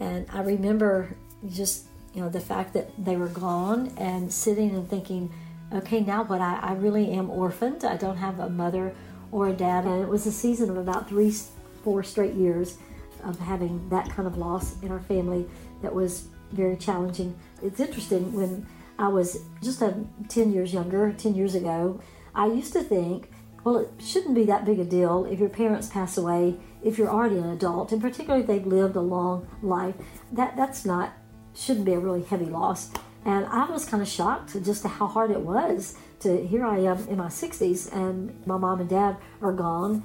And 0.00 0.26
I 0.32 0.40
remember 0.40 1.16
just 1.48 1.86
you 2.12 2.22
know 2.22 2.28
the 2.28 2.40
fact 2.40 2.72
that 2.74 2.90
they 3.02 3.16
were 3.16 3.28
gone 3.28 3.92
and 3.98 4.32
sitting 4.32 4.70
and 4.74 4.90
thinking 4.90 5.32
okay 5.72 6.00
now 6.00 6.24
what 6.24 6.40
I, 6.40 6.58
I 6.60 6.72
really 6.74 7.10
am 7.10 7.30
orphaned 7.30 7.84
i 7.84 7.96
don't 7.96 8.18
have 8.18 8.38
a 8.38 8.50
mother 8.50 8.94
or 9.32 9.48
a 9.48 9.52
dad 9.52 9.86
and 9.86 10.02
it 10.02 10.08
was 10.08 10.26
a 10.26 10.30
season 10.30 10.68
of 10.70 10.76
about 10.76 11.08
three 11.08 11.34
four 11.82 12.02
straight 12.02 12.34
years 12.34 12.76
of 13.24 13.38
having 13.40 13.88
that 13.88 14.10
kind 14.10 14.28
of 14.28 14.36
loss 14.36 14.80
in 14.82 14.92
our 14.92 15.00
family 15.00 15.46
that 15.80 15.92
was 15.92 16.28
very 16.52 16.76
challenging 16.76 17.34
it's 17.62 17.80
interesting 17.80 18.32
when 18.34 18.66
i 19.02 19.08
was 19.08 19.38
just 19.62 19.82
a 19.82 19.94
10 20.28 20.52
years 20.52 20.72
younger 20.72 21.12
10 21.12 21.34
years 21.34 21.54
ago 21.54 22.00
i 22.34 22.46
used 22.46 22.72
to 22.72 22.82
think 22.82 23.30
well 23.64 23.78
it 23.78 23.90
shouldn't 24.10 24.34
be 24.34 24.44
that 24.44 24.64
big 24.64 24.78
a 24.78 24.84
deal 24.84 25.24
if 25.30 25.38
your 25.38 25.48
parents 25.48 25.88
pass 25.88 26.16
away 26.16 26.56
if 26.82 26.98
you're 26.98 27.10
already 27.16 27.38
an 27.38 27.50
adult 27.50 27.92
and 27.92 28.00
particularly 28.00 28.42
if 28.42 28.48
they've 28.48 28.66
lived 28.66 28.96
a 28.96 29.00
long 29.00 29.46
life 29.62 29.94
that 30.32 30.56
that's 30.56 30.84
not 30.84 31.12
shouldn't 31.54 31.84
be 31.84 31.92
a 31.92 31.98
really 31.98 32.22
heavy 32.22 32.46
loss. 32.46 32.90
And 33.24 33.46
I 33.46 33.70
was 33.70 33.84
kind 33.84 34.02
of 34.02 34.08
shocked 34.08 34.60
just 34.62 34.84
how 34.84 35.06
hard 35.06 35.30
it 35.30 35.40
was 35.40 35.96
to 36.20 36.44
here 36.46 36.64
I 36.64 36.78
am 36.78 37.06
in 37.08 37.18
my 37.18 37.28
60s 37.28 37.92
and 37.94 38.34
my 38.46 38.56
mom 38.56 38.80
and 38.80 38.88
dad 38.88 39.16
are 39.40 39.52
gone. 39.52 40.02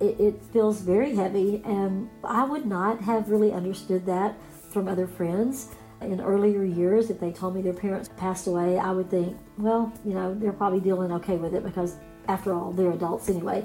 It, 0.00 0.18
it, 0.20 0.42
feels 0.52 0.80
very 0.80 1.16
heavy, 1.16 1.60
and 1.64 2.08
I 2.22 2.44
would 2.44 2.64
not 2.64 3.00
have 3.00 3.28
really 3.28 3.52
understood 3.52 4.06
that 4.06 4.36
from 4.70 4.86
other 4.86 5.08
friends. 5.08 5.74
In 6.00 6.20
earlier 6.20 6.64
years, 6.64 7.08
if 7.08 7.18
they 7.18 7.32
told 7.32 7.54
me 7.54 7.62
their 7.62 7.72
parents 7.72 8.10
passed 8.16 8.46
away, 8.46 8.78
I 8.78 8.90
would 8.90 9.10
think, 9.10 9.38
well, 9.56 9.92
you 10.04 10.12
know, 10.12 10.34
they're 10.34 10.52
probably 10.52 10.80
dealing 10.80 11.12
okay 11.12 11.36
with 11.36 11.54
it 11.54 11.64
because, 11.64 11.96
after 12.28 12.52
all, 12.52 12.72
they're 12.72 12.92
adults 12.92 13.28
anyway. 13.28 13.64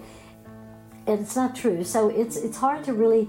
And 1.05 1.19
it's 1.19 1.35
not 1.35 1.55
true. 1.55 1.83
So 1.83 2.09
it's 2.09 2.37
it's 2.37 2.57
hard 2.57 2.83
to 2.85 2.93
really 2.93 3.27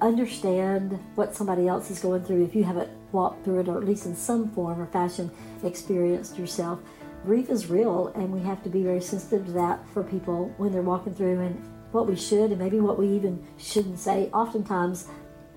understand 0.00 0.98
what 1.14 1.34
somebody 1.34 1.66
else 1.66 1.90
is 1.90 1.98
going 1.98 2.22
through 2.24 2.44
if 2.44 2.54
you 2.54 2.64
haven't 2.64 2.90
walked 3.12 3.44
through 3.44 3.60
it 3.60 3.68
or 3.68 3.78
at 3.78 3.84
least 3.84 4.06
in 4.06 4.14
some 4.14 4.50
form 4.50 4.80
or 4.80 4.86
fashion 4.86 5.30
experienced 5.64 6.38
yourself. 6.38 6.78
Grief 7.24 7.48
is 7.50 7.68
real 7.68 8.08
and 8.14 8.30
we 8.30 8.40
have 8.40 8.62
to 8.62 8.68
be 8.68 8.82
very 8.82 9.00
sensitive 9.00 9.46
to 9.46 9.52
that 9.52 9.88
for 9.88 10.02
people 10.02 10.52
when 10.58 10.70
they're 10.70 10.82
walking 10.82 11.14
through 11.14 11.40
and 11.40 11.60
what 11.92 12.06
we 12.06 12.14
should 12.14 12.50
and 12.50 12.58
maybe 12.58 12.78
what 12.78 12.98
we 12.98 13.08
even 13.08 13.42
shouldn't 13.56 13.98
say. 13.98 14.28
Oftentimes, 14.32 15.08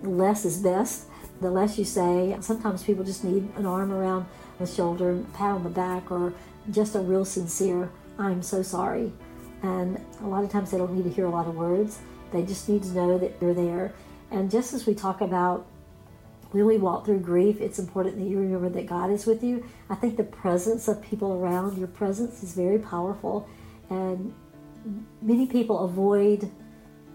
less 0.03 0.45
is 0.45 0.57
best. 0.57 1.07
The 1.41 1.49
less 1.49 1.77
you 1.77 1.85
say, 1.85 2.35
sometimes 2.41 2.83
people 2.83 3.03
just 3.03 3.23
need 3.23 3.49
an 3.55 3.65
arm 3.65 3.91
around 3.91 4.25
the 4.59 4.67
shoulder, 4.67 5.23
pat 5.33 5.51
on 5.51 5.63
the 5.63 5.69
back, 5.69 6.11
or 6.11 6.33
just 6.71 6.95
a 6.95 6.99
real 6.99 7.23
sincere, 7.23 7.89
I'm 8.17 8.43
so 8.43 8.61
sorry. 8.61 9.11
And 9.63 10.03
a 10.21 10.27
lot 10.27 10.43
of 10.43 10.49
times 10.49 10.71
they 10.71 10.77
don't 10.77 10.93
need 10.93 11.03
to 11.03 11.09
hear 11.09 11.25
a 11.25 11.29
lot 11.29 11.47
of 11.47 11.55
words. 11.55 11.99
They 12.31 12.43
just 12.43 12.67
need 12.67 12.83
to 12.83 12.89
know 12.89 13.17
that 13.17 13.33
you're 13.41 13.53
there 13.53 13.93
and 14.31 14.51
just 14.51 14.73
as 14.73 14.85
we 14.85 14.93
talk 14.93 15.21
about 15.21 15.65
when 16.51 16.65
we 16.65 16.77
walk 16.77 17.05
through 17.05 17.19
grief, 17.19 17.61
it's 17.61 17.77
important 17.77 18.17
that 18.17 18.25
you 18.25 18.39
remember 18.39 18.69
that 18.69 18.87
God 18.87 19.11
is 19.11 19.25
with 19.25 19.43
you. 19.43 19.65
I 19.89 19.95
think 19.95 20.17
the 20.17 20.23
presence 20.23 20.87
of 20.87 21.01
people 21.01 21.33
around, 21.33 21.77
your 21.77 21.87
presence 21.87 22.41
is 22.41 22.53
very 22.53 22.79
powerful. 22.79 23.47
And 23.89 24.33
many 25.21 25.45
people 25.45 25.79
avoid 25.79 26.49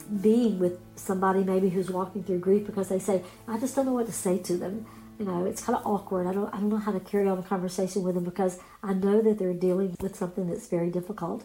being 0.05 0.59
with 0.59 0.79
somebody 0.97 1.45
maybe 1.45 1.69
who's 1.69 1.91
walking 1.91 2.23
through 2.23 2.39
grief 2.39 2.67
because 2.67 2.89
they 2.89 2.99
say, 2.99 3.23
I 3.49 3.59
just 3.59 3.75
don't 3.75 3.87
know 3.87 3.93
what 3.93 4.07
to 4.07 4.13
say 4.13 4.39
to 4.39 4.57
them. 4.57 4.87
You 5.19 5.27
know, 5.27 5.45
it's 5.45 5.63
kind 5.63 5.79
of 5.79 5.87
awkward. 5.87 6.27
I 6.27 6.33
don't, 6.33 6.53
I 6.53 6.59
don't 6.59 6.69
know 6.69 6.77
how 6.77 6.93
to 6.93 7.01
carry 7.01 7.29
on 7.29 7.39
a 7.39 7.43
conversation 7.43 8.03
with 8.03 8.17
them 8.17 8.25
because 8.25 8.59
I 8.83 8.95
know 8.95 9.23
that 9.23 9.39
they're 9.39 9.55
dealing 9.55 9.97
with 10.01 10.17
something 10.17 10.49
that's 10.49 10.67
very 10.67 10.91
difficult. 10.91 11.45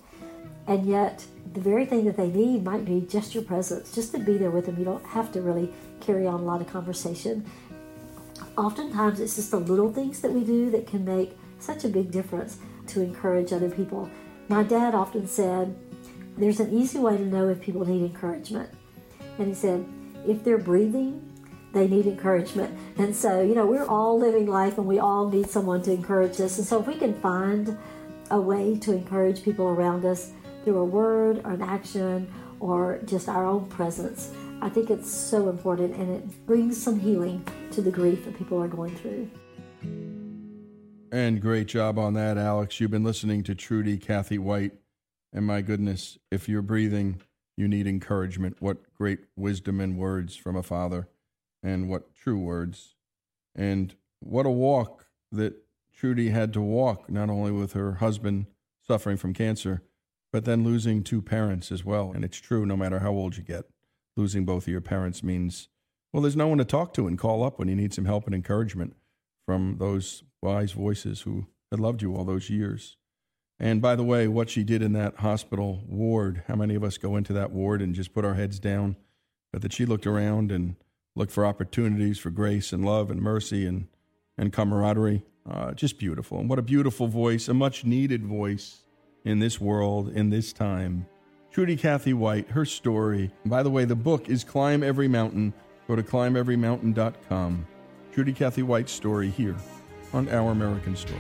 And 0.68 0.86
yet, 0.86 1.26
the 1.54 1.62
very 1.62 1.86
thing 1.86 2.06
that 2.06 2.18
they 2.18 2.30
need 2.30 2.64
might 2.64 2.86
be 2.86 3.02
just 3.02 3.34
your 3.34 3.44
presence, 3.44 3.94
just 3.94 4.12
to 4.14 4.20
be 4.20 4.38
there 4.38 4.52
with 4.52 4.66
them. 4.66 4.78
You 4.78 4.86
don't 4.86 5.06
have 5.06 5.32
to 5.34 5.42
really 5.42 5.72
carry 6.00 6.28
on 6.28 6.40
a 6.40 6.44
lot 6.44 6.62
of 6.62 6.68
conversation. 6.68 7.46
Oftentimes, 8.58 9.20
it's 9.20 9.36
just 9.36 9.52
the 9.52 9.60
little 9.60 9.92
things 9.92 10.22
that 10.22 10.32
we 10.32 10.44
do 10.44 10.70
that 10.72 10.88
can 10.88 11.06
make 11.06 11.38
such 11.60 11.86
a 11.86 11.90
big 11.90 12.12
difference 12.12 12.58
to 12.88 13.02
encourage 13.02 13.54
other 13.54 13.70
people. 13.70 14.10
My 14.48 14.64
dad 14.64 14.96
often 14.96 15.28
said, 15.28 15.76
There's 16.40 16.60
an 16.60 16.74
easy 16.74 17.00
way 17.00 17.18
to 17.18 17.26
know 17.26 17.50
if 17.50 17.62
people 17.62 17.86
need 17.86 18.04
encouragement. 18.04 18.70
And 19.38 19.48
he 19.48 19.54
said, 19.54 19.86
If 20.28 20.44
they're 20.44 20.58
breathing, 20.58 21.26
they 21.74 21.88
need 21.88 22.08
encouragement. 22.08 22.78
And 22.98 23.16
so, 23.16 23.42
you 23.42 23.54
know, 23.54 23.66
we're 23.66 23.86
all 23.86 24.18
living 24.18 24.48
life 24.48 24.78
and 24.78 24.88
we 24.88 25.00
all 25.00 25.30
need 25.30 25.50
someone 25.50 25.84
to 25.84 25.92
encourage 25.92 26.40
us. 26.42 26.58
And 26.58 26.66
so, 26.66 26.80
if 26.80 26.88
we 26.88 26.96
can 26.96 27.14
find 27.22 27.78
a 28.32 28.40
way 28.40 28.78
to 28.80 28.94
encourage 28.94 29.44
people 29.44 29.68
around 29.68 30.06
us, 30.06 30.32
through 30.64 30.78
a 30.78 30.86
word 30.86 31.42
or 31.46 31.52
an 31.52 31.62
action 31.62 32.32
or 32.60 33.00
just 33.06 33.30
our 33.30 33.46
own 33.46 33.66
presence. 33.68 34.32
I 34.62 34.70
think 34.70 34.90
it's 34.90 35.10
so 35.10 35.50
important 35.50 35.96
and 35.96 36.10
it 36.16 36.46
brings 36.46 36.82
some 36.82 37.00
healing 37.00 37.46
to 37.72 37.82
the 37.82 37.92
grief 37.92 38.26
that 38.26 38.38
people 38.38 38.62
are 38.62 38.68
going 38.68 38.96
through. 38.96 39.30
And 41.12 41.42
great 41.42 41.68
job 41.68 41.98
on 41.98 42.14
that, 42.16 42.38
Alex. 42.38 42.80
You've 42.80 42.92
been 42.92 43.04
listening 43.04 43.42
to 43.44 43.56
Trudy 43.56 43.98
Cathy 43.98 44.38
White. 44.38 44.74
And 45.32 45.46
my 45.46 45.62
goodness, 45.62 46.18
if 46.32 46.50
you're 46.50 46.62
breathing, 46.62 47.22
you 47.56 47.68
need 47.68 47.88
encouragement. 47.88 48.58
What 48.60 48.94
great 48.96 49.20
wisdom 49.36 49.80
and 49.80 49.98
words 49.98 50.36
from 50.36 50.56
a 50.56 50.64
father, 50.64 51.08
and 51.62 51.90
what 51.90 52.16
true 52.16 52.40
words. 52.40 52.96
And 53.56 53.96
what 54.22 54.46
a 54.46 54.52
walk 54.52 55.08
that 55.32 55.56
Trudy 55.94 56.30
had 56.30 56.54
to 56.54 56.62
walk, 56.62 57.10
not 57.10 57.30
only 57.30 57.52
with 57.52 57.74
her 57.74 57.96
husband 57.96 58.48
suffering 58.88 59.18
from 59.18 59.34
cancer, 59.34 59.84
but 60.32 60.46
then 60.46 60.64
losing 60.64 61.04
two 61.04 61.22
parents 61.22 61.72
as 61.72 61.84
well. 61.84 62.12
And 62.14 62.24
it's 62.24 62.38
true, 62.38 62.66
no 62.66 62.78
matter 62.78 63.00
how 63.00 63.12
old 63.12 63.38
you 63.38 63.44
get, 63.44 63.66
losing 64.16 64.46
both 64.46 64.64
of 64.64 64.70
your 64.70 64.82
parents 64.82 65.24
means 65.24 65.68
Well, 66.12 66.24
there's 66.24 66.36
no 66.36 66.48
one 66.48 66.58
to 66.58 66.66
talk 66.66 66.94
to 66.94 67.08
and 67.08 67.20
call 67.20 67.44
up 67.44 67.60
when 67.60 67.68
you 67.68 67.76
need 67.76 67.94
some 67.94 68.06
help 68.06 68.26
and 68.26 68.34
encouragement 68.34 68.96
from 69.46 69.78
those 69.80 70.24
wise 70.42 70.72
voices 70.72 71.22
who 71.22 71.48
had 71.72 71.80
loved 71.80 72.02
you 72.02 72.16
all 72.16 72.26
those 72.26 72.50
years. 72.50 72.98
And 73.60 73.82
by 73.82 73.96
the 73.96 74.04
way, 74.04 74.28
what 74.28 74.50
she 74.50 74.64
did 74.64 74.82
in 74.82 74.94
that 74.94 75.18
hospital 75.18 75.84
ward, 75.88 76.44
how 76.48 76.56
many 76.56 76.76
of 76.76 76.84
us 76.84 76.98
go 76.98 77.18
into 77.18 77.34
that 77.34 77.52
ward 77.52 77.82
and 77.82 77.94
just 77.94 78.14
put 78.14 78.24
our 78.24 78.36
heads 78.36 78.60
down? 78.60 78.96
But 79.52 79.62
that 79.64 79.74
she 79.74 79.86
looked 79.86 80.08
around 80.08 80.52
and 80.52 80.76
looked 81.16 81.32
for 81.32 81.46
opportunities 81.46 82.18
for 82.20 82.30
grace 82.30 82.72
and 82.72 82.86
love 82.86 83.12
and 83.12 83.22
mercy 83.22 83.66
and, 83.66 83.88
and 84.38 84.54
camaraderie. 84.54 85.24
Uh, 85.50 85.74
just 85.74 85.98
beautiful. 85.98 86.40
And 86.40 86.50
what 86.50 86.60
a 86.60 86.64
beautiful 86.64 87.08
voice, 87.08 87.48
a 87.48 87.54
much 87.54 87.84
needed 87.84 88.26
voice 88.26 88.84
in 89.26 89.40
this 89.40 89.60
world, 89.60 90.10
in 90.10 90.30
this 90.30 90.54
time. 90.54 91.08
Trudy 91.52 91.76
Cathy 91.76 92.14
White, 92.14 92.52
her 92.52 92.66
story. 92.66 93.32
And 93.44 93.50
by 93.50 93.64
the 93.64 93.72
way, 93.72 93.86
the 93.86 93.96
book 93.96 94.30
is 94.30 94.44
Climb 94.44 94.84
Every 94.84 95.08
Mountain. 95.08 95.54
Go 95.88 95.96
to 95.96 96.04
climbeverymountain.com. 96.04 97.68
Trudy 98.14 98.34
Cathy 98.34 98.64
White's 98.64 98.92
story 98.92 99.30
here 99.30 99.56
on 100.14 100.30
Our 100.30 100.52
American 100.52 100.96
Story. 100.96 101.20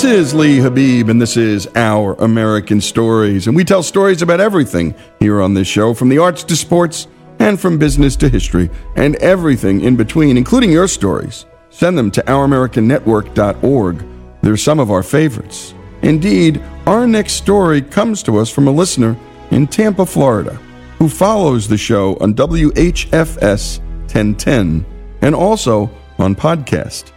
This 0.00 0.28
is 0.28 0.34
Lee 0.34 0.56
Habib, 0.56 1.10
and 1.10 1.20
this 1.20 1.36
is 1.36 1.68
Our 1.76 2.14
American 2.14 2.80
Stories. 2.80 3.46
And 3.46 3.54
we 3.54 3.64
tell 3.64 3.82
stories 3.82 4.22
about 4.22 4.40
everything 4.40 4.94
here 5.18 5.42
on 5.42 5.52
this 5.52 5.68
show, 5.68 5.92
from 5.92 6.08
the 6.08 6.16
arts 6.16 6.42
to 6.44 6.56
sports, 6.56 7.06
and 7.38 7.60
from 7.60 7.76
business 7.76 8.16
to 8.16 8.30
history, 8.30 8.70
and 8.96 9.16
everything 9.16 9.82
in 9.82 9.96
between, 9.96 10.38
including 10.38 10.72
your 10.72 10.88
stories. 10.88 11.44
Send 11.68 11.98
them 11.98 12.10
to 12.12 12.22
OurAmericanNetwork.org. 12.22 14.04
They're 14.40 14.56
some 14.56 14.80
of 14.80 14.90
our 14.90 15.02
favorites. 15.02 15.74
Indeed, 16.00 16.62
our 16.86 17.06
next 17.06 17.34
story 17.34 17.82
comes 17.82 18.22
to 18.22 18.38
us 18.38 18.48
from 18.48 18.68
a 18.68 18.72
listener 18.72 19.18
in 19.50 19.66
Tampa, 19.66 20.06
Florida, 20.06 20.54
who 20.98 21.10
follows 21.10 21.68
the 21.68 21.76
show 21.76 22.16
on 22.22 22.32
WHFS 22.32 23.80
1010 23.80 24.86
and 25.20 25.34
also 25.34 25.90
on 26.18 26.34
podcast. 26.34 27.12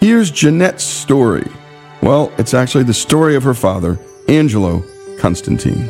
Here's 0.00 0.32
Jeanette's 0.32 0.82
story. 0.82 1.48
Well, 2.04 2.30
it's 2.36 2.52
actually 2.52 2.84
the 2.84 2.92
story 2.92 3.34
of 3.34 3.44
her 3.44 3.54
father, 3.54 3.98
Angelo 4.28 4.84
Constantine. 5.16 5.88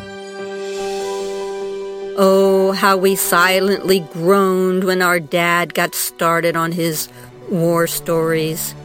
Oh, 2.16 2.70
how 2.70 2.96
we 2.96 3.16
silently 3.16 3.98
groaned 4.12 4.84
when 4.84 5.02
our 5.02 5.18
dad 5.18 5.74
got 5.74 5.92
started 5.96 6.54
on 6.54 6.70
his 6.70 7.08
war 7.50 7.88
stories. 7.88 8.76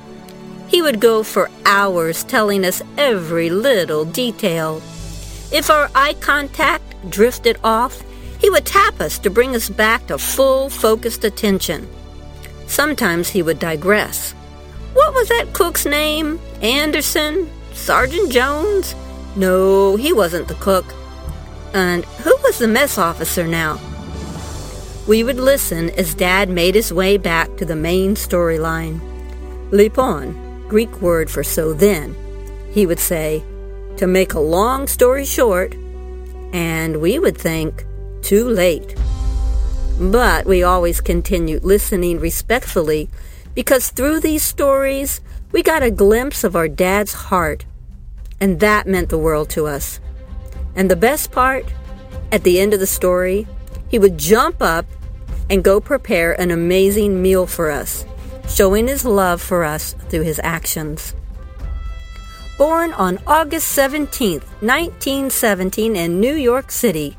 He 0.69 0.81
would 0.81 0.99
go 0.99 1.21
for 1.21 1.51
hours 1.67 2.23
telling 2.23 2.65
us 2.65 2.81
every 2.97 3.51
little 3.51 4.05
detail. 4.05 4.77
If 5.51 5.69
our 5.69 5.91
eye 5.93 6.15
contact 6.15 7.11
drifted 7.11 7.59
off, 7.63 8.01
he 8.39 8.49
would 8.49 8.65
tap 8.65 8.99
us 8.99 9.19
to 9.19 9.29
bring 9.29 9.55
us 9.55 9.69
back 9.69 10.07
to 10.07 10.17
full 10.17 10.67
focused 10.71 11.23
attention. 11.23 11.87
Sometimes 12.65 13.29
he 13.29 13.43
would 13.43 13.59
digress. 13.59 14.33
What 14.93 15.13
was 15.13 15.27
that 15.29 15.53
cook's 15.53 15.85
name? 15.85 16.39
Anderson? 16.61 17.49
Sergeant 17.73 18.31
Jones? 18.31 18.95
No, 19.35 19.95
he 19.95 20.11
wasn't 20.11 20.47
the 20.47 20.55
cook. 20.55 20.85
And 21.73 22.03
who 22.05 22.35
was 22.43 22.57
the 22.57 22.67
mess 22.67 22.97
officer 22.97 23.45
now? 23.45 23.79
We 25.07 25.23
would 25.23 25.37
listen 25.37 25.89
as 25.91 26.15
Dad 26.15 26.49
made 26.49 26.75
his 26.75 26.91
way 26.93 27.17
back 27.17 27.55
to 27.57 27.65
the 27.65 27.75
main 27.75 28.15
storyline. 28.15 28.99
Lipon, 29.71 30.67
Greek 30.67 31.01
word 31.01 31.29
for 31.29 31.43
so 31.43 31.73
then, 31.73 32.15
he 32.71 32.85
would 32.85 32.99
say, 32.99 33.43
to 33.97 34.07
make 34.07 34.33
a 34.33 34.39
long 34.39 34.87
story 34.87 35.25
short, 35.25 35.73
and 36.53 37.01
we 37.01 37.19
would 37.19 37.37
think, 37.37 37.85
too 38.21 38.47
late. 38.47 38.95
But 39.99 40.45
we 40.45 40.63
always 40.63 41.01
continued 41.01 41.63
listening 41.63 42.19
respectfully 42.19 43.09
because 43.55 43.89
through 43.89 44.19
these 44.19 44.43
stories, 44.43 45.21
we 45.51 45.63
got 45.63 45.83
a 45.83 45.91
glimpse 45.91 46.43
of 46.43 46.55
our 46.55 46.67
dad's 46.67 47.13
heart, 47.13 47.65
and 48.39 48.59
that 48.59 48.87
meant 48.87 49.09
the 49.09 49.17
world 49.17 49.49
to 49.51 49.65
us. 49.65 49.99
And 50.75 50.89
the 50.89 50.95
best 50.95 51.31
part, 51.31 51.65
at 52.31 52.43
the 52.43 52.59
end 52.59 52.73
of 52.73 52.79
the 52.79 52.87
story, 52.87 53.47
he 53.89 53.99
would 53.99 54.17
jump 54.17 54.61
up 54.61 54.85
and 55.49 55.63
go 55.63 55.79
prepare 55.79 56.39
an 56.39 56.51
amazing 56.51 57.21
meal 57.21 57.47
for 57.47 57.71
us, 57.71 58.05
showing 58.47 58.87
his 58.87 59.03
love 59.03 59.41
for 59.41 59.63
us 59.63 59.93
through 60.09 60.21
his 60.21 60.39
actions. 60.43 61.15
Born 62.57 62.93
on 62.93 63.19
August 63.25 63.69
17, 63.69 64.41
1917, 64.59 65.95
in 65.95 66.19
New 66.19 66.35
York 66.35 66.71
City, 66.71 67.17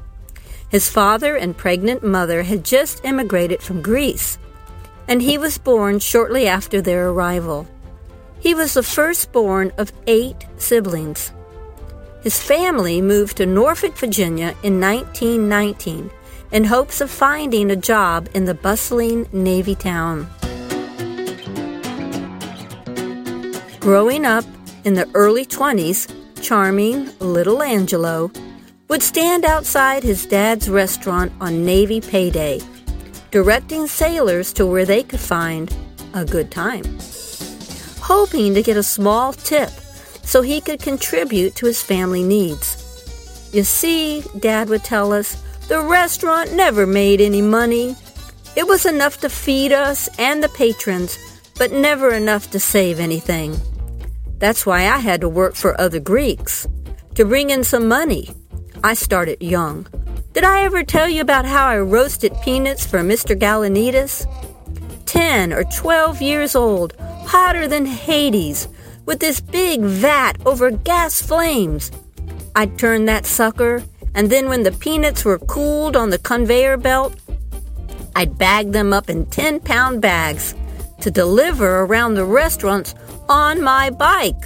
his 0.69 0.89
father 0.89 1.35
and 1.35 1.57
pregnant 1.57 2.05
mother 2.05 2.45
had 2.45 2.65
just 2.65 3.05
immigrated 3.05 3.63
from 3.63 3.83
Greece, 3.83 4.39
and 5.11 5.21
he 5.21 5.37
was 5.37 5.59
born 5.59 5.99
shortly 5.99 6.47
after 6.47 6.81
their 6.81 7.11
arrival. 7.11 7.67
He 8.39 8.55
was 8.55 8.75
the 8.75 8.83
firstborn 8.83 9.73
of 9.77 9.93
eight 10.07 10.47
siblings. 10.57 11.33
His 12.23 12.41
family 12.41 13.03
moved 13.03 13.39
to 13.39 13.45
Norfolk, 13.45 13.97
Virginia 13.97 14.55
in 14.63 14.81
1919 14.81 16.11
in 16.53 16.65
hopes 16.65 17.01
of 17.01 17.11
finding 17.11 17.71
a 17.71 17.77
job 17.77 18.29
in 18.35 18.45
the 18.45 18.55
bustling 18.55 19.29
Navy 19.33 19.75
town. 19.75 20.29
Growing 23.81 24.25
up 24.25 24.45
in 24.85 24.95
the 24.95 25.11
early 25.15 25.45
20s, 25.45 26.09
charming 26.41 27.11
little 27.19 27.63
Angelo 27.63 28.31
would 28.89 29.03
stand 29.03 29.45
outside 29.45 30.03
his 30.03 30.25
dad's 30.27 30.69
restaurant 30.69 31.33
on 31.41 31.65
Navy 31.65 32.01
payday, 32.01 32.61
directing 33.31 33.87
sailors 33.87 34.53
to 34.53 34.67
where 34.67 34.85
they 34.85 35.03
could 35.03 35.21
find 35.21 35.75
a 36.15 36.25
good 36.25 36.51
time 36.51 36.85
hoping 38.11 38.55
to 38.55 38.61
get 38.61 38.77
a 38.77 38.83
small 38.83 39.33
tip 39.33 39.71
so 40.25 40.43
he 40.43 40.61
could 40.61 40.83
contribute 40.83 41.55
to 41.55 41.67
his 41.67 41.81
family 41.81 42.25
needs. 42.25 42.69
You 43.53 43.63
see, 43.63 44.25
Dad 44.41 44.69
would 44.69 44.83
tell 44.83 45.13
us, 45.13 45.41
the 45.69 45.81
restaurant 45.81 46.53
never 46.55 46.89
made 46.89 47.21
any 47.21 47.41
money. 47.41 47.95
It 48.57 48.67
was 48.67 48.85
enough 48.85 49.21
to 49.21 49.29
feed 49.29 49.71
us 49.71 50.09
and 50.19 50.43
the 50.43 50.49
patrons, 50.49 51.19
but 51.57 51.71
never 51.71 52.13
enough 52.13 52.51
to 52.51 52.59
save 52.59 52.99
anything. 52.99 53.55
That's 54.39 54.67
why 54.67 54.89
I 54.89 54.99
had 54.99 55.21
to 55.21 55.29
work 55.29 55.55
for 55.55 55.81
other 55.81 56.01
Greeks 56.01 56.67
to 57.15 57.25
bring 57.25 57.51
in 57.51 57.63
some 57.63 57.87
money. 57.87 58.31
I 58.83 58.95
started 58.95 59.41
young. 59.41 59.87
Did 60.33 60.45
I 60.45 60.63
ever 60.63 60.85
tell 60.85 61.09
you 61.09 61.23
about 61.23 61.45
how 61.45 61.67
I 61.67 61.79
roasted 61.79 62.33
peanuts 62.41 62.87
for 62.87 63.01
Mr. 63.01 63.37
Galanidis? 63.37 64.27
Ten 65.05 65.53
or 65.53 65.65
twelve 65.65 66.23
years 66.23 66.55
old, 66.55 66.95
hotter 67.27 67.67
than 67.67 67.85
Hades, 67.85 68.69
with 69.07 69.19
this 69.19 69.41
big 69.41 69.81
vat 69.81 70.35
over 70.47 70.71
gas 70.71 71.21
flames. 71.21 71.91
I'd 72.55 72.79
turn 72.79 73.07
that 73.07 73.27
sucker, 73.27 73.83
and 74.15 74.31
then 74.31 74.49
when 74.49 74.63
the 74.63 74.71
peanuts 74.71 75.25
were 75.25 75.41
cooled 75.41 75.97
on 75.97 76.11
the 76.11 76.19
conveyor 76.19 76.77
belt, 76.77 77.17
I'd 78.15 78.39
bag 78.39 78.71
them 78.71 78.93
up 78.93 79.11
in 79.11 79.27
10 79.27 79.59
pound 79.59 80.01
bags 80.01 80.55
to 81.01 81.11
deliver 81.11 81.81
around 81.81 82.15
the 82.15 82.25
restaurants 82.25 82.95
on 83.29 83.61
my 83.61 83.91
bike. 83.91 84.45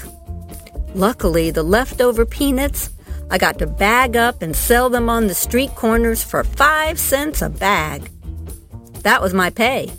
Luckily, 0.95 1.51
the 1.51 1.63
leftover 1.63 2.25
peanuts 2.25 2.89
I 3.31 3.39
got 3.39 3.59
to 3.59 3.67
bag 3.67 4.17
up 4.17 4.43
and 4.43 4.55
sell 4.55 4.91
them 4.91 5.09
on 5.09 5.27
the 5.27 5.35
street 5.35 5.75
corners 5.75 6.23
for 6.23 6.45
five 6.45 6.99
cents 6.99 7.43
a 7.43 7.49
bag. 7.49 8.11
That 9.03 9.21
was 9.21 9.35
my 9.35 9.51
pay. 9.51 9.91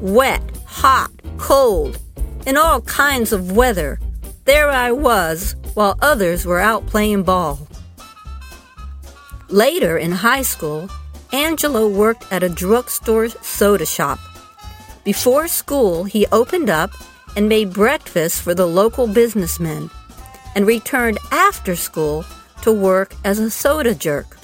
Wet, 0.00 0.42
hot, 0.66 1.10
cold, 1.38 1.98
in 2.46 2.56
all 2.56 2.80
kinds 2.82 3.32
of 3.32 3.52
weather. 3.52 3.98
There 4.44 4.70
I 4.70 4.92
was 4.92 5.56
while 5.74 5.98
others 6.02 6.44
were 6.44 6.60
out 6.60 6.86
playing 6.86 7.22
ball. 7.22 7.66
Later 9.48 9.98
in 9.98 10.12
high 10.12 10.42
school, 10.42 10.88
Angelo 11.32 11.88
worked 11.88 12.24
at 12.32 12.42
a 12.42 12.48
drugstore 12.48 13.28
soda 13.28 13.86
shop. 13.86 14.18
Before 15.04 15.48
school, 15.48 16.04
he 16.04 16.26
opened 16.32 16.70
up 16.70 16.90
and 17.36 17.48
made 17.48 17.72
breakfast 17.72 18.42
for 18.42 18.54
the 18.54 18.66
local 18.66 19.06
businessmen 19.06 19.90
and 20.54 20.66
returned 20.66 21.18
after 21.30 21.76
school 21.76 22.24
to 22.62 22.72
work 22.72 23.14
as 23.24 23.38
a 23.38 23.50
soda 23.50 23.94
jerk. 23.94 24.36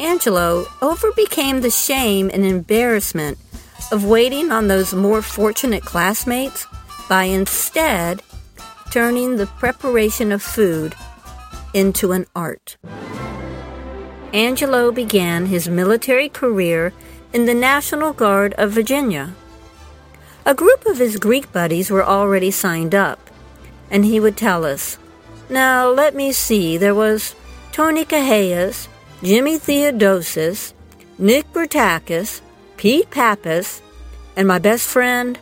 Angelo 0.00 0.64
overbecame 0.80 1.62
the 1.62 1.70
shame 1.70 2.30
and 2.32 2.44
embarrassment 2.44 3.38
of 3.92 4.04
waiting 4.04 4.50
on 4.50 4.68
those 4.68 4.94
more 4.94 5.22
fortunate 5.22 5.82
classmates 5.82 6.66
by 7.08 7.24
instead 7.24 8.22
turning 8.90 9.36
the 9.36 9.46
preparation 9.46 10.32
of 10.32 10.42
food 10.42 10.94
into 11.72 12.12
an 12.12 12.26
art. 12.34 12.76
Angelo 14.32 14.90
began 14.90 15.46
his 15.46 15.68
military 15.68 16.28
career 16.28 16.92
in 17.32 17.46
the 17.46 17.54
National 17.54 18.12
Guard 18.12 18.54
of 18.54 18.72
Virginia. 18.72 19.34
A 20.46 20.54
group 20.54 20.86
of 20.86 20.98
his 20.98 21.16
Greek 21.16 21.52
buddies 21.52 21.90
were 21.90 22.04
already 22.04 22.50
signed 22.50 22.94
up, 22.94 23.30
and 23.90 24.04
he 24.04 24.20
would 24.20 24.36
tell 24.36 24.64
us, 24.64 24.98
Now 25.48 25.88
let 25.88 26.14
me 26.14 26.32
see, 26.32 26.76
there 26.76 26.94
was 26.94 27.34
Tony 27.74 28.04
Cahias, 28.04 28.88
Jimmy 29.24 29.58
Theodosis, 29.58 30.74
Nick 31.18 31.52
Bertakis, 31.52 32.40
Pete 32.76 33.10
Pappas, 33.10 33.82
and 34.36 34.46
my 34.46 34.60
best 34.60 34.86
friend, 34.86 35.36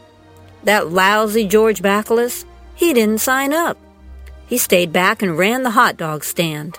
that 0.64 0.90
lousy 0.90 1.46
George 1.46 1.82
Backless, 1.82 2.46
he 2.74 2.94
didn't 2.94 3.18
sign 3.18 3.52
up. 3.52 3.76
He 4.46 4.56
stayed 4.56 4.94
back 4.94 5.20
and 5.20 5.36
ran 5.36 5.62
the 5.62 5.72
hot 5.72 5.98
dog 5.98 6.24
stand. 6.24 6.74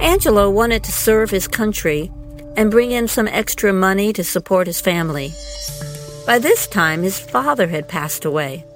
Angelo 0.00 0.50
wanted 0.50 0.84
to 0.84 0.92
serve 0.92 1.30
his 1.30 1.48
country 1.48 2.12
and 2.58 2.70
bring 2.70 2.90
in 2.90 3.08
some 3.08 3.28
extra 3.28 3.72
money 3.72 4.12
to 4.12 4.22
support 4.22 4.66
his 4.66 4.82
family. 4.82 5.32
By 6.26 6.38
this 6.38 6.66
time, 6.66 7.04
his 7.04 7.18
father 7.18 7.68
had 7.68 7.88
passed 7.88 8.26
away, 8.26 8.66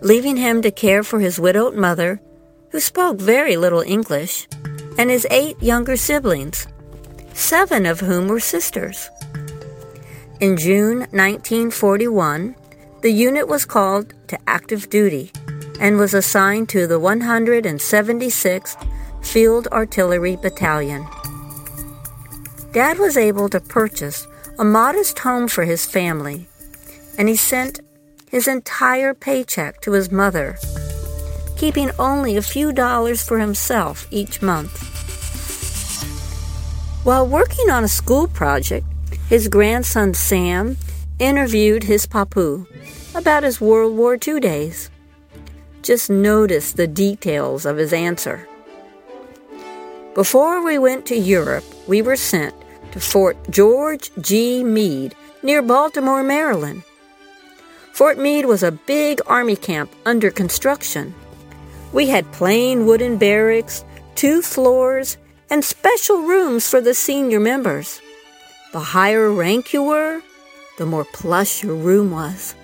leaving 0.00 0.38
him 0.38 0.62
to 0.62 0.70
care 0.70 1.04
for 1.04 1.20
his 1.20 1.38
widowed 1.38 1.74
mother, 1.74 2.22
who 2.72 2.80
spoke 2.80 3.18
very 3.18 3.56
little 3.56 3.82
English, 3.82 4.48
and 4.98 5.10
his 5.10 5.26
eight 5.30 5.62
younger 5.62 5.96
siblings, 5.96 6.66
seven 7.34 7.86
of 7.86 8.00
whom 8.00 8.26
were 8.26 8.40
sisters. 8.40 9.10
In 10.40 10.56
June 10.56 11.00
1941, 11.12 12.56
the 13.02 13.12
unit 13.12 13.46
was 13.46 13.64
called 13.64 14.14
to 14.28 14.38
active 14.46 14.90
duty 14.90 15.30
and 15.78 15.98
was 15.98 16.14
assigned 16.14 16.68
to 16.70 16.86
the 16.86 16.98
176th 16.98 18.88
Field 19.22 19.68
Artillery 19.68 20.36
Battalion. 20.36 21.06
Dad 22.72 22.98
was 22.98 23.16
able 23.16 23.48
to 23.50 23.60
purchase 23.60 24.26
a 24.58 24.64
modest 24.64 25.18
home 25.20 25.46
for 25.46 25.64
his 25.64 25.84
family 25.86 26.48
and 27.18 27.28
he 27.28 27.36
sent 27.36 27.80
his 28.30 28.48
entire 28.48 29.12
paycheck 29.12 29.80
to 29.82 29.92
his 29.92 30.10
mother, 30.10 30.56
keeping 31.62 31.92
only 31.96 32.36
a 32.36 32.42
few 32.42 32.72
dollars 32.72 33.22
for 33.22 33.38
himself 33.38 34.08
each 34.10 34.42
month. 34.42 34.82
While 37.04 37.24
working 37.24 37.70
on 37.70 37.84
a 37.84 37.96
school 38.00 38.26
project, 38.26 38.84
his 39.28 39.46
grandson 39.46 40.12
Sam 40.12 40.76
interviewed 41.20 41.84
his 41.84 42.04
papu 42.04 42.66
about 43.14 43.44
his 43.44 43.60
World 43.60 43.96
War 43.96 44.18
II 44.26 44.40
days. 44.40 44.90
Just 45.82 46.10
notice 46.10 46.72
the 46.72 46.88
details 46.88 47.64
of 47.64 47.76
his 47.76 47.92
answer. 47.92 48.48
Before 50.16 50.64
we 50.64 50.78
went 50.78 51.06
to 51.06 51.16
Europe, 51.16 51.64
we 51.86 52.02
were 52.02 52.16
sent 52.16 52.56
to 52.90 52.98
Fort 52.98 53.36
George 53.50 54.10
G. 54.20 54.64
Meade 54.64 55.14
near 55.44 55.62
Baltimore, 55.62 56.24
Maryland. 56.24 56.82
Fort 57.92 58.18
Meade 58.18 58.46
was 58.46 58.64
a 58.64 58.72
big 58.72 59.20
army 59.28 59.54
camp 59.54 59.92
under 60.04 60.32
construction. 60.32 61.14
We 61.92 62.08
had 62.08 62.30
plain 62.32 62.86
wooden 62.86 63.18
barracks, 63.18 63.84
two 64.14 64.40
floors, 64.40 65.18
and 65.50 65.62
special 65.62 66.22
rooms 66.22 66.68
for 66.68 66.80
the 66.80 66.94
senior 66.94 67.38
members. 67.38 68.00
The 68.72 68.80
higher 68.80 69.30
rank 69.30 69.74
you 69.74 69.82
were, 69.82 70.22
the 70.78 70.86
more 70.86 71.04
plush 71.04 71.62
your 71.62 71.74
room 71.74 72.10
was. 72.10 72.54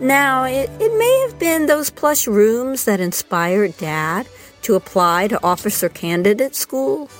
Now, 0.00 0.44
it, 0.44 0.70
it 0.80 0.98
may 0.98 1.26
have 1.28 1.38
been 1.38 1.66
those 1.66 1.90
plush 1.90 2.26
rooms 2.26 2.84
that 2.84 3.00
inspired 3.00 3.76
Dad 3.76 4.26
to 4.62 4.74
apply 4.74 5.28
to 5.28 5.44
officer 5.44 5.90
candidate 5.90 6.54
school. 6.54 7.10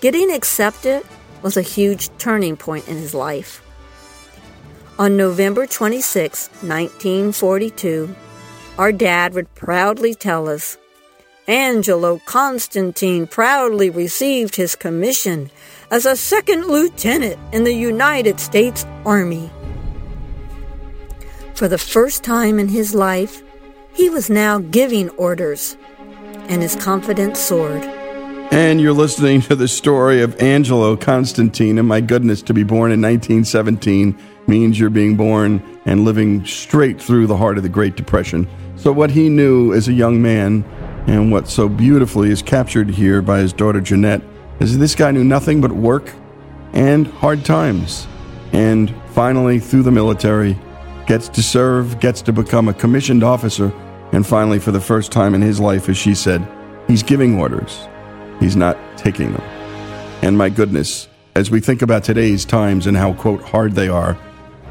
Getting 0.00 0.32
accepted 0.32 1.04
was 1.42 1.56
a 1.56 1.62
huge 1.62 2.10
turning 2.18 2.56
point 2.56 2.88
in 2.88 2.96
his 2.96 3.14
life. 3.14 3.62
On 4.98 5.16
November 5.16 5.66
26, 5.66 6.48
1942, 6.62 8.14
our 8.78 8.92
dad 8.92 9.34
would 9.34 9.52
proudly 9.54 10.14
tell 10.14 10.48
us 10.48 10.78
Angelo 11.48 12.20
Constantine 12.26 13.26
proudly 13.26 13.90
received 13.90 14.54
his 14.54 14.76
commission 14.76 15.50
as 15.90 16.06
a 16.06 16.16
second 16.16 16.66
lieutenant 16.66 17.38
in 17.52 17.64
the 17.64 17.72
United 17.72 18.38
States 18.38 18.86
Army. 19.04 19.50
For 21.54 21.66
the 21.66 21.78
first 21.78 22.22
time 22.22 22.58
in 22.58 22.68
his 22.68 22.94
life, 22.94 23.42
he 23.94 24.08
was 24.10 24.30
now 24.30 24.58
giving 24.58 25.10
orders, 25.10 25.76
and 26.48 26.62
his 26.62 26.76
confidence 26.76 27.40
soared. 27.40 27.82
And 28.52 28.80
you're 28.80 28.92
listening 28.92 29.40
to 29.42 29.56
the 29.56 29.68
story 29.68 30.22
of 30.22 30.40
Angelo 30.40 30.96
Constantine. 30.96 31.78
And 31.78 31.88
my 31.88 32.00
goodness, 32.00 32.40
to 32.42 32.54
be 32.54 32.62
born 32.62 32.92
in 32.92 33.02
1917 33.02 34.16
means 34.46 34.78
you're 34.78 34.88
being 34.88 35.16
born 35.16 35.62
and 35.84 36.04
living 36.04 36.46
straight 36.46 37.00
through 37.00 37.26
the 37.26 37.36
heart 37.36 37.56
of 37.56 37.62
the 37.62 37.68
Great 37.68 37.96
Depression. 37.96 38.48
So, 38.78 38.92
what 38.92 39.10
he 39.10 39.28
knew 39.28 39.74
as 39.74 39.88
a 39.88 39.92
young 39.92 40.22
man, 40.22 40.64
and 41.08 41.32
what 41.32 41.48
so 41.48 41.68
beautifully 41.68 42.30
is 42.30 42.42
captured 42.42 42.88
here 42.88 43.20
by 43.20 43.40
his 43.40 43.52
daughter 43.52 43.80
Jeanette, 43.80 44.22
is 44.60 44.78
this 44.78 44.94
guy 44.94 45.10
knew 45.10 45.24
nothing 45.24 45.60
but 45.60 45.72
work 45.72 46.12
and 46.72 47.08
hard 47.08 47.44
times. 47.44 48.06
And 48.52 48.94
finally, 49.08 49.58
through 49.58 49.82
the 49.82 49.90
military, 49.90 50.56
gets 51.08 51.28
to 51.30 51.42
serve, 51.42 51.98
gets 51.98 52.22
to 52.22 52.32
become 52.32 52.68
a 52.68 52.74
commissioned 52.74 53.24
officer, 53.24 53.72
and 54.12 54.24
finally, 54.24 54.60
for 54.60 54.70
the 54.70 54.80
first 54.80 55.10
time 55.10 55.34
in 55.34 55.42
his 55.42 55.58
life, 55.58 55.88
as 55.88 55.96
she 55.96 56.14
said, 56.14 56.46
he's 56.86 57.02
giving 57.02 57.36
orders. 57.36 57.88
He's 58.38 58.54
not 58.54 58.78
taking 58.96 59.32
them. 59.32 59.42
And 60.22 60.38
my 60.38 60.50
goodness, 60.50 61.08
as 61.34 61.50
we 61.50 61.60
think 61.60 61.82
about 61.82 62.04
today's 62.04 62.44
times 62.44 62.86
and 62.86 62.96
how, 62.96 63.14
quote, 63.14 63.42
hard 63.42 63.72
they 63.72 63.88
are, 63.88 64.16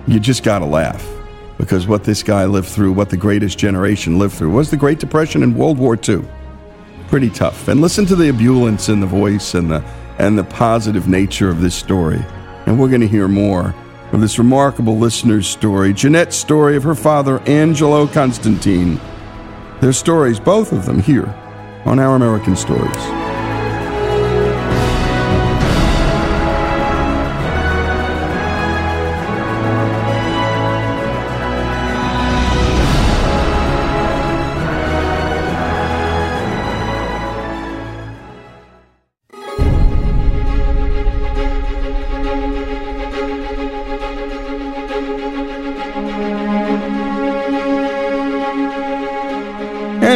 you 0.07 0.21
just 0.21 0.43
got 0.43 0.59
to 0.59 0.65
laugh 0.65 1.16
because 1.57 1.87
what 1.87 2.03
this 2.03 2.23
guy 2.23 2.45
lived 2.45 2.67
through, 2.67 2.93
what 2.93 3.09
the 3.09 3.17
greatest 3.17 3.57
generation 3.57 4.19
lived 4.19 4.35
through, 4.35 4.51
was 4.51 4.69
the 4.69 4.77
Great 4.77 4.99
Depression 4.99 5.43
and 5.43 5.55
World 5.55 5.77
War 5.77 5.97
II. 5.97 6.23
Pretty 7.07 7.29
tough. 7.29 7.67
And 7.67 7.81
listen 7.81 8.05
to 8.07 8.15
the 8.15 8.29
ebullience 8.29 8.89
in 8.89 8.99
the 8.99 9.07
voice 9.07 9.53
and 9.53 9.71
the 9.71 9.83
and 10.19 10.37
the 10.37 10.43
positive 10.43 11.07
nature 11.07 11.49
of 11.49 11.61
this 11.61 11.75
story. 11.75 12.23
And 12.65 12.79
we're 12.79 12.89
going 12.89 13.01
to 13.01 13.07
hear 13.07 13.27
more 13.27 13.73
of 14.11 14.21
this 14.21 14.39
remarkable 14.39 14.97
listener's 14.97 15.47
story, 15.47 15.93
Jeanette's 15.93 16.35
story 16.35 16.75
of 16.75 16.83
her 16.83 16.95
father, 16.95 17.39
Angelo 17.41 18.07
Constantine. 18.07 18.99
Their 19.79 19.93
stories, 19.93 20.39
both 20.39 20.71
of 20.71 20.85
them, 20.85 20.99
here 20.99 21.27
on 21.85 21.99
Our 21.99 22.15
American 22.15 22.55
Stories. 22.55 23.26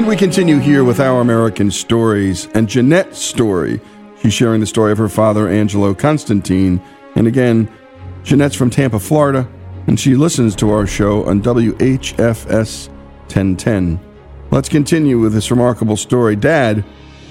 And 0.01 0.09
we 0.09 0.15
continue 0.15 0.57
here 0.57 0.83
with 0.83 0.99
our 0.99 1.21
American 1.21 1.69
stories 1.69 2.47
and 2.55 2.67
Jeanette's 2.67 3.19
story. 3.19 3.79
She's 4.19 4.33
sharing 4.33 4.59
the 4.59 4.65
story 4.65 4.91
of 4.91 4.97
her 4.97 5.07
father, 5.07 5.47
Angelo 5.47 5.93
Constantine. 5.93 6.81
And 7.13 7.27
again, 7.27 7.71
Jeanette's 8.23 8.55
from 8.55 8.71
Tampa, 8.71 8.97
Florida, 8.97 9.47
and 9.85 9.99
she 9.99 10.15
listens 10.15 10.55
to 10.55 10.71
our 10.71 10.87
show 10.87 11.23
on 11.25 11.43
WHFS 11.43 12.87
1010. 12.87 13.99
Let's 14.49 14.69
continue 14.69 15.19
with 15.19 15.33
this 15.33 15.51
remarkable 15.51 15.97
story. 15.97 16.35
Dad 16.35 16.83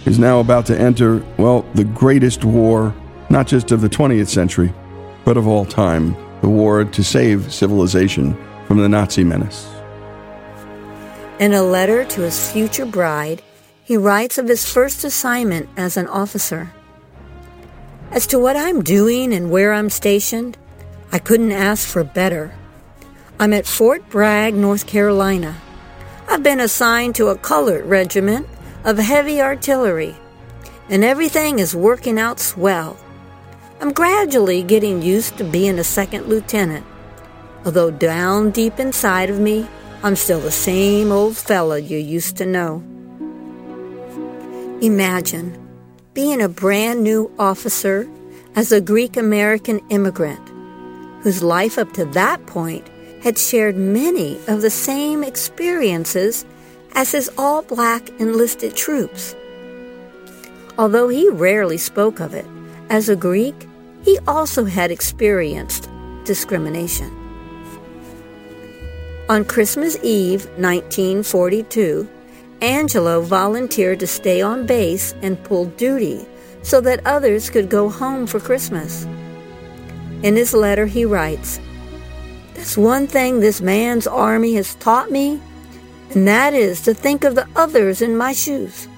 is 0.07 0.21
now 0.21 0.39
about 0.39 0.65
to 0.67 0.81
enter, 0.81 1.25
well, 1.39 1.63
the 1.75 1.83
greatest 1.83 2.45
war, 2.45 2.95
not 3.31 3.49
just 3.49 3.73
of 3.73 3.81
the 3.81 3.91
20th 3.91 4.29
century, 4.29 4.73
but 5.25 5.37
of 5.37 5.49
all 5.49 5.65
time 5.65 6.15
the 6.41 6.49
war 6.49 6.85
to 6.85 7.03
save 7.03 7.53
civilization 7.53 8.39
from 8.69 8.79
the 8.79 8.89
Nazi 8.89 9.25
menace. 9.25 9.80
In 11.41 11.55
a 11.55 11.63
letter 11.63 12.05
to 12.05 12.21
his 12.21 12.53
future 12.53 12.85
bride, 12.85 13.41
he 13.83 13.97
writes 13.97 14.37
of 14.37 14.47
his 14.47 14.71
first 14.71 15.05
assignment 15.05 15.71
as 15.75 15.97
an 15.97 16.07
officer. 16.07 16.71
As 18.11 18.27
to 18.27 18.39
what 18.39 18.59
I'm 18.59 18.83
doing 18.83 19.33
and 19.33 19.51
where 19.51 19.73
I'm 19.73 19.89
stationed, 19.89 20.59
I 21.11 21.19
couldn't 21.19 21.53
ask 21.53 21.89
for 21.89 22.05
better. 22.05 22.55
I'm 23.39 23.55
at 23.55 23.65
Fort 23.65 24.07
Bragg, 24.11 24.53
North 24.53 24.87
Carolina. 24.87 25.57
I've 26.29 26.43
been 26.43 26.61
assigned 26.61 27.15
to 27.15 27.29
a 27.29 27.39
colored 27.39 27.87
regiment 27.87 28.47
of 28.85 28.99
heavy 28.99 29.41
artillery, 29.41 30.17
and 30.91 31.03
everything 31.03 31.59
is 31.59 31.75
working 31.75 32.19
out 32.19 32.39
swell. 32.39 32.99
I'm 33.81 33.95
gradually 33.95 34.63
getting 34.63 35.01
used 35.01 35.39
to 35.39 35.45
being 35.45 35.79
a 35.79 35.85
second 35.85 36.27
lieutenant, 36.27 36.85
although 37.65 37.91
down 37.91 38.51
deep 38.51 38.79
inside 38.79 39.31
of 39.31 39.41
me, 39.41 39.67
I'm 40.03 40.17
still 40.17 40.41
the 40.41 40.51
same 40.51 41.13
old 41.13 41.37
fella 41.37 41.79
you 41.79 41.99
used 41.99 42.39
to 42.39 42.47
know. 42.47 42.83
Imagine 44.81 45.59
being 46.15 46.41
a 46.41 46.49
brand 46.49 47.05
new 47.05 47.31
officer 47.39 48.09
as 48.57 48.73
a 48.73 48.81
Greek 48.81 49.19
American 49.19 49.79
immigrant 49.91 50.41
whose 51.23 51.43
life 51.43 51.77
up 51.77 51.93
to 51.93 52.07
that 52.07 52.47
point 52.47 52.89
had 53.23 53.37
shared 53.37 53.77
many 53.77 54.39
of 54.49 54.63
the 54.63 54.71
same 54.71 55.23
experiences 55.23 56.47
as 56.95 57.13
his 57.13 57.31
all 57.37 57.61
black 57.61 58.09
enlisted 58.19 58.75
troops. 58.75 59.37
Although 60.79 61.09
he 61.09 61.29
rarely 61.29 61.77
spoke 61.77 62.21
of 62.21 62.33
it, 62.33 62.47
as 62.89 63.11
a 63.11 63.17
Greek, 63.17 63.69
he 64.03 64.19
also 64.27 64.65
had 64.65 64.91
experienced 64.91 65.91
discrimination. 66.25 67.30
On 69.31 69.45
Christmas 69.45 69.97
Eve 70.03 70.47
1942, 70.59 72.09
Angelo 72.63 73.21
volunteered 73.21 74.01
to 74.01 74.07
stay 74.09 74.43
on 74.43 74.67
base 74.67 75.15
and 75.23 75.41
pull 75.45 75.67
duty 75.67 76.27
so 76.63 76.81
that 76.81 77.07
others 77.07 77.49
could 77.49 77.71
go 77.71 77.89
home 77.89 78.27
for 78.27 78.41
Christmas. 78.41 79.05
In 80.25 80.35
his 80.35 80.53
letter, 80.53 80.85
he 80.85 81.05
writes, 81.05 81.61
That's 82.55 82.77
one 82.77 83.07
thing 83.07 83.39
this 83.39 83.61
man's 83.61 84.09
army 84.09 84.55
has 84.55 84.75
taught 84.75 85.13
me, 85.13 85.41
and 86.11 86.27
that 86.27 86.53
is 86.53 86.81
to 86.81 86.93
think 86.93 87.23
of 87.23 87.37
the 87.37 87.47
others 87.55 88.03
in 88.03 88.17
my 88.17 88.33
shoes. 88.33 88.89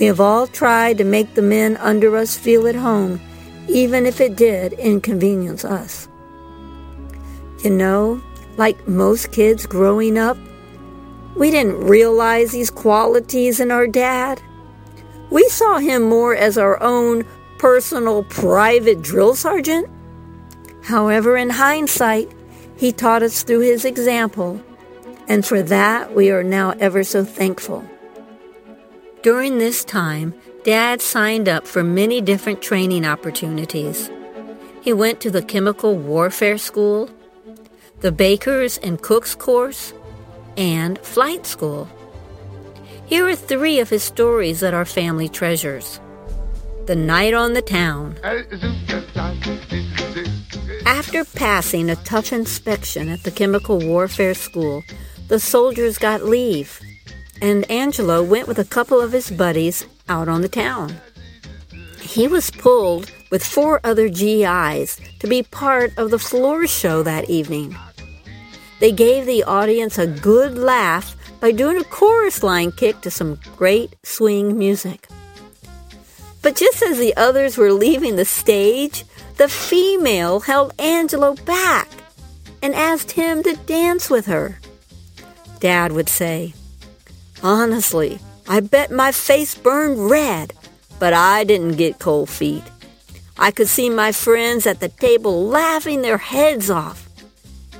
We 0.00 0.06
have 0.06 0.18
all 0.18 0.48
tried 0.48 0.98
to 0.98 1.04
make 1.04 1.34
the 1.34 1.42
men 1.42 1.76
under 1.76 2.16
us 2.16 2.36
feel 2.36 2.66
at 2.66 2.74
home, 2.74 3.20
even 3.68 4.06
if 4.06 4.20
it 4.20 4.34
did 4.34 4.72
inconvenience 4.72 5.64
us. 5.64 6.08
You 7.62 7.70
know, 7.70 8.20
like 8.60 8.86
most 8.86 9.32
kids 9.32 9.64
growing 9.64 10.18
up, 10.18 10.36
we 11.34 11.50
didn't 11.50 11.80
realize 11.80 12.52
these 12.52 12.68
qualities 12.70 13.58
in 13.58 13.70
our 13.70 13.86
dad. 13.86 14.42
We 15.30 15.48
saw 15.48 15.78
him 15.78 16.02
more 16.02 16.36
as 16.36 16.58
our 16.58 16.78
own 16.82 17.24
personal 17.58 18.22
private 18.24 19.00
drill 19.00 19.34
sergeant. 19.34 19.88
However, 20.82 21.38
in 21.38 21.48
hindsight, 21.48 22.30
he 22.76 22.92
taught 22.92 23.22
us 23.22 23.42
through 23.42 23.60
his 23.60 23.86
example, 23.86 24.62
and 25.26 25.46
for 25.46 25.62
that 25.62 26.14
we 26.14 26.30
are 26.30 26.44
now 26.44 26.72
ever 26.72 27.02
so 27.02 27.24
thankful. 27.24 27.82
During 29.22 29.56
this 29.56 29.84
time, 29.84 30.34
Dad 30.64 31.00
signed 31.00 31.48
up 31.48 31.66
for 31.66 31.82
many 31.82 32.20
different 32.20 32.60
training 32.60 33.06
opportunities. 33.06 34.10
He 34.82 34.92
went 34.92 35.18
to 35.22 35.30
the 35.30 35.40
Chemical 35.40 35.96
Warfare 35.96 36.58
School, 36.58 37.08
the 38.00 38.12
Bakers 38.12 38.78
and 38.78 39.00
Cooks 39.02 39.34
course, 39.34 39.92
and 40.56 40.98
flight 41.00 41.46
school. 41.46 41.88
Here 43.06 43.26
are 43.28 43.36
three 43.36 43.78
of 43.78 43.90
his 43.90 44.02
stories 44.02 44.60
that 44.60 44.72
are 44.72 44.84
family 44.84 45.28
treasures. 45.28 46.00
The 46.86 46.96
Night 46.96 47.34
on 47.34 47.52
the 47.52 47.62
Town. 47.62 48.16
After 50.86 51.24
passing 51.24 51.90
a 51.90 51.96
tough 51.96 52.32
inspection 52.32 53.08
at 53.08 53.22
the 53.22 53.30
Chemical 53.30 53.78
Warfare 53.78 54.34
School, 54.34 54.82
the 55.28 55.38
soldiers 55.38 55.98
got 55.98 56.24
leave, 56.24 56.80
and 57.42 57.70
Angelo 57.70 58.22
went 58.22 58.48
with 58.48 58.58
a 58.58 58.64
couple 58.64 59.00
of 59.00 59.12
his 59.12 59.30
buddies 59.30 59.84
out 60.08 60.28
on 60.28 60.40
the 60.40 60.48
town. 60.48 60.94
He 62.00 62.26
was 62.26 62.50
pulled 62.50 63.12
with 63.30 63.44
four 63.44 63.80
other 63.84 64.08
GIs 64.08 64.98
to 65.20 65.26
be 65.28 65.42
part 65.42 65.96
of 65.96 66.10
the 66.10 66.18
floor 66.18 66.66
show 66.66 67.02
that 67.02 67.28
evening. 67.30 67.76
They 68.80 68.92
gave 68.92 69.26
the 69.26 69.44
audience 69.44 69.98
a 69.98 70.06
good 70.06 70.58
laugh 70.58 71.14
by 71.38 71.52
doing 71.52 71.78
a 71.78 71.84
chorus 71.84 72.42
line 72.42 72.72
kick 72.72 73.02
to 73.02 73.10
some 73.10 73.38
great 73.56 73.94
swing 74.02 74.58
music. 74.58 75.06
But 76.42 76.56
just 76.56 76.82
as 76.82 76.98
the 76.98 77.14
others 77.16 77.58
were 77.58 77.72
leaving 77.72 78.16
the 78.16 78.24
stage, 78.24 79.04
the 79.36 79.48
female 79.48 80.40
held 80.40 80.74
Angelo 80.78 81.34
back 81.34 81.88
and 82.62 82.74
asked 82.74 83.12
him 83.12 83.42
to 83.42 83.56
dance 83.66 84.10
with 84.10 84.26
her. 84.26 84.58
Dad 85.60 85.92
would 85.92 86.08
say, 86.08 86.54
Honestly, 87.42 88.18
I 88.48 88.60
bet 88.60 88.90
my 88.90 89.12
face 89.12 89.54
burned 89.54 90.10
red, 90.10 90.54
but 90.98 91.12
I 91.12 91.44
didn't 91.44 91.76
get 91.76 91.98
cold 91.98 92.28
feet. 92.28 92.64
I 93.38 93.50
could 93.50 93.68
see 93.68 93.88
my 93.88 94.12
friends 94.12 94.66
at 94.66 94.80
the 94.80 94.88
table 94.88 95.46
laughing 95.46 96.02
their 96.02 96.18
heads 96.18 96.70
off. 96.70 97.08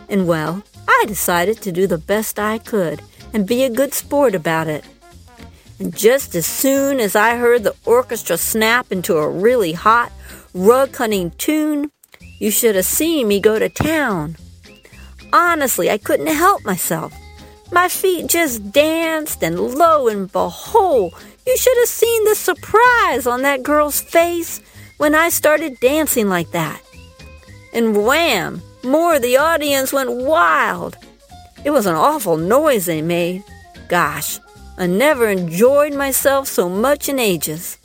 And 0.08 0.26
well, 0.26 0.62
I 0.92 1.04
decided 1.06 1.62
to 1.62 1.72
do 1.72 1.86
the 1.86 1.98
best 1.98 2.38
I 2.38 2.58
could 2.58 3.00
and 3.32 3.46
be 3.46 3.62
a 3.62 3.70
good 3.70 3.94
sport 3.94 4.34
about 4.34 4.66
it. 4.66 4.84
And 5.78 5.96
just 5.96 6.34
as 6.34 6.44
soon 6.44 7.00
as 7.00 7.14
I 7.14 7.36
heard 7.36 7.62
the 7.62 7.76
orchestra 7.86 8.36
snap 8.36 8.90
into 8.90 9.16
a 9.16 9.30
really 9.30 9.72
hot, 9.72 10.12
rug 10.52 10.92
cutting 10.92 11.30
tune, 11.32 11.90
you 12.38 12.50
should 12.50 12.74
have 12.74 12.84
seen 12.84 13.28
me 13.28 13.40
go 13.40 13.58
to 13.58 13.68
town. 13.68 14.36
Honestly, 15.32 15.90
I 15.90 15.96
couldn't 15.96 16.26
help 16.26 16.64
myself. 16.64 17.14
My 17.72 17.88
feet 17.88 18.26
just 18.26 18.72
danced, 18.72 19.44
and 19.44 19.58
lo 19.58 20.08
and 20.08 20.30
behold, 20.30 21.14
you 21.46 21.56
should 21.56 21.78
have 21.78 21.88
seen 21.88 22.24
the 22.24 22.34
surprise 22.34 23.26
on 23.26 23.42
that 23.42 23.62
girl's 23.62 24.00
face 24.00 24.60
when 24.98 25.14
I 25.14 25.28
started 25.28 25.78
dancing 25.80 26.28
like 26.28 26.50
that. 26.50 26.82
And 27.72 28.04
wham! 28.04 28.60
More, 28.82 29.18
the 29.18 29.36
audience 29.36 29.92
went 29.92 30.10
wild. 30.10 30.96
It 31.64 31.70
was 31.70 31.86
an 31.86 31.94
awful 31.94 32.36
noise 32.36 32.86
they 32.86 33.02
made. 33.02 33.44
Gosh, 33.88 34.38
I 34.78 34.86
never 34.86 35.28
enjoyed 35.28 35.94
myself 35.94 36.48
so 36.48 36.68
much 36.68 37.08
in 37.08 37.18
ages. 37.18 37.78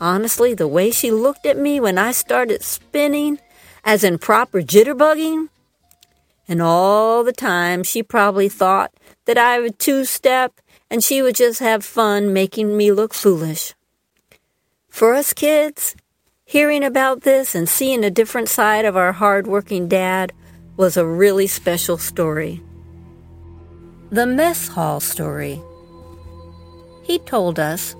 Honestly, 0.00 0.54
the 0.54 0.68
way 0.68 0.90
she 0.90 1.10
looked 1.10 1.46
at 1.46 1.56
me 1.56 1.80
when 1.80 1.98
I 1.98 2.12
started 2.12 2.62
spinning, 2.62 3.40
as 3.84 4.04
in 4.04 4.18
proper 4.18 4.60
jitterbugging, 4.60 5.48
and 6.48 6.62
all 6.62 7.24
the 7.24 7.32
time 7.32 7.82
she 7.82 8.02
probably 8.02 8.48
thought 8.48 8.92
that 9.24 9.38
I 9.38 9.58
would 9.60 9.78
two 9.78 10.04
step 10.04 10.60
and 10.90 11.02
she 11.02 11.22
would 11.22 11.36
just 11.36 11.60
have 11.60 11.84
fun 11.84 12.32
making 12.32 12.76
me 12.76 12.92
look 12.92 13.14
foolish. 13.14 13.74
For 14.88 15.14
us 15.14 15.32
kids, 15.32 15.96
Hearing 16.52 16.84
about 16.84 17.22
this 17.22 17.54
and 17.54 17.66
seeing 17.66 18.04
a 18.04 18.10
different 18.10 18.46
side 18.46 18.84
of 18.84 18.94
our 18.94 19.10
hard-working 19.10 19.88
dad 19.88 20.34
was 20.76 20.98
a 20.98 21.06
really 21.06 21.46
special 21.46 21.96
story. 21.96 22.62
The 24.10 24.26
mess 24.26 24.68
hall 24.68 25.00
story. 25.00 25.62
He 27.04 27.20
told 27.20 27.58
us, 27.58 27.96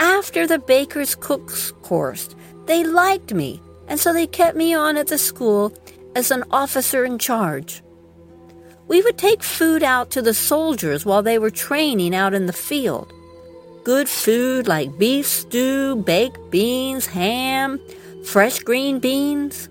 after 0.00 0.44
the 0.44 0.58
baker's 0.58 1.14
cook's 1.14 1.70
course, 1.82 2.34
they 2.66 2.82
liked 2.82 3.32
me, 3.32 3.62
and 3.86 4.00
so 4.00 4.12
they 4.12 4.26
kept 4.26 4.56
me 4.56 4.74
on 4.74 4.96
at 4.96 5.06
the 5.06 5.16
school 5.16 5.72
as 6.16 6.32
an 6.32 6.42
officer 6.50 7.04
in 7.04 7.16
charge. 7.16 7.84
We 8.88 9.02
would 9.02 9.18
take 9.18 9.44
food 9.44 9.84
out 9.84 10.10
to 10.10 10.20
the 10.20 10.34
soldiers 10.34 11.06
while 11.06 11.22
they 11.22 11.38
were 11.38 11.48
training 11.48 12.12
out 12.12 12.34
in 12.34 12.46
the 12.46 12.52
field 12.52 13.12
good 13.88 14.06
food 14.06 14.68
like 14.68 14.98
beef 14.98 15.24
stew, 15.26 15.96
baked 15.96 16.50
beans, 16.50 17.06
ham, 17.06 17.80
fresh 18.22 18.58
green 18.58 18.98
beans. 18.98 19.70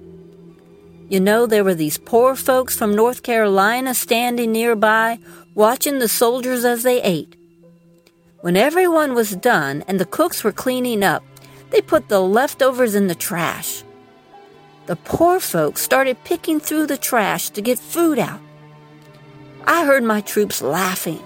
You 1.07 1.20
know, 1.20 1.45
there 1.45 1.63
were 1.63 1.76
these 1.76 1.99
poor 1.99 2.36
folks 2.36 2.76
from 2.76 2.95
North 2.95 3.22
Carolina 3.22 3.93
standing 3.93 4.51
nearby, 4.51 5.20
watching 5.53 5.99
the 5.99 6.07
soldiers 6.07 6.65
as 6.65 6.82
they 6.82 6.99
ate. 7.03 7.36
When 8.41 8.57
everyone 8.57 9.13
was 9.13 9.36
done 9.36 9.84
and 9.88 9.99
the 9.99 10.11
cooks 10.18 10.43
were 10.43 10.63
cleaning 10.63 11.03
up, 11.03 11.24
they 11.70 11.80
put 11.80 12.09
the 12.09 12.20
leftovers 12.20 12.95
in 12.95 13.05
the 13.05 13.13
trash. 13.13 13.84
The 14.88 14.95
poor 14.95 15.39
folks 15.39 15.82
started 15.84 16.24
picking 16.24 16.59
through 16.59 16.88
the 16.88 16.97
trash 16.97 17.51
to 17.51 17.61
get 17.61 17.78
food 17.78 18.18
out. 18.18 18.41
I 19.68 19.86
heard 19.86 20.03
my 20.03 20.22
troops 20.22 20.59
laughing. 20.59 21.22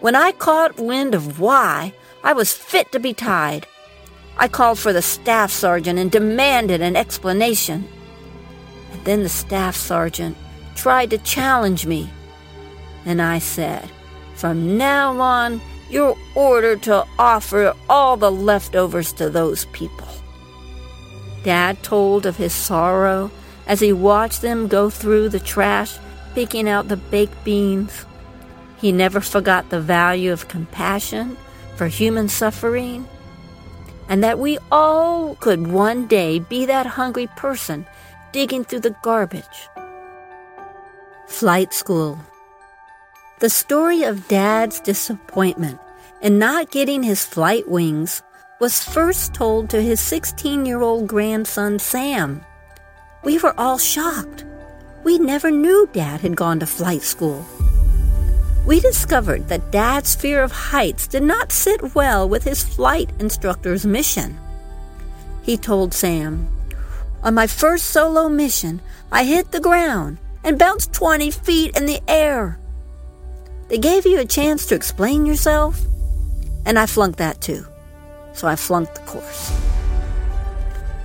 When 0.00 0.16
I 0.16 0.32
caught 0.32 0.80
wind 0.80 1.14
of 1.14 1.38
why, 1.38 1.92
I 2.26 2.32
was 2.32 2.52
fit 2.52 2.90
to 2.90 2.98
be 2.98 3.14
tied. 3.14 3.68
I 4.36 4.48
called 4.48 4.80
for 4.80 4.92
the 4.92 5.00
staff 5.00 5.52
sergeant 5.52 6.00
and 6.00 6.10
demanded 6.10 6.80
an 6.80 6.96
explanation. 6.96 7.86
And 8.90 9.04
then 9.04 9.22
the 9.22 9.28
staff 9.28 9.76
sergeant 9.76 10.36
tried 10.74 11.10
to 11.10 11.18
challenge 11.18 11.86
me. 11.86 12.10
And 13.04 13.22
I 13.22 13.38
said, 13.38 13.88
From 14.34 14.76
now 14.76 15.20
on, 15.20 15.60
you're 15.88 16.18
ordered 16.34 16.82
to 16.82 17.06
offer 17.16 17.72
all 17.88 18.16
the 18.16 18.32
leftovers 18.32 19.12
to 19.12 19.30
those 19.30 19.66
people. 19.66 20.08
Dad 21.44 21.80
told 21.84 22.26
of 22.26 22.38
his 22.38 22.52
sorrow 22.52 23.30
as 23.68 23.78
he 23.78 23.92
watched 23.92 24.42
them 24.42 24.66
go 24.66 24.90
through 24.90 25.28
the 25.28 25.38
trash, 25.38 25.96
picking 26.34 26.68
out 26.68 26.88
the 26.88 26.96
baked 26.96 27.44
beans. 27.44 28.04
He 28.78 28.90
never 28.90 29.20
forgot 29.20 29.70
the 29.70 29.80
value 29.80 30.32
of 30.32 30.48
compassion 30.48 31.36
for 31.76 31.86
human 31.86 32.28
suffering, 32.28 33.06
and 34.08 34.24
that 34.24 34.38
we 34.38 34.58
all 34.72 35.34
could 35.36 35.66
one 35.66 36.06
day 36.06 36.38
be 36.38 36.66
that 36.66 36.86
hungry 36.86 37.28
person 37.36 37.86
digging 38.32 38.64
through 38.64 38.80
the 38.80 38.96
garbage. 39.02 39.68
Flight 41.26 41.72
School. 41.72 42.18
The 43.40 43.50
story 43.50 44.04
of 44.04 44.28
Dad's 44.28 44.80
disappointment 44.80 45.78
in 46.22 46.38
not 46.38 46.70
getting 46.70 47.02
his 47.02 47.24
flight 47.24 47.68
wings 47.68 48.22
was 48.60 48.82
first 48.82 49.34
told 49.34 49.68
to 49.70 49.82
his 49.82 50.00
16 50.00 50.64
year 50.64 50.80
old 50.80 51.06
grandson 51.06 51.78
Sam. 51.78 52.42
We 53.22 53.38
were 53.38 53.58
all 53.58 53.78
shocked. 53.78 54.44
We 55.04 55.18
never 55.18 55.50
knew 55.50 55.88
Dad 55.92 56.20
had 56.20 56.36
gone 56.36 56.60
to 56.60 56.66
flight 56.66 57.02
school. 57.02 57.44
We 58.66 58.80
discovered 58.80 59.46
that 59.46 59.70
Dad's 59.70 60.16
fear 60.16 60.42
of 60.42 60.50
heights 60.50 61.06
did 61.06 61.22
not 61.22 61.52
sit 61.52 61.94
well 61.94 62.28
with 62.28 62.42
his 62.42 62.64
flight 62.64 63.08
instructor's 63.20 63.86
mission. 63.86 64.36
He 65.42 65.56
told 65.56 65.94
Sam, 65.94 66.48
On 67.22 67.32
my 67.32 67.46
first 67.46 67.86
solo 67.86 68.28
mission, 68.28 68.82
I 69.12 69.22
hit 69.22 69.52
the 69.52 69.60
ground 69.60 70.18
and 70.42 70.58
bounced 70.58 70.92
20 70.92 71.30
feet 71.30 71.76
in 71.76 71.86
the 71.86 72.00
air. 72.08 72.58
They 73.68 73.78
gave 73.78 74.04
you 74.04 74.18
a 74.18 74.24
chance 74.24 74.66
to 74.66 74.74
explain 74.74 75.26
yourself, 75.26 75.80
and 76.64 76.76
I 76.76 76.86
flunked 76.86 77.18
that 77.18 77.40
too. 77.40 77.64
So 78.32 78.48
I 78.48 78.56
flunked 78.56 78.96
the 78.96 79.02
course. 79.02 79.56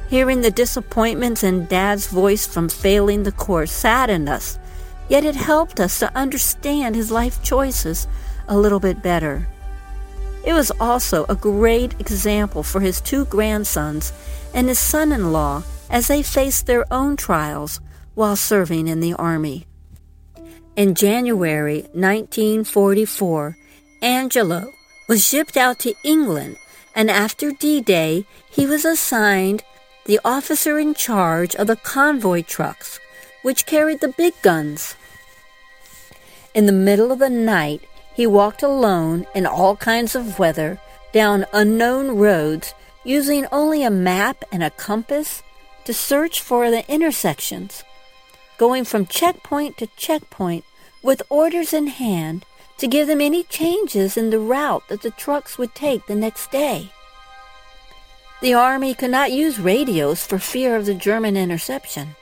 Hearing 0.09 0.41
the 0.41 0.51
disappointments 0.51 1.43
in 1.43 1.67
Dad's 1.67 2.07
voice 2.07 2.47
from 2.47 2.69
failing 2.69 3.21
the 3.21 3.31
course 3.31 3.71
saddened 3.71 4.29
us, 4.29 4.57
yet 5.11 5.25
it 5.25 5.35
helped 5.35 5.81
us 5.81 5.99
to 5.99 6.15
understand 6.15 6.95
his 6.95 7.11
life 7.11 7.43
choices 7.43 8.07
a 8.47 8.57
little 8.57 8.79
bit 8.79 9.03
better. 9.03 9.45
It 10.45 10.53
was 10.53 10.71
also 10.79 11.25
a 11.25 11.35
great 11.35 11.99
example 11.99 12.63
for 12.63 12.79
his 12.79 13.01
two 13.01 13.25
grandsons 13.25 14.13
and 14.53 14.69
his 14.69 14.79
son 14.79 15.11
in 15.11 15.33
law 15.33 15.63
as 15.89 16.07
they 16.07 16.23
faced 16.23 16.65
their 16.65 16.85
own 16.93 17.17
trials 17.17 17.81
while 18.15 18.37
serving 18.37 18.87
in 18.87 19.01
the 19.01 19.13
Army. 19.15 19.67
In 20.77 20.95
January 20.95 21.81
1944, 21.91 23.57
Angelo 24.01 24.71
was 25.09 25.27
shipped 25.27 25.57
out 25.57 25.77
to 25.79 25.93
England, 26.05 26.55
and 26.95 27.11
after 27.11 27.51
D 27.51 27.81
Day, 27.81 28.25
he 28.49 28.65
was 28.65 28.85
assigned 28.85 29.65
the 30.05 30.21
officer 30.23 30.79
in 30.79 30.93
charge 30.93 31.53
of 31.55 31.67
the 31.67 31.75
convoy 31.75 32.43
trucks, 32.43 32.97
which 33.41 33.65
carried 33.65 33.99
the 33.99 34.15
big 34.15 34.33
guns. 34.41 34.95
In 36.53 36.65
the 36.65 36.71
middle 36.71 37.11
of 37.11 37.19
the 37.19 37.29
night, 37.29 37.81
he 38.13 38.27
walked 38.27 38.61
alone 38.61 39.25
in 39.33 39.45
all 39.45 39.75
kinds 39.75 40.15
of 40.15 40.37
weather 40.37 40.79
down 41.13 41.45
unknown 41.53 42.17
roads 42.17 42.73
using 43.03 43.47
only 43.51 43.83
a 43.83 43.89
map 43.89 44.43
and 44.51 44.63
a 44.63 44.69
compass 44.69 45.43
to 45.85 45.93
search 45.93 46.41
for 46.41 46.69
the 46.69 46.89
intersections 46.91 47.83
going 48.61 48.83
from 48.83 49.07
checkpoint 49.07 49.75
to 49.75 49.87
checkpoint 49.97 50.63
with 51.01 51.23
orders 51.29 51.73
in 51.73 51.87
hand 51.87 52.45
to 52.77 52.87
give 52.87 53.07
them 53.07 53.19
any 53.19 53.41
changes 53.41 54.15
in 54.15 54.29
the 54.29 54.37
route 54.37 54.83
that 54.87 55.01
the 55.01 55.09
trucks 55.09 55.57
would 55.57 55.73
take 55.73 56.05
the 56.05 56.13
next 56.13 56.51
day. 56.51 56.91
The 58.41 58.53
Army 58.53 58.93
could 58.93 59.09
not 59.09 59.31
use 59.31 59.59
radios 59.59 60.23
for 60.27 60.37
fear 60.37 60.75
of 60.75 60.85
the 60.85 60.93
German 60.93 61.35
interception. 61.35 62.15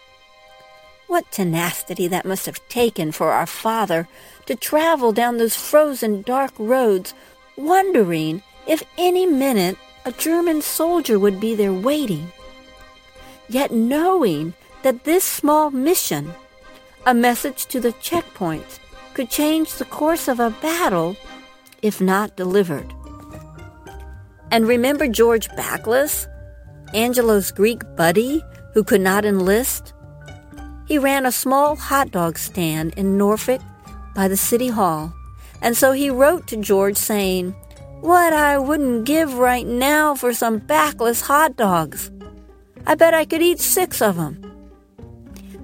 What 1.10 1.32
tenacity 1.32 2.08
that 2.10 2.24
must 2.24 2.46
have 2.46 2.62
taken 2.70 3.12
for 3.12 3.32
our 3.32 3.48
father 3.48 4.08
to 4.46 4.56
travel 4.56 5.12
down 5.12 5.38
those 5.38 5.56
frozen 5.56 6.22
dark 6.22 6.54
roads, 6.60 7.16
wondering 7.58 8.44
if 8.68 8.84
any 8.96 9.26
minute 9.26 9.76
a 10.06 10.12
German 10.12 10.62
soldier 10.62 11.18
would 11.18 11.40
be 11.40 11.56
there 11.56 11.74
waiting. 11.74 12.32
Yet 13.50 13.72
knowing 13.72 14.54
that 14.84 15.04
this 15.04 15.24
small 15.24 15.72
mission, 15.72 16.32
a 17.08 17.16
message 17.16 17.66
to 17.74 17.80
the 17.80 17.94
checkpoints, 17.94 18.78
could 19.16 19.32
change 19.32 19.74
the 19.74 19.86
course 19.86 20.28
of 20.28 20.40
a 20.40 20.52
battle 20.62 21.18
if 21.82 22.00
not 22.00 22.38
delivered. 22.38 22.94
And 24.52 24.68
remember 24.68 25.08
George 25.08 25.50
Backless, 25.58 26.28
Angelo's 26.94 27.50
Greek 27.50 27.82
buddy 27.98 28.44
who 28.76 28.84
could 28.84 29.02
not 29.02 29.26
enlist? 29.26 29.94
He 30.90 30.98
ran 30.98 31.28
a 31.28 31.32
small 31.32 31.76
hot 31.76 32.10
dog 32.10 32.40
stand 32.40 32.96
in 32.98 33.16
Norfolk 33.16 33.62
by 34.16 34.28
the 34.28 34.36
city 34.36 34.70
hall, 34.70 35.14
and 35.62 35.78
so 35.78 35.92
he 35.92 36.10
wrote 36.10 36.48
to 36.48 36.58
George 36.58 36.98
saying, 36.98 37.52
What 38.02 38.34
I 38.34 38.58
wouldn't 38.58 39.06
give 39.06 39.36
right 39.36 39.68
now 39.68 40.16
for 40.16 40.34
some 40.34 40.58
backless 40.58 41.22
hot 41.22 41.56
dogs. 41.56 42.10
I 42.88 42.96
bet 42.96 43.14
I 43.14 43.26
could 43.26 43.44
eat 43.44 43.60
six 43.60 44.02
of 44.02 44.16
them. 44.16 44.42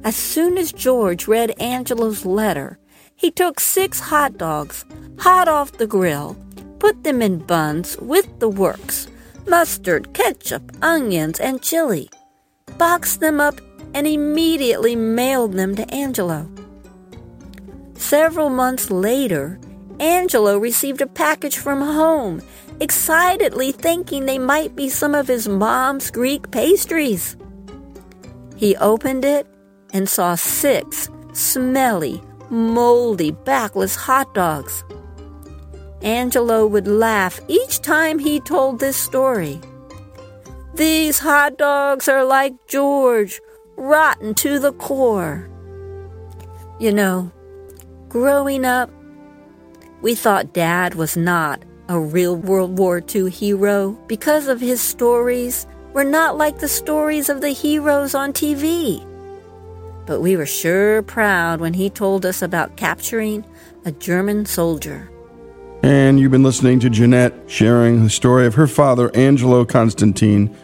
As 0.03 0.15
soon 0.15 0.59
as 0.59 0.71
George 0.71 1.27
read 1.27 1.59
Angelo's 1.59 2.23
letter, 2.23 2.77
he 3.15 3.31
took 3.31 3.59
six 3.59 3.99
hot 3.99 4.37
dogs, 4.37 4.85
hot 5.17 5.47
off 5.47 5.71
the 5.71 5.87
grill, 5.87 6.37
put 6.77 7.03
them 7.03 7.23
in 7.23 7.39
buns 7.39 7.97
with 7.97 8.27
the 8.39 8.49
works 8.49 9.07
mustard, 9.47 10.13
ketchup, 10.13 10.71
onions, 10.83 11.39
and 11.39 11.63
chili, 11.63 12.09
boxed 12.77 13.21
them 13.21 13.41
up, 13.41 13.59
and 13.95 14.05
immediately 14.05 14.93
mailed 14.93 15.53
them 15.53 15.73
to 15.73 15.89
Angelo. 15.91 16.47
Several 17.95 18.49
months 18.49 18.91
later, 18.91 19.57
Angelo 20.01 20.57
received 20.57 20.99
a 20.99 21.07
package 21.07 21.57
from 21.57 21.79
home, 21.79 22.41
excitedly 22.81 23.71
thinking 23.71 24.25
they 24.25 24.37
might 24.37 24.75
be 24.75 24.89
some 24.89 25.15
of 25.15 25.29
his 25.29 25.47
mom's 25.47 26.11
Greek 26.11 26.51
pastries. 26.51 27.37
He 28.57 28.75
opened 28.75 29.23
it 29.23 29.47
and 29.93 30.09
saw 30.09 30.35
six 30.35 31.09
smelly, 31.31 32.21
moldy, 32.49 33.31
backless 33.31 33.95
hot 33.95 34.33
dogs. 34.33 34.83
Angelo 36.01 36.67
would 36.67 36.87
laugh 36.87 37.39
each 37.47 37.81
time 37.81 38.19
he 38.19 38.41
told 38.41 38.79
this 38.79 38.97
story. 38.97 39.59
These 40.73 41.19
hot 41.19 41.57
dogs 41.57 42.09
are 42.09 42.25
like 42.25 42.53
George, 42.67 43.39
rotten 43.77 44.33
to 44.35 44.59
the 44.59 44.73
core. 44.73 45.49
You 46.79 46.91
know, 46.91 47.31
growing 48.09 48.65
up, 48.65 48.89
we 50.01 50.15
thought 50.15 50.53
Dad 50.53 50.95
was 50.95 51.15
not 51.15 51.63
a 51.87 51.99
real 51.99 52.35
World 52.35 52.77
War 52.77 53.01
II 53.13 53.29
hero 53.29 53.91
because 54.07 54.47
of 54.47 54.59
his 54.59 54.81
stories 54.81 55.67
were 55.93 56.03
not 56.03 56.37
like 56.37 56.59
the 56.59 56.67
stories 56.67 57.29
of 57.29 57.41
the 57.41 57.51
heroes 57.51 58.15
on 58.15 58.33
TV 58.33 59.05
but 60.05 60.21
we 60.21 60.37
were 60.37 60.45
sure 60.45 61.01
proud 61.01 61.59
when 61.59 61.73
he 61.73 61.89
told 61.89 62.25
us 62.25 62.41
about 62.41 62.77
capturing 62.77 63.45
a 63.85 63.91
German 63.91 64.45
soldier. 64.45 65.09
And 65.83 66.19
you've 66.19 66.31
been 66.31 66.43
listening 66.43 66.79
to 66.81 66.89
Jeanette 66.89 67.33
sharing 67.47 68.03
the 68.03 68.09
story 68.09 68.45
of 68.45 68.55
her 68.55 68.67
father, 68.67 69.15
Angelo 69.15 69.65
Constantine, 69.65 70.55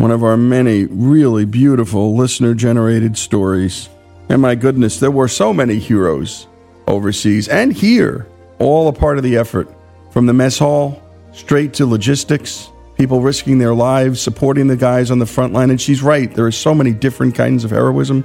one 0.00 0.10
of 0.10 0.24
our 0.24 0.38
many 0.38 0.86
really 0.86 1.44
beautiful 1.44 2.16
listener 2.16 2.54
generated 2.54 3.18
stories. 3.18 3.90
And 4.30 4.40
my 4.40 4.54
goodness, 4.54 4.98
there 4.98 5.10
were 5.10 5.28
so 5.28 5.52
many 5.52 5.78
heroes 5.78 6.46
overseas 6.86 7.48
and 7.48 7.70
here, 7.70 8.26
all 8.58 8.88
a 8.88 8.94
part 8.94 9.18
of 9.18 9.24
the 9.24 9.36
effort. 9.36 9.68
From 10.10 10.24
the 10.24 10.32
mess 10.32 10.58
hall 10.58 11.02
straight 11.32 11.74
to 11.74 11.84
logistics, 11.84 12.70
people 12.96 13.20
risking 13.20 13.58
their 13.58 13.74
lives, 13.74 14.22
supporting 14.22 14.68
the 14.68 14.76
guys 14.76 15.10
on 15.10 15.18
the 15.18 15.26
front 15.26 15.52
line. 15.52 15.68
And 15.68 15.78
she's 15.78 16.02
right, 16.02 16.34
there 16.34 16.46
are 16.46 16.52
so 16.52 16.74
many 16.74 16.92
different 16.92 17.34
kinds 17.34 17.62
of 17.62 17.70
heroism 17.70 18.24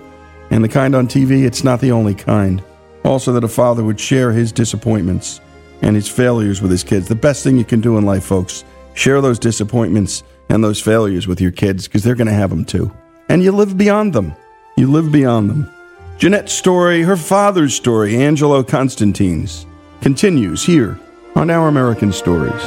and 0.52 0.64
the 0.64 0.70
kind 0.70 0.96
on 0.96 1.10
TV, 1.10 1.44
it's 1.44 1.66
not 1.66 1.82
the 1.82 1.92
only 1.92 2.16
kind. 2.16 2.64
Also, 3.04 3.34
that 3.34 3.44
a 3.44 3.50
father 3.50 3.84
would 3.84 4.00
share 4.00 4.32
his 4.32 4.54
disappointments 4.54 5.42
and 5.82 5.94
his 5.94 6.08
failures 6.08 6.62
with 6.62 6.72
his 6.72 6.86
kids. 6.86 7.10
The 7.10 7.16
best 7.16 7.44
thing 7.44 7.58
you 7.58 7.66
can 7.66 7.82
do 7.82 7.98
in 7.98 8.06
life, 8.06 8.24
folks, 8.24 8.64
share 8.94 9.20
those 9.20 9.40
disappointments 9.40 10.24
and 10.50 10.64
those 10.64 10.82
failures 10.82 11.28
with 11.28 11.42
your 11.42 11.52
kids 11.52 11.88
because 11.88 12.04
they're 12.04 12.16
going 12.16 12.28
to 12.28 12.34
have 12.34 12.50
them 12.50 12.66
too. 12.66 12.92
And 13.30 13.44
you 13.44 13.52
live 13.52 13.78
beyond 13.78 14.14
them. 14.14 14.36
You 14.78 14.92
live 14.92 15.12
beyond 15.12 15.50
them. 15.50 15.72
Jeanette's 16.18 16.54
story, 16.54 17.02
her 17.02 17.18
father's 17.18 17.74
story, 17.74 18.16
Angelo 18.16 18.64
Constantine's, 18.64 19.66
continues 20.02 20.64
here 20.64 21.00
on 21.36 21.50
Our 21.50 21.68
American 21.68 22.14
Stories. 22.14 22.64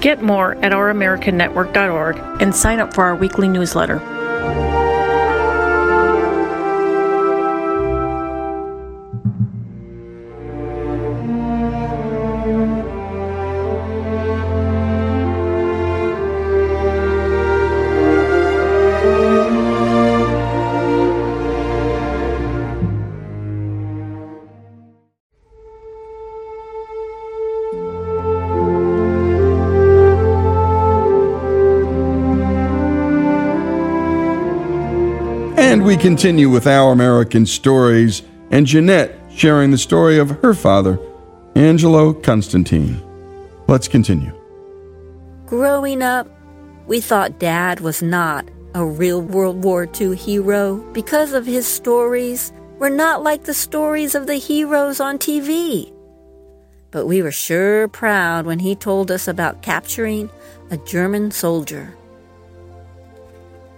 Get 0.00 0.20
more 0.20 0.56
at 0.56 0.72
ouramericannetwork.org 0.72 2.18
and 2.42 2.54
sign 2.54 2.80
up 2.80 2.92
for 2.92 3.04
our 3.04 3.14
weekly 3.14 3.48
newsletter. 3.48 4.00
Continue 36.02 36.50
with 36.50 36.66
our 36.66 36.90
American 36.90 37.46
stories, 37.46 38.22
and 38.50 38.66
Jeanette 38.66 39.16
sharing 39.36 39.70
the 39.70 39.78
story 39.78 40.18
of 40.18 40.30
her 40.42 40.52
father, 40.52 40.98
Angelo 41.54 42.12
Constantine. 42.12 43.00
Let's 43.68 43.86
continue. 43.86 44.32
Growing 45.46 46.02
up, 46.02 46.28
we 46.88 47.00
thought 47.00 47.38
Dad 47.38 47.78
was 47.78 48.02
not 48.02 48.50
a 48.74 48.84
real 48.84 49.22
World 49.22 49.62
War 49.62 49.88
II 50.00 50.16
hero 50.16 50.78
because 50.92 51.34
of 51.34 51.46
his 51.46 51.68
stories 51.68 52.52
were 52.80 52.90
not 52.90 53.22
like 53.22 53.44
the 53.44 53.54
stories 53.54 54.16
of 54.16 54.26
the 54.26 54.34
heroes 54.34 54.98
on 54.98 55.18
TV. 55.18 55.92
But 56.90 57.06
we 57.06 57.22
were 57.22 57.30
sure 57.30 57.86
proud 57.86 58.44
when 58.44 58.58
he 58.58 58.74
told 58.74 59.12
us 59.12 59.28
about 59.28 59.62
capturing 59.62 60.30
a 60.68 60.78
German 60.78 61.30
soldier. 61.30 61.96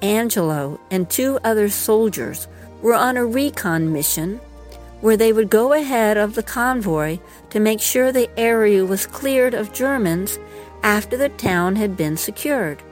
Angelo 0.05 0.78
and 0.90 1.09
two 1.09 1.38
other 1.42 1.70
soldiers 1.70 2.46
were 2.82 2.94
on 2.94 3.16
a 3.16 3.24
recon 3.24 3.90
mission 3.90 4.38
where 5.00 5.16
they 5.16 5.32
would 5.32 5.48
go 5.48 5.72
ahead 5.72 6.18
of 6.18 6.34
the 6.34 6.42
convoy 6.42 7.18
to 7.48 7.59
make 7.59 7.80
sure 7.80 8.12
the 8.12 8.28
area 8.38 8.84
was 8.84 9.07
cleared 9.07 9.55
of 9.55 9.72
Germans 9.72 10.38
after 10.82 11.16
the 11.16 11.30
town 11.30 11.76
had 11.76 11.96
been 11.96 12.18
secured. 12.18 12.82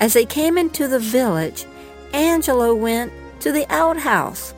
As 0.00 0.12
they 0.14 0.26
came 0.26 0.58
into 0.58 0.88
the 0.88 0.98
village, 0.98 1.64
Angelo 2.12 2.74
went 2.74 3.12
to 3.38 3.52
the 3.52 3.66
outhouse 3.72 4.52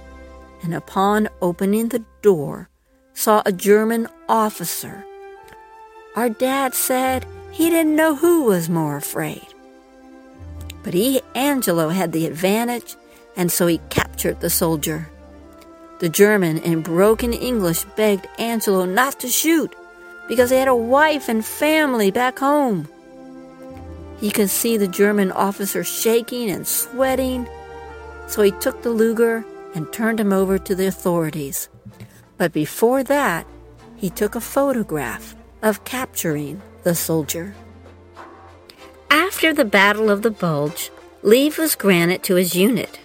and 0.63 0.75
upon 0.75 1.29
opening 1.43 1.89
the 1.89 2.05
door, 2.23 2.71
saw 3.13 3.43
a 3.45 3.53
German 3.53 4.09
officer. 4.27 5.05
Our 6.17 6.31
dad 6.31 6.73
said 6.75 7.27
he 7.51 7.69
didn't 7.69 7.97
know 7.97 8.15
who 8.17 8.45
was 8.45 8.71
more 8.71 8.97
afraid. 8.97 9.52
But 10.83 10.95
he, 10.95 11.23
Angelo, 11.35 11.89
had 11.89 12.13
the 12.13 12.27
advantage, 12.27 12.97
and 13.37 13.51
so 13.51 13.67
he 13.67 13.79
captured 13.89 14.41
the 14.41 14.51
soldier. 14.51 15.09
The 16.01 16.09
German, 16.09 16.59
in 16.59 16.83
broken 16.83 17.33
English, 17.33 17.85
begged 17.97 18.27
Angelo 18.39 18.85
not 18.85 19.21
to 19.21 19.29
shoot 19.29 19.75
because 20.29 20.51
he 20.51 20.57
had 20.57 20.69
a 20.69 20.75
wife 20.75 21.29
and 21.29 21.45
family 21.45 22.11
back 22.11 22.39
home. 22.39 22.89
He 24.19 24.31
could 24.31 24.51
see 24.51 24.77
the 24.77 24.89
German 24.89 25.33
officer 25.33 25.85
shaking 25.85 26.51
and 26.51 26.67
sweating, 26.67 27.49
so 28.29 28.43
he 28.43 28.51
took 28.53 28.83
the 28.83 28.91
Luger 28.91 29.45
and 29.75 29.93
turned 29.93 30.21
him 30.21 30.33
over 30.33 30.59
to 30.59 30.75
the 30.75 30.87
authorities. 30.87 31.69
But 32.37 32.53
before 32.53 33.03
that, 33.05 33.47
he 33.97 34.11
took 34.11 34.35
a 34.35 34.41
photograph 34.41 35.37
of 35.63 35.85
capturing 35.85 36.61
the 36.83 36.95
soldier. 36.95 37.55
After 39.13 39.53
the 39.53 39.67
Battle 39.67 40.09
of 40.09 40.23
the 40.23 40.31
Bulge, 40.31 40.91
leave 41.23 41.59
was 41.59 41.75
granted 41.75 42.23
to 42.23 42.37
his 42.37 42.57
unit. 42.57 42.99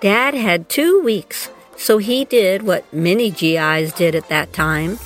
Dad 0.00 0.32
had 0.32 0.70
two 0.70 1.02
weeks, 1.02 1.50
so 1.76 1.98
he 1.98 2.24
did 2.24 2.62
what 2.62 2.90
many 2.90 3.30
GIs 3.30 3.92
did 3.92 4.14
at 4.14 4.30
that 4.30 4.54
time. 4.54 4.98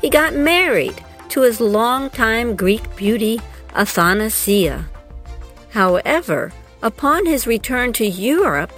He 0.00 0.08
got 0.08 0.36
married 0.36 1.02
to 1.30 1.40
his 1.40 1.60
longtime 1.60 2.54
Greek 2.54 2.94
beauty, 2.94 3.40
Athanasia. 3.74 4.84
However, 5.70 6.52
upon 6.80 7.26
his 7.26 7.44
return 7.44 7.92
to 7.94 8.06
Europe, 8.06 8.72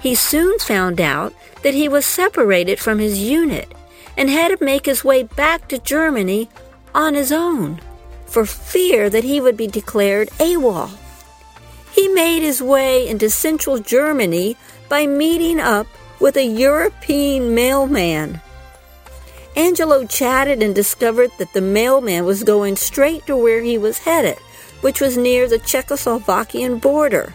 he 0.00 0.16
soon 0.16 0.58
found 0.58 1.00
out 1.00 1.32
that 1.62 1.74
he 1.74 1.88
was 1.88 2.04
separated 2.04 2.80
from 2.80 2.98
his 2.98 3.20
unit 3.20 3.72
and 4.16 4.28
had 4.28 4.48
to 4.48 4.64
make 4.64 4.86
his 4.86 5.04
way 5.04 5.22
back 5.22 5.68
to 5.68 5.78
Germany 5.78 6.48
on 6.92 7.14
his 7.14 7.30
own 7.30 7.80
for 8.32 8.46
fear 8.46 9.10
that 9.10 9.24
he 9.24 9.42
would 9.42 9.58
be 9.58 9.66
declared 9.66 10.30
AWOL. 10.38 10.90
He 11.92 12.08
made 12.08 12.40
his 12.40 12.62
way 12.62 13.06
into 13.06 13.28
central 13.28 13.78
Germany 13.78 14.56
by 14.88 15.06
meeting 15.06 15.60
up 15.60 15.86
with 16.18 16.38
a 16.38 16.46
European 16.46 17.54
mailman. 17.54 18.40
Angelo 19.54 20.06
chatted 20.06 20.62
and 20.62 20.74
discovered 20.74 21.30
that 21.36 21.52
the 21.52 21.60
mailman 21.60 22.24
was 22.24 22.42
going 22.42 22.76
straight 22.76 23.26
to 23.26 23.36
where 23.36 23.60
he 23.60 23.76
was 23.76 23.98
headed, 23.98 24.38
which 24.80 24.98
was 24.98 25.18
near 25.18 25.46
the 25.46 25.58
Czechoslovakian 25.58 26.80
border. 26.80 27.34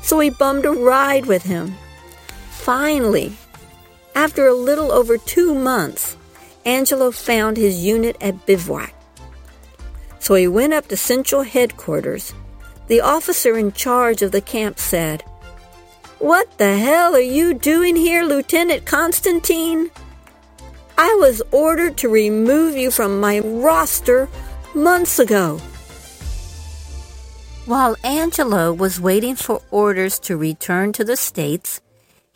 So 0.00 0.20
he 0.20 0.30
bummed 0.30 0.64
a 0.64 0.70
ride 0.70 1.26
with 1.26 1.42
him. 1.42 1.74
Finally, 2.50 3.32
after 4.14 4.46
a 4.46 4.54
little 4.54 4.92
over 4.92 5.18
two 5.18 5.56
months, 5.56 6.16
Angelo 6.64 7.10
found 7.10 7.56
his 7.56 7.82
unit 7.82 8.16
at 8.20 8.46
bivouac. 8.46 8.94
So 10.20 10.34
he 10.34 10.46
went 10.46 10.72
up 10.72 10.86
to 10.88 10.96
central 10.96 11.42
headquarters. 11.42 12.32
The 12.86 13.00
officer 13.00 13.56
in 13.56 13.72
charge 13.72 14.22
of 14.22 14.32
the 14.32 14.40
camp 14.40 14.78
said, 14.78 15.22
What 16.18 16.58
the 16.58 16.76
hell 16.76 17.16
are 17.16 17.20
you 17.20 17.54
doing 17.54 17.96
here, 17.96 18.22
Lieutenant 18.22 18.86
Constantine? 18.86 19.90
I 20.96 21.16
was 21.18 21.42
ordered 21.50 21.96
to 21.98 22.08
remove 22.08 22.76
you 22.76 22.90
from 22.90 23.20
my 23.20 23.40
roster 23.40 24.28
months 24.74 25.18
ago. 25.18 25.58
While 27.64 27.96
Angelo 28.04 28.72
was 28.72 29.00
waiting 29.00 29.36
for 29.36 29.62
orders 29.70 30.18
to 30.20 30.36
return 30.36 30.92
to 30.92 31.04
the 31.04 31.16
States, 31.16 31.80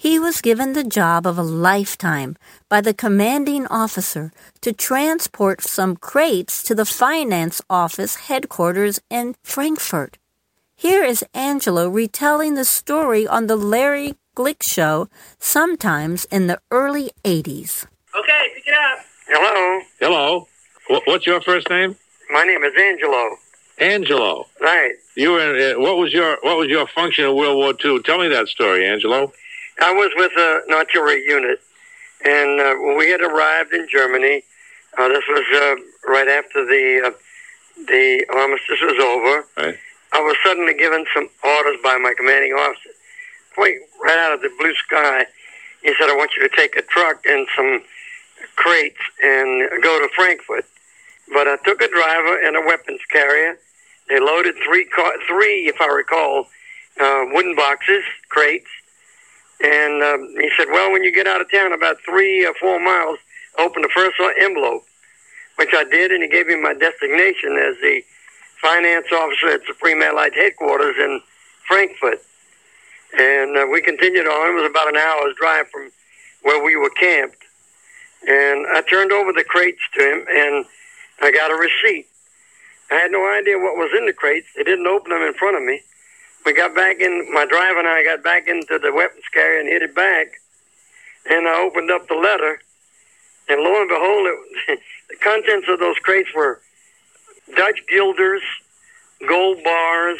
he 0.04 0.18
was 0.18 0.42
given 0.42 0.74
the 0.74 0.84
job 0.84 1.26
of 1.26 1.38
a 1.38 1.42
lifetime 1.42 2.36
by 2.68 2.78
the 2.78 2.92
commanding 2.92 3.66
officer 3.68 4.30
to 4.60 4.70
transport 4.70 5.62
some 5.62 5.96
crates 5.96 6.62
to 6.62 6.74
the 6.74 6.84
finance 6.84 7.62
office 7.70 8.28
headquarters 8.28 9.00
in 9.08 9.34
Frankfurt. 9.42 10.18
Here 10.76 11.02
is 11.02 11.24
Angelo 11.32 11.88
retelling 11.88 12.54
the 12.54 12.66
story 12.66 13.26
on 13.26 13.46
the 13.46 13.56
Larry 13.56 14.16
Glick 14.36 14.62
Show, 14.62 15.08
sometimes 15.38 16.26
in 16.26 16.48
the 16.48 16.60
early 16.70 17.10
80s. 17.24 17.86
Okay, 18.14 18.42
pick 18.54 18.64
it 18.66 18.74
up. 18.74 19.06
Hello. 19.26 19.82
Hello. 20.00 20.48
What's 21.06 21.24
your 21.24 21.40
first 21.40 21.70
name? 21.70 21.96
My 22.28 22.44
name 22.44 22.62
is 22.62 22.74
Angelo. 22.78 23.36
Angelo. 23.78 24.44
Right. 24.60 24.92
You 25.16 25.30
were. 25.32 25.56
In, 25.56 25.76
uh, 25.76 25.80
what 25.80 25.96
was 25.96 26.12
your 26.12 26.36
What 26.42 26.58
was 26.58 26.68
your 26.68 26.86
function 26.88 27.24
in 27.24 27.34
World 27.34 27.56
War 27.56 27.72
II? 27.82 28.02
Tell 28.02 28.18
me 28.18 28.28
that 28.28 28.48
story, 28.48 28.86
Angelo. 28.86 29.32
I 29.80 29.92
was 29.92 30.10
with 30.16 30.32
an 30.36 30.74
artillery 30.74 31.24
unit, 31.26 31.60
and 32.24 32.60
uh, 32.60 32.74
when 32.76 32.96
we 32.96 33.10
had 33.10 33.20
arrived 33.20 33.72
in 33.72 33.86
Germany, 33.90 34.42
uh, 34.96 35.08
this 35.08 35.24
was 35.28 35.44
uh, 35.54 36.10
right 36.10 36.28
after 36.28 36.64
the 36.64 37.02
uh, 37.06 37.10
the 37.88 38.24
armistice 38.32 38.80
was 38.80 38.98
over. 39.02 39.46
Right. 39.56 39.78
I 40.12 40.20
was 40.20 40.36
suddenly 40.44 40.74
given 40.74 41.04
some 41.12 41.28
orders 41.42 41.76
by 41.82 41.98
my 41.98 42.14
commanding 42.16 42.52
officer. 42.52 42.90
Wait, 43.58 43.78
right 44.02 44.18
out 44.18 44.32
of 44.34 44.42
the 44.42 44.50
blue 44.58 44.74
sky, 44.74 45.26
he 45.82 45.92
said, 45.98 46.08
"I 46.08 46.14
want 46.16 46.30
you 46.36 46.48
to 46.48 46.56
take 46.56 46.76
a 46.76 46.82
truck 46.82 47.26
and 47.26 47.46
some 47.56 47.82
crates 48.56 49.00
and 49.22 49.82
go 49.82 49.98
to 49.98 50.08
Frankfurt." 50.14 50.66
But 51.32 51.48
I 51.48 51.56
took 51.64 51.80
a 51.80 51.88
driver 51.88 52.46
and 52.46 52.56
a 52.56 52.60
weapons 52.60 53.00
carrier. 53.10 53.58
They 54.08 54.20
loaded 54.20 54.54
three, 54.64 54.84
car- 54.84 55.16
three, 55.26 55.66
if 55.66 55.80
I 55.80 55.86
recall, 55.86 56.46
uh, 57.00 57.24
wooden 57.32 57.56
boxes, 57.56 58.04
crates, 58.28 58.68
and 59.64 60.02
um, 60.02 60.28
he 60.40 60.50
said, 60.58 60.68
"Well, 60.70 60.92
when 60.92 61.04
you 61.04 61.12
get 61.12 61.26
out 61.26 61.40
of 61.40 61.50
town, 61.50 61.72
about 61.72 61.96
three 62.04 62.44
or 62.44 62.52
four 62.60 62.78
miles, 62.78 63.18
open 63.58 63.82
the 63.82 63.88
first 63.88 64.16
envelope," 64.40 64.84
which 65.56 65.70
I 65.72 65.84
did, 65.84 66.12
and 66.12 66.22
he 66.22 66.28
gave 66.28 66.46
me 66.46 66.56
my 66.56 66.74
designation 66.74 67.56
as 67.56 67.76
the 67.80 68.02
finance 68.60 69.06
officer 69.12 69.48
at 69.48 69.64
Supreme 69.66 70.02
Allied 70.02 70.34
headquarters 70.34 70.96
in 70.98 71.20
Frankfurt. 71.66 72.20
And 73.18 73.56
uh, 73.56 73.66
we 73.70 73.80
continued 73.80 74.26
on. 74.26 74.50
It 74.50 74.60
was 74.60 74.70
about 74.70 74.88
an 74.88 74.96
hour's 74.96 75.34
drive 75.36 75.68
from 75.68 75.90
where 76.42 76.62
we 76.62 76.76
were 76.76 76.90
camped. 76.90 77.38
And 78.26 78.66
I 78.66 78.82
turned 78.82 79.12
over 79.12 79.32
the 79.32 79.44
crates 79.44 79.82
to 79.94 80.00
him, 80.00 80.26
and 80.28 80.64
I 81.22 81.30
got 81.30 81.50
a 81.50 81.54
receipt. 81.54 82.06
I 82.90 82.96
had 82.96 83.12
no 83.12 83.24
idea 83.32 83.58
what 83.58 83.76
was 83.76 83.92
in 83.96 84.06
the 84.06 84.12
crates. 84.12 84.48
They 84.56 84.62
didn't 84.62 84.86
open 84.86 85.10
them 85.10 85.22
in 85.22 85.34
front 85.34 85.56
of 85.56 85.62
me. 85.62 85.80
We 86.44 86.52
got 86.52 86.74
back 86.74 87.00
in, 87.00 87.32
my 87.32 87.46
driver 87.46 87.78
and 87.78 87.88
I 87.88 88.04
got 88.04 88.22
back 88.22 88.48
into 88.48 88.78
the 88.78 88.92
weapons 88.92 89.24
carrier 89.32 89.60
and 89.60 89.68
hit 89.68 89.82
it 89.82 89.94
back. 89.94 90.26
And 91.28 91.48
I 91.48 91.62
opened 91.62 91.90
up 91.90 92.06
the 92.06 92.14
letter, 92.16 92.60
and 93.48 93.62
lo 93.62 93.80
and 93.80 93.88
behold, 93.88 94.28
it, 94.68 94.80
the 95.08 95.16
contents 95.16 95.66
of 95.68 95.78
those 95.78 95.96
crates 96.02 96.28
were 96.34 96.60
Dutch 97.56 97.80
guilders, 97.88 98.42
gold 99.26 99.62
bars, 99.64 100.18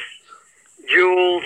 jewels, 0.89 1.45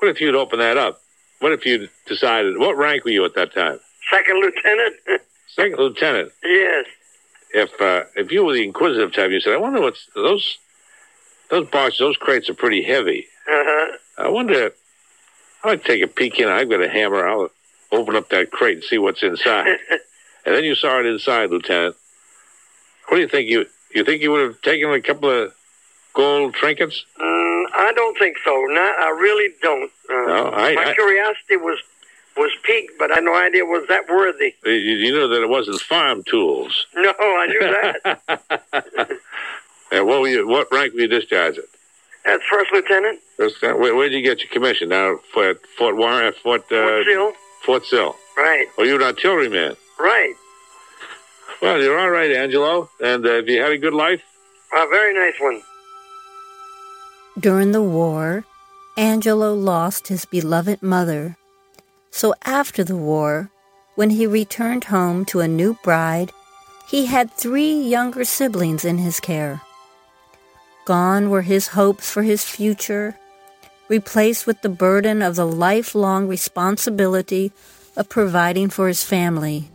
What 0.00 0.08
if 0.08 0.20
you'd 0.20 0.34
opened 0.34 0.60
that 0.60 0.76
up? 0.76 1.00
What 1.38 1.52
if 1.52 1.64
you 1.66 1.88
decided? 2.06 2.58
What 2.58 2.76
rank 2.76 3.04
were 3.04 3.10
you 3.12 3.24
at 3.24 3.34
that 3.34 3.52
time? 3.54 3.78
second 4.10 4.40
lieutenant. 4.40 4.96
Second 5.54 5.78
lieutenant. 5.78 6.32
yes. 6.42 6.86
If 7.54 7.80
uh, 7.80 8.04
if 8.16 8.32
you 8.32 8.44
were 8.44 8.54
the 8.54 8.64
inquisitive 8.64 9.12
type, 9.14 9.30
you 9.30 9.38
said, 9.40 9.52
"I 9.52 9.56
wonder 9.56 9.80
what's 9.80 10.08
those 10.16 10.58
those 11.48 11.68
boxes, 11.68 12.00
those 12.00 12.16
crates 12.16 12.50
are 12.50 12.54
pretty 12.54 12.82
heavy. 12.82 13.28
Uh-huh. 13.48 13.96
I 14.18 14.28
wonder." 14.28 14.72
I 15.62 15.68
might 15.68 15.84
take 15.84 16.02
a 16.02 16.06
peek 16.06 16.38
in. 16.38 16.48
I've 16.48 16.68
got 16.68 16.82
a 16.82 16.88
hammer. 16.90 17.26
I'll 17.26 17.50
open 17.90 18.16
up 18.16 18.28
that 18.28 18.50
crate 18.50 18.74
and 18.76 18.84
see 18.84 18.98
what's 18.98 19.22
inside. 19.22 19.66
and 20.44 20.54
then 20.54 20.62
you 20.62 20.74
saw 20.74 21.00
it 21.00 21.06
inside, 21.06 21.48
Lieutenant. 21.50 21.96
What 23.08 23.16
do 23.16 23.22
you 23.22 23.28
think? 23.28 23.48
You 23.48 23.66
you 23.94 24.04
think 24.04 24.20
you 24.20 24.30
would 24.32 24.42
have 24.42 24.60
taken 24.60 24.90
a 24.90 25.00
couple 25.00 25.30
of 25.30 25.54
gold 26.12 26.52
trinkets? 26.54 27.02
Mm, 27.18 27.64
I 27.74 27.92
don't 27.96 28.18
think 28.18 28.36
so. 28.44 28.50
I 28.52 29.16
really 29.18 29.54
don't. 29.62 29.90
Uh, 30.10 30.12
No, 30.26 30.50
I- 30.50 30.74
my 30.74 30.84
I- 30.90 30.94
curiosity 30.94 31.56
was 31.56 31.78
was 32.36 32.50
piqued, 32.62 32.98
but 32.98 33.10
I 33.10 33.14
had 33.16 33.24
no 33.24 33.34
idea 33.34 33.64
was 33.64 33.86
that 33.88 34.06
worthy. 34.08 34.54
You, 34.66 34.72
you 34.72 35.14
know 35.14 35.28
that 35.28 35.42
it 35.42 35.48
wasn't 35.48 35.80
farm 35.80 36.24
tools. 36.24 36.86
No, 36.94 37.14
I 37.18 37.46
knew 37.46 37.60
that. 37.60 39.18
And 39.92 40.06
what 40.08 40.20
were 40.22 40.28
you, 40.28 40.46
what 40.48 40.72
rank 40.72 40.92
were 40.92 41.00
you 41.02 41.06
discharged 41.08 41.58
at? 41.58 41.64
That's 42.24 42.42
first 42.50 42.72
lieutenant. 42.72 43.20
First, 43.36 43.62
uh, 43.62 43.74
Where, 43.74 43.94
where'd 43.94 44.12
you 44.12 44.22
get 44.22 44.40
your 44.42 44.48
commission? 44.50 44.88
Now, 44.88 45.16
at 45.36 45.56
Fort 45.76 45.96
Warren, 45.96 46.26
at 46.26 46.36
Fort, 46.36 46.62
uh, 46.72 46.76
Fort 46.86 47.04
Sill. 47.06 47.32
Fort 47.64 47.86
Sill. 47.86 48.16
Right, 48.36 48.66
Oh, 48.78 48.82
you're 48.82 48.96
an 49.00 49.06
artilleryman. 49.06 49.76
right. 49.98 50.34
Well, 51.62 51.80
you're 51.80 51.98
all 51.98 52.10
right, 52.10 52.30
Angelo. 52.32 52.90
And 53.02 53.24
uh, 53.24 53.34
have 53.36 53.48
you 53.48 53.62
had 53.62 53.72
a 53.72 53.78
good 53.78 53.94
life? 53.94 54.20
A 54.72 54.86
very 54.88 55.14
nice 55.14 55.38
one. 55.40 55.62
During 57.38 57.72
the 57.72 57.82
war, 57.82 58.44
Angelo 58.96 59.54
lost 59.54 60.08
his 60.08 60.24
beloved 60.24 60.82
mother. 60.82 61.36
So 62.10 62.34
after 62.44 62.84
the 62.84 62.96
war, 62.96 63.50
when 63.94 64.10
he 64.10 64.26
returned 64.26 64.84
home 64.84 65.24
to 65.26 65.40
a 65.40 65.48
new 65.48 65.74
bride, 65.82 66.32
he 66.88 67.06
had 67.06 67.30
three 67.32 67.72
younger 67.72 68.24
siblings 68.24 68.84
in 68.84 68.98
his 68.98 69.18
care. 69.20 69.62
Gone 70.84 71.30
were 71.30 71.42
his 71.42 71.68
hopes 71.68 72.10
for 72.10 72.22
his 72.22 72.44
future, 72.44 73.18
replaced 73.88 74.46
with 74.46 74.60
the 74.60 74.68
burden 74.68 75.22
of 75.22 75.36
the 75.36 75.46
lifelong 75.46 76.28
responsibility 76.28 77.52
of 77.96 78.10
providing 78.10 78.68
for 78.68 78.88
his 78.88 79.02
family. 79.02 79.70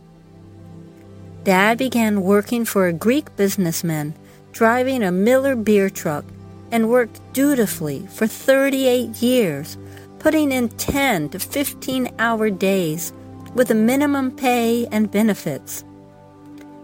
Dad 1.42 1.78
began 1.78 2.22
working 2.22 2.64
for 2.64 2.86
a 2.86 2.92
Greek 2.92 3.34
businessman, 3.34 4.14
driving 4.52 5.02
a 5.02 5.10
Miller 5.10 5.56
beer 5.56 5.90
truck, 5.90 6.24
and 6.70 6.88
worked 6.88 7.20
dutifully 7.32 8.06
for 8.08 8.28
38 8.28 9.20
years, 9.20 9.78
putting 10.20 10.52
in 10.52 10.68
10 10.68 11.30
to 11.30 11.40
15 11.40 12.08
hour 12.20 12.50
days 12.50 13.12
with 13.54 13.70
a 13.70 13.74
minimum 13.74 14.30
pay 14.30 14.86
and 14.92 15.10
benefits. 15.10 15.82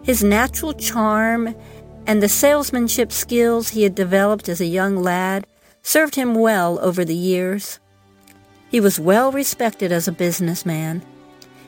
His 0.02 0.24
natural 0.24 0.72
charm 0.72 1.54
and 2.06 2.22
the 2.22 2.28
salesmanship 2.28 3.10
skills 3.10 3.70
he 3.70 3.82
had 3.82 3.94
developed 3.94 4.48
as 4.48 4.60
a 4.60 4.66
young 4.66 4.96
lad 4.96 5.46
served 5.82 6.14
him 6.14 6.34
well 6.34 6.78
over 6.80 7.04
the 7.04 7.14
years. 7.14 7.78
He 8.70 8.80
was 8.80 9.00
well 9.00 9.32
respected 9.32 9.92
as 9.92 10.08
a 10.08 10.12
businessman 10.12 11.02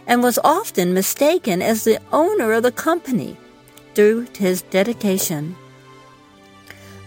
and 0.07 0.23
was 0.23 0.39
often 0.43 0.95
mistaken 0.95 1.61
as 1.61 1.85
the 1.85 2.01
owner 2.13 2.53
of 2.53 2.63
the 2.63 2.73
company 2.73 3.37
due 3.95 4.27
to 4.27 4.43
his 4.43 4.63
dedication. 4.63 5.55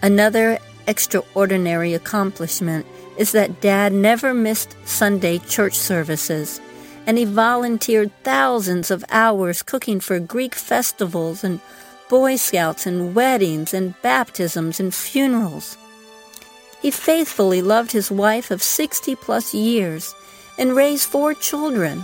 Another 0.02 0.58
extraordinary 0.86 1.94
accomplishment 1.94 2.86
is 3.16 3.32
that 3.32 3.60
Dad 3.60 3.92
never 3.92 4.32
missed 4.32 4.76
Sunday 4.84 5.38
church 5.38 5.74
services, 5.74 6.60
and 7.06 7.18
he 7.18 7.24
volunteered 7.24 8.10
thousands 8.22 8.90
of 8.90 9.04
hours 9.10 9.62
cooking 9.62 10.00
for 10.00 10.18
Greek 10.18 10.54
festivals 10.54 11.44
and 11.44 11.60
Boy 12.12 12.36
Scouts 12.36 12.84
and 12.84 13.14
weddings 13.14 13.72
and 13.72 13.94
baptisms 14.02 14.78
and 14.78 14.94
funerals. 14.94 15.78
He 16.82 16.90
faithfully 16.90 17.62
loved 17.62 17.92
his 17.92 18.10
wife 18.10 18.50
of 18.50 18.62
60 18.62 19.16
plus 19.16 19.54
years 19.54 20.14
and 20.58 20.76
raised 20.76 21.08
four 21.08 21.32
children. 21.32 22.02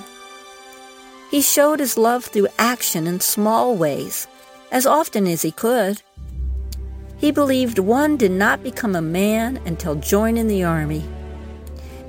He 1.31 1.43
showed 1.43 1.79
his 1.79 1.99
love 1.99 2.25
through 2.25 2.49
action 2.59 3.07
in 3.07 3.21
small 3.21 3.77
ways, 3.77 4.27
as 4.73 4.87
often 4.87 5.27
as 5.27 5.43
he 5.43 5.51
could. 5.51 6.01
He 7.19 7.31
believed 7.31 7.79
one 7.79 8.17
did 8.17 8.33
not 8.33 8.63
become 8.63 8.97
a 8.97 9.03
man 9.03 9.59
until 9.67 9.95
joining 9.95 10.47
the 10.49 10.65
army. 10.65 11.05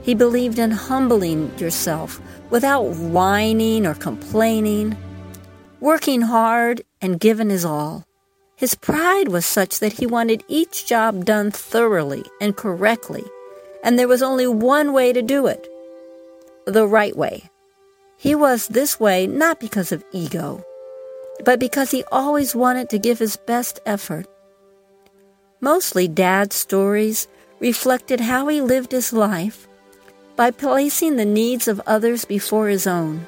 He 0.03 0.13
believed 0.13 0.57
in 0.57 0.71
humbling 0.71 1.51
yourself 1.57 2.21
without 2.49 2.83
whining 2.83 3.85
or 3.85 3.93
complaining, 3.93 4.95
working 5.81 6.21
hard 6.21 6.85
and 7.01 7.19
given 7.19 7.49
his 7.49 7.65
all. 7.65 8.05
His 8.55 8.75
pride 8.75 9.29
was 9.29 9.45
such 9.45 9.79
that 9.79 9.93
he 9.93 10.05
wanted 10.05 10.43
each 10.47 10.85
job 10.85 11.23
done 11.23 11.51
thoroughly 11.51 12.23
and 12.41 12.57
correctly, 12.57 13.23
and 13.83 13.97
there 13.97 14.07
was 14.07 14.21
only 14.21 14.47
one 14.47 14.91
way 14.91 15.13
to 15.13 15.21
do 15.21 15.47
it 15.47 15.67
the 16.65 16.87
right 16.87 17.15
way. 17.15 17.49
He 18.17 18.35
was 18.35 18.67
this 18.67 18.99
way 18.99 19.27
not 19.27 19.59
because 19.59 19.91
of 19.91 20.03
ego, 20.11 20.63
but 21.45 21.59
because 21.59 21.91
he 21.91 22.03
always 22.11 22.53
wanted 22.53 22.89
to 22.89 22.99
give 22.99 23.19
his 23.19 23.37
best 23.37 23.79
effort. 23.85 24.27
Mostly, 25.61 26.07
Dad's 26.07 26.55
stories 26.55 27.27
reflected 27.59 28.19
how 28.19 28.47
he 28.47 28.61
lived 28.61 28.91
his 28.91 29.13
life 29.13 29.67
by 30.35 30.51
placing 30.51 31.15
the 31.15 31.25
needs 31.25 31.67
of 31.67 31.81
others 31.85 32.25
before 32.25 32.67
his 32.67 32.87
own. 32.87 33.25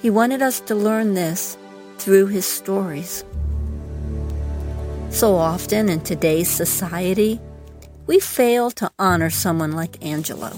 He 0.00 0.10
wanted 0.10 0.42
us 0.42 0.60
to 0.60 0.74
learn 0.74 1.14
this 1.14 1.56
through 1.98 2.26
his 2.26 2.46
stories. 2.46 3.24
So 5.10 5.36
often 5.36 5.88
in 5.88 6.00
today's 6.00 6.48
society, 6.48 7.40
we 8.06 8.20
fail 8.20 8.70
to 8.72 8.90
honor 8.98 9.30
someone 9.30 9.72
like 9.72 10.04
Angelo. 10.04 10.52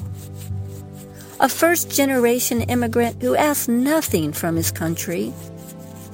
A 1.41 1.49
first 1.49 1.91
generation 1.91 2.63
immigrant 2.63 3.23
who 3.23 3.35
asked 3.35 3.69
nothing 3.69 4.33
from 4.33 4.57
his 4.57 4.71
country, 4.71 5.33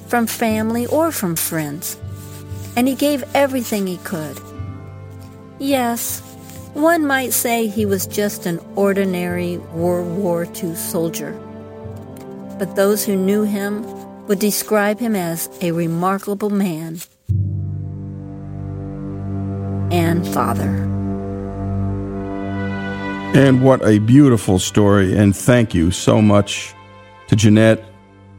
from 0.07 0.25
family, 0.25 0.87
or 0.87 1.11
from 1.11 1.35
friends, 1.35 1.97
and 2.75 2.87
he 2.87 2.95
gave 2.95 3.23
everything 3.33 3.87
he 3.87 3.97
could. 3.97 4.39
Yes, 5.59 6.21
one 6.73 7.05
might 7.05 7.33
say 7.33 7.67
he 7.67 7.85
was 7.85 8.05
just 8.05 8.45
an 8.45 8.59
ordinary 8.75 9.57
World 9.73 10.15
War 10.15 10.45
II 10.45 10.75
soldier. 10.75 11.31
But 12.59 12.75
those 12.75 13.03
who 13.03 13.15
knew 13.15 13.43
him 13.43 13.83
would 14.27 14.39
describe 14.39 14.99
him 14.99 15.15
as 15.15 15.49
a 15.61 15.71
remarkable 15.71 16.49
man 16.49 16.99
and 19.91 20.27
father. 20.27 20.87
And 23.33 23.61
what 23.61 23.85
a 23.85 23.99
beautiful 23.99 24.59
story. 24.59 25.15
And 25.15 25.35
thank 25.35 25.73
you 25.73 25.91
so 25.91 26.21
much 26.21 26.73
to 27.27 27.35
Jeanette 27.35 27.83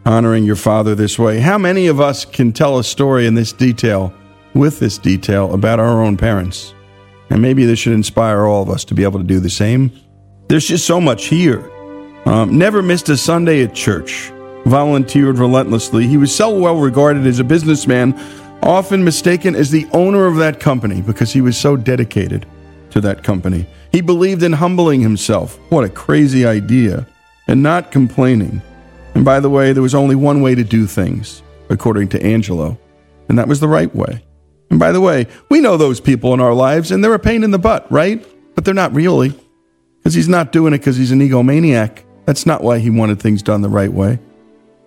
honoring 0.05 0.45
your 0.45 0.57
father 0.57 0.95
this 0.95 1.19
way. 1.19 1.39
How 1.39 1.59
many 1.59 1.87
of 1.87 2.01
us 2.01 2.25
can 2.25 2.53
tell 2.53 2.79
a 2.79 2.85
story 2.85 3.27
in 3.27 3.35
this 3.35 3.53
detail, 3.53 4.13
with 4.55 4.81
this 4.81 4.99
detail, 4.99 5.53
about 5.53 5.79
our 5.79 6.03
own 6.03 6.17
parents? 6.17 6.75
And 7.31 7.43
maybe 7.43 7.67
this 7.67 7.79
should 7.79 7.93
inspire 7.93 8.47
all 8.47 8.63
of 8.63 8.71
us 8.71 8.85
to 8.87 8.95
be 8.95 9.05
able 9.05 9.21
to 9.21 9.27
do 9.27 9.39
the 9.39 9.51
same. 9.51 9.93
There's 10.49 10.67
just 10.67 10.87
so 10.87 11.01
much 11.01 11.27
here. 11.27 11.71
Um, 12.25 12.57
never 12.59 12.83
missed 12.83 13.09
a 13.11 13.17
Sunday 13.17 13.63
at 13.63 13.75
church. 13.75 14.33
Volunteered 14.69 15.39
relentlessly. 15.39 16.07
He 16.07 16.19
was 16.19 16.35
so 16.35 16.51
well 16.51 16.77
regarded 16.77 17.27
as 17.27 17.39
a 17.39 17.45
businessman, 17.45 18.19
often 18.63 19.03
mistaken 19.03 19.57
as 19.57 19.71
the 19.71 19.87
owner 19.93 20.27
of 20.27 20.37
that 20.37 20.61
company 20.61 21.01
because 21.01 21.33
he 21.33 21.41
was 21.41 21.57
so 21.57 21.77
dedicated 21.77 22.47
to 22.91 23.01
that 23.01 23.25
company. 23.25 23.67
He 23.93 24.03
believed 24.03 24.43
in 24.43 24.53
humbling 24.53 25.01
himself. 25.01 25.59
What 25.71 25.85
a 25.85 25.89
crazy 25.89 26.45
idea. 26.45 27.07
And 27.47 27.63
not 27.63 27.91
complaining. 27.91 28.61
And 29.15 29.25
by 29.25 29.41
the 29.41 29.49
way, 29.49 29.73
there 29.73 29.83
was 29.83 29.95
only 29.95 30.15
one 30.15 30.43
way 30.43 30.55
to 30.55 30.63
do 30.63 30.87
things, 30.87 31.43
according 31.71 32.09
to 32.11 32.23
Angelo, 32.23 32.79
and 33.29 33.39
that 33.39 33.49
was 33.49 33.61
the 33.61 33.69
right 33.69 33.93
way. 33.95 34.23
And 34.71 34.79
by 34.79 34.93
the 34.93 35.01
way, 35.01 35.27
we 35.49 35.61
know 35.61 35.79
those 35.79 35.99
people 35.99 36.35
in 36.35 36.41
our 36.41 36.53
lives, 36.53 36.91
and 36.91 37.03
they're 37.03 37.15
a 37.15 37.19
pain 37.19 37.43
in 37.43 37.51
the 37.51 37.59
butt, 37.59 37.91
right? 37.91 38.25
But 38.55 38.67
they're 38.67 38.75
not 38.75 38.95
really. 38.95 39.31
Because 39.99 40.13
he's 40.13 40.29
not 40.29 40.53
doing 40.53 40.75
it 40.75 40.79
because 40.79 40.99
he's 40.99 41.11
an 41.11 41.21
egomaniac. 41.21 42.05
That's 42.27 42.45
not 42.45 42.63
why 42.63 42.81
he 42.81 42.91
wanted 42.91 43.19
things 43.19 43.43
done 43.43 43.63
the 43.63 43.71
right 43.71 43.93
way, 43.93 44.19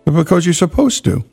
but 0.05 0.11
because 0.11 0.45
you're 0.45 0.53
supposed 0.53 1.03
to. 1.05 1.23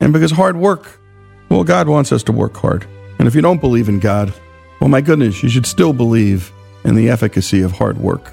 And 0.00 0.12
because 0.12 0.30
hard 0.30 0.56
work, 0.56 1.00
well, 1.48 1.64
God 1.64 1.88
wants 1.88 2.12
us 2.12 2.22
to 2.24 2.32
work 2.32 2.56
hard. 2.56 2.86
And 3.18 3.26
if 3.26 3.34
you 3.34 3.40
don't 3.40 3.60
believe 3.60 3.88
in 3.88 3.98
God, 3.98 4.32
well, 4.80 4.88
my 4.88 5.00
goodness, 5.00 5.42
you 5.42 5.48
should 5.48 5.66
still 5.66 5.92
believe 5.92 6.52
in 6.84 6.94
the 6.94 7.08
efficacy 7.08 7.62
of 7.62 7.72
hard 7.72 7.98
work. 7.98 8.32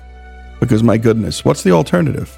Because, 0.60 0.84
my 0.84 0.98
goodness, 0.98 1.45
what's 1.45 1.64
the 1.64 1.72
alternative? 1.72 2.38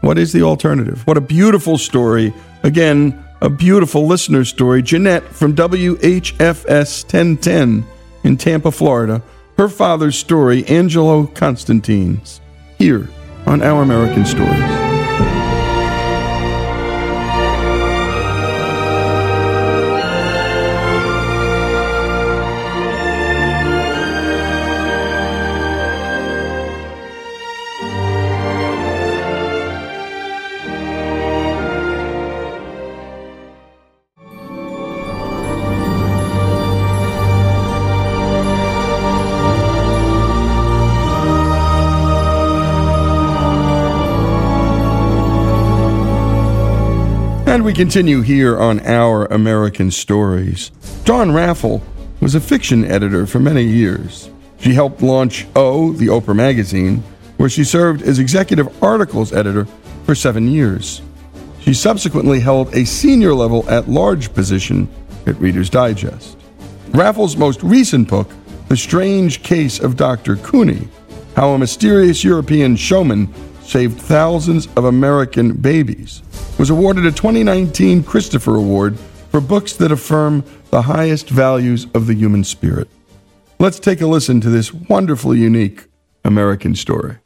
What 0.00 0.18
is 0.18 0.32
the 0.32 0.42
alternative? 0.42 1.06
What 1.06 1.16
a 1.16 1.20
beautiful 1.20 1.78
story. 1.78 2.32
Again, 2.62 3.24
a 3.40 3.48
beautiful 3.48 4.06
listener 4.06 4.44
story. 4.44 4.82
Jeanette 4.82 5.24
from 5.24 5.54
WHFS 5.54 7.04
1010 7.04 7.84
in 8.24 8.36
Tampa, 8.36 8.70
Florida. 8.70 9.22
Her 9.56 9.68
father's 9.68 10.16
story, 10.16 10.64
Angelo 10.66 11.26
Constantine's, 11.26 12.40
here 12.78 13.08
on 13.46 13.62
Our 13.62 13.82
American 13.82 14.24
Stories. 14.24 14.97
Continue 47.78 48.22
here 48.22 48.58
on 48.58 48.84
Our 48.84 49.26
American 49.26 49.92
Stories. 49.92 50.70
Dawn 51.04 51.30
Raffel 51.30 51.80
was 52.20 52.34
a 52.34 52.40
fiction 52.40 52.84
editor 52.84 53.24
for 53.24 53.38
many 53.38 53.62
years. 53.62 54.30
She 54.58 54.74
helped 54.74 55.00
launch 55.00 55.46
O, 55.54 55.92
the 55.92 56.08
Oprah 56.08 56.34
magazine, 56.34 57.04
where 57.36 57.48
she 57.48 57.62
served 57.62 58.02
as 58.02 58.18
executive 58.18 58.82
articles 58.82 59.32
editor 59.32 59.68
for 60.02 60.16
seven 60.16 60.48
years. 60.48 61.02
She 61.60 61.72
subsequently 61.72 62.40
held 62.40 62.74
a 62.74 62.84
senior 62.84 63.32
level 63.32 63.64
at 63.70 63.88
large 63.88 64.34
position 64.34 64.88
at 65.28 65.38
Reader's 65.40 65.70
Digest. 65.70 66.36
Raffel's 66.88 67.36
most 67.36 67.62
recent 67.62 68.08
book, 68.08 68.28
The 68.66 68.76
Strange 68.76 69.44
Case 69.44 69.78
of 69.78 69.94
Dr. 69.94 70.34
Couney 70.34 70.88
How 71.36 71.50
a 71.50 71.58
Mysterious 71.60 72.24
European 72.24 72.74
Showman 72.74 73.32
Saved 73.62 74.00
Thousands 74.00 74.66
of 74.74 74.84
American 74.86 75.52
Babies, 75.52 76.22
was 76.58 76.70
awarded 76.70 77.06
a 77.06 77.12
2019 77.12 78.02
Christopher 78.02 78.56
Award 78.56 78.98
for 79.30 79.40
books 79.40 79.74
that 79.74 79.92
affirm 79.92 80.44
the 80.70 80.82
highest 80.82 81.30
values 81.30 81.86
of 81.94 82.06
the 82.06 82.14
human 82.14 82.42
spirit. 82.42 82.88
Let's 83.60 83.78
take 83.78 84.00
a 84.00 84.06
listen 84.06 84.40
to 84.40 84.50
this 84.50 84.74
wonderfully 84.74 85.38
unique 85.38 85.86
American 86.24 86.74
story. 86.74 87.18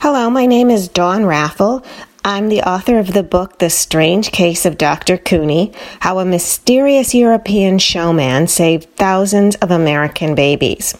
Hello, 0.00 0.30
my 0.30 0.46
name 0.46 0.70
is 0.70 0.88
Dawn 0.88 1.24
Raffel. 1.24 1.84
I'm 2.24 2.48
the 2.48 2.62
author 2.62 2.98
of 2.98 3.12
the 3.12 3.22
book 3.22 3.58
The 3.58 3.70
Strange 3.70 4.32
Case 4.32 4.64
of 4.64 4.78
Dr. 4.78 5.18
Couney 5.18 5.72
How 6.00 6.18
a 6.20 6.24
Mysterious 6.24 7.14
European 7.14 7.78
Showman 7.78 8.46
Saved 8.46 8.88
Thousands 8.96 9.56
of 9.56 9.70
American 9.70 10.34
Babies. 10.34 10.96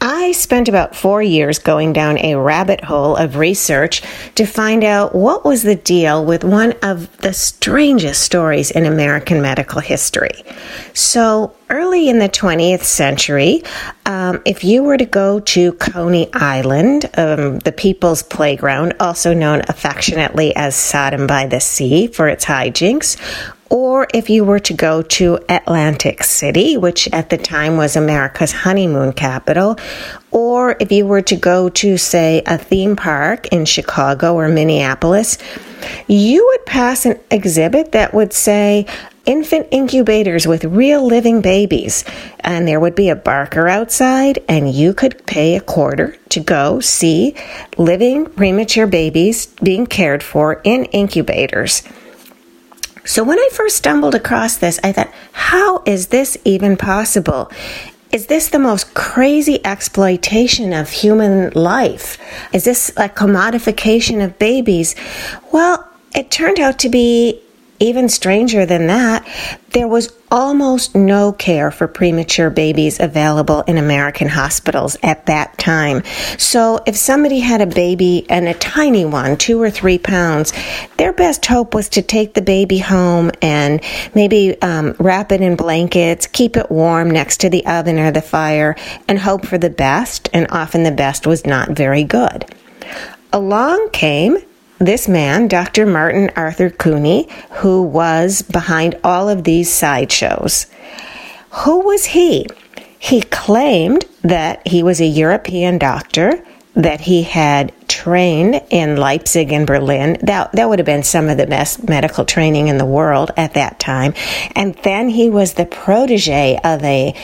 I 0.00 0.30
spent 0.32 0.68
about 0.68 0.94
four 0.94 1.22
years 1.22 1.58
going 1.58 1.92
down 1.92 2.18
a 2.18 2.36
rabbit 2.36 2.84
hole 2.84 3.16
of 3.16 3.36
research 3.36 4.02
to 4.36 4.46
find 4.46 4.84
out 4.84 5.12
what 5.14 5.44
was 5.44 5.64
the 5.64 5.74
deal 5.74 6.24
with 6.24 6.44
one 6.44 6.74
of 6.82 7.16
the 7.18 7.32
strangest 7.32 8.22
stories 8.22 8.70
in 8.70 8.86
American 8.86 9.42
medical 9.42 9.80
history. 9.80 10.44
So, 10.94 11.54
early 11.68 12.08
in 12.08 12.20
the 12.20 12.28
20th 12.28 12.84
century, 12.84 13.62
um, 14.06 14.40
if 14.44 14.62
you 14.62 14.84
were 14.84 14.96
to 14.96 15.04
go 15.04 15.40
to 15.40 15.72
Coney 15.72 16.32
Island, 16.32 17.10
um, 17.16 17.58
the 17.60 17.72
People's 17.72 18.22
Playground, 18.22 18.94
also 19.00 19.34
known 19.34 19.62
affectionately 19.68 20.54
as 20.54 20.76
Sodom 20.76 21.26
by 21.26 21.46
the 21.46 21.60
Sea 21.60 22.06
for 22.06 22.28
its 22.28 22.44
hijinks, 22.44 23.16
or 23.70 24.06
if 24.14 24.30
you 24.30 24.44
were 24.44 24.58
to 24.60 24.72
go 24.72 25.02
to 25.02 25.38
Atlantic 25.48 26.24
City, 26.24 26.76
which 26.76 27.08
at 27.12 27.30
the 27.30 27.36
time 27.36 27.76
was 27.76 27.96
America's 27.96 28.52
honeymoon 28.52 29.12
capital, 29.12 29.78
or 30.30 30.76
if 30.80 30.90
you 30.90 31.06
were 31.06 31.22
to 31.22 31.36
go 31.36 31.68
to, 31.68 31.96
say, 31.96 32.42
a 32.46 32.56
theme 32.56 32.96
park 32.96 33.48
in 33.48 33.64
Chicago 33.64 34.34
or 34.34 34.48
Minneapolis, 34.48 35.38
you 36.06 36.44
would 36.46 36.66
pass 36.66 37.06
an 37.06 37.18
exhibit 37.30 37.92
that 37.92 38.14
would 38.14 38.32
say, 38.32 38.86
infant 39.26 39.68
incubators 39.70 40.46
with 40.46 40.64
real 40.64 41.06
living 41.06 41.42
babies. 41.42 42.02
And 42.40 42.66
there 42.66 42.80
would 42.80 42.94
be 42.94 43.10
a 43.10 43.16
barker 43.16 43.68
outside, 43.68 44.38
and 44.48 44.72
you 44.72 44.94
could 44.94 45.26
pay 45.26 45.54
a 45.54 45.60
quarter 45.60 46.16
to 46.30 46.40
go 46.40 46.80
see 46.80 47.34
living 47.76 48.24
premature 48.24 48.86
babies 48.86 49.46
being 49.62 49.86
cared 49.86 50.22
for 50.22 50.62
in 50.64 50.86
incubators. 50.86 51.82
So 53.08 53.24
when 53.24 53.38
I 53.38 53.48
first 53.52 53.78
stumbled 53.78 54.14
across 54.14 54.58
this, 54.58 54.78
I 54.84 54.92
thought, 54.92 55.10
how 55.32 55.82
is 55.86 56.08
this 56.08 56.36
even 56.44 56.76
possible? 56.76 57.50
Is 58.12 58.26
this 58.26 58.50
the 58.50 58.58
most 58.58 58.92
crazy 58.92 59.64
exploitation 59.64 60.74
of 60.74 60.90
human 60.90 61.50
life? 61.52 62.18
Is 62.52 62.64
this 62.64 62.90
a 62.98 63.08
commodification 63.08 64.22
of 64.22 64.38
babies? 64.38 64.94
Well, 65.52 65.88
it 66.14 66.30
turned 66.30 66.60
out 66.60 66.78
to 66.80 66.90
be 66.90 67.40
even 67.80 68.08
stranger 68.08 68.66
than 68.66 68.88
that, 68.88 69.26
there 69.70 69.88
was 69.88 70.12
almost 70.30 70.94
no 70.94 71.32
care 71.32 71.70
for 71.70 71.86
premature 71.86 72.50
babies 72.50 73.00
available 73.00 73.62
in 73.62 73.78
American 73.78 74.28
hospitals 74.28 74.96
at 75.02 75.26
that 75.26 75.56
time. 75.58 76.02
So 76.38 76.80
if 76.86 76.96
somebody 76.96 77.40
had 77.40 77.60
a 77.60 77.66
baby 77.66 78.26
and 78.28 78.48
a 78.48 78.54
tiny 78.54 79.04
one, 79.04 79.36
two 79.36 79.60
or 79.60 79.70
three 79.70 79.98
pounds, 79.98 80.52
their 80.96 81.12
best 81.12 81.46
hope 81.46 81.74
was 81.74 81.88
to 81.90 82.02
take 82.02 82.34
the 82.34 82.42
baby 82.42 82.78
home 82.78 83.30
and 83.40 83.80
maybe 84.14 84.60
um, 84.60 84.94
wrap 84.98 85.32
it 85.32 85.40
in 85.40 85.56
blankets, 85.56 86.26
keep 86.26 86.56
it 86.56 86.70
warm 86.70 87.10
next 87.10 87.40
to 87.40 87.50
the 87.50 87.64
oven 87.66 87.98
or 87.98 88.10
the 88.10 88.22
fire, 88.22 88.76
and 89.06 89.18
hope 89.18 89.46
for 89.46 89.58
the 89.58 89.70
best. 89.70 90.28
And 90.32 90.46
often 90.50 90.82
the 90.82 90.90
best 90.90 91.26
was 91.26 91.46
not 91.46 91.70
very 91.70 92.04
good. 92.04 92.44
Along 93.32 93.90
came 93.90 94.38
this 94.78 95.08
man, 95.08 95.48
Dr. 95.48 95.86
Martin 95.86 96.30
Arthur 96.36 96.70
Couney, 96.70 97.28
who 97.50 97.82
was 97.82 98.42
behind 98.42 98.98
all 99.02 99.28
of 99.28 99.44
these 99.44 99.72
sideshows. 99.72 100.66
Who 101.50 101.80
was 101.80 102.06
he? 102.06 102.46
He 102.98 103.22
claimed 103.22 104.04
that 104.22 104.66
he 104.66 104.82
was 104.82 105.00
a 105.00 105.06
European 105.06 105.78
doctor, 105.78 106.44
that 106.78 107.00
he 107.00 107.24
had 107.24 107.72
trained 107.88 108.62
in 108.70 108.96
Leipzig 108.96 109.52
and 109.52 109.66
Berlin. 109.66 110.16
That, 110.22 110.52
that 110.52 110.68
would 110.68 110.78
have 110.78 110.86
been 110.86 111.02
some 111.02 111.28
of 111.28 111.36
the 111.36 111.46
best 111.46 111.88
medical 111.88 112.24
training 112.24 112.68
in 112.68 112.78
the 112.78 112.86
world 112.86 113.32
at 113.36 113.54
that 113.54 113.80
time. 113.80 114.14
And 114.54 114.74
then 114.76 115.08
he 115.08 115.28
was 115.28 115.54
the 115.54 115.66
protege 115.66 116.58
of 116.62 116.82
a 116.84 117.16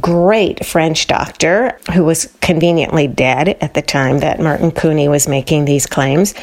great 0.00 0.64
French 0.64 1.06
doctor 1.08 1.78
who 1.92 2.04
was 2.04 2.34
conveniently 2.40 3.06
dead 3.06 3.50
at 3.60 3.74
the 3.74 3.82
time 3.82 4.20
that 4.20 4.40
Martin 4.40 4.70
Couney 4.70 5.08
was 5.08 5.28
making 5.28 5.66
these 5.66 5.86
claims. 5.86 6.34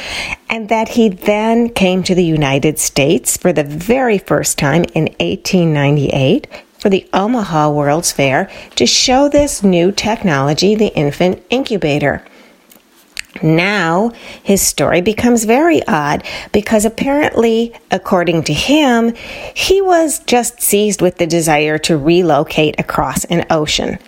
And 0.47 0.69
that 0.69 0.89
he 0.89 1.09
then 1.09 1.69
came 1.69 2.03
to 2.03 2.13
the 2.13 2.23
United 2.23 2.77
States 2.77 3.35
for 3.35 3.51
the 3.51 3.63
very 3.63 4.19
first 4.19 4.59
time 4.59 4.83
in 4.93 5.05
1898 5.19 6.47
for 6.77 6.89
the 6.89 7.07
Omaha 7.13 7.71
World's 7.71 8.11
Fair 8.11 8.49
to 8.75 8.85
show 8.85 9.27
this 9.27 9.63
new 9.63 9.91
technology, 9.91 10.75
the 10.75 10.93
infant 10.95 11.43
incubator. 11.49 12.23
Now, 13.41 14.11
his 14.43 14.61
story 14.61 15.01
becomes 15.01 15.45
very 15.45 15.85
odd 15.87 16.23
because 16.51 16.83
apparently, 16.83 17.73
according 17.91 18.43
to 18.43 18.53
him, 18.53 19.13
he 19.53 19.81
was 19.81 20.19
just 20.19 20.61
seized 20.61 21.01
with 21.01 21.17
the 21.17 21.27
desire 21.27 21.77
to 21.79 21.97
relocate 21.97 22.79
across 22.79 23.23
an 23.25 23.45
ocean. 23.49 23.99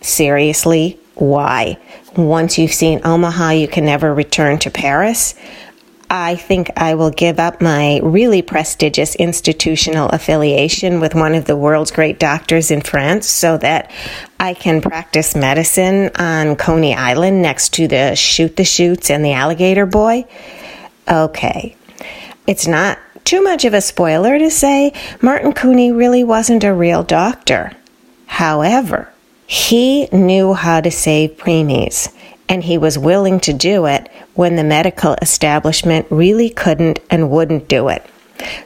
Seriously, 0.00 0.98
why? 1.16 1.78
Once 2.16 2.56
you've 2.56 2.72
seen 2.72 3.00
Omaha, 3.04 3.50
you 3.50 3.68
can 3.68 3.84
never 3.84 4.14
return 4.14 4.58
to 4.60 4.70
Paris? 4.70 5.34
I 6.08 6.36
think 6.36 6.70
I 6.76 6.94
will 6.94 7.10
give 7.10 7.40
up 7.40 7.60
my 7.60 8.00
really 8.02 8.40
prestigious 8.40 9.16
institutional 9.16 10.08
affiliation 10.08 11.00
with 11.00 11.14
one 11.14 11.34
of 11.34 11.46
the 11.46 11.56
world's 11.56 11.90
great 11.90 12.18
doctors 12.18 12.70
in 12.70 12.80
France 12.80 13.26
so 13.28 13.58
that 13.58 13.90
I 14.38 14.54
can 14.54 14.80
practice 14.80 15.34
medicine 15.34 16.10
on 16.16 16.56
Coney 16.56 16.94
Island 16.94 17.42
next 17.42 17.74
to 17.74 17.88
the 17.88 18.14
shoot 18.14 18.56
the 18.56 18.64
Chutes 18.64 19.10
and 19.10 19.24
the 19.24 19.32
alligator 19.32 19.86
boy. 19.86 20.26
Okay. 21.08 21.76
It's 22.46 22.68
not 22.68 22.98
too 23.24 23.42
much 23.42 23.64
of 23.64 23.74
a 23.74 23.80
spoiler 23.80 24.38
to 24.38 24.50
say 24.50 24.92
Martin 25.20 25.52
Couney 25.52 25.90
really 25.90 26.22
wasn't 26.22 26.62
a 26.62 26.72
real 26.72 27.02
doctor. 27.02 27.72
However, 28.26 29.12
he 29.48 30.06
knew 30.12 30.54
how 30.54 30.80
to 30.80 30.90
save 30.90 31.36
preemies 31.36 32.12
and 32.48 32.64
he 32.64 32.78
was 32.78 32.98
willing 32.98 33.40
to 33.40 33.52
do 33.52 33.86
it 33.86 34.10
when 34.34 34.56
the 34.56 34.64
medical 34.64 35.14
establishment 35.20 36.06
really 36.10 36.50
couldn't 36.50 36.98
and 37.10 37.30
wouldn't 37.30 37.68
do 37.68 37.88
it. 37.88 38.04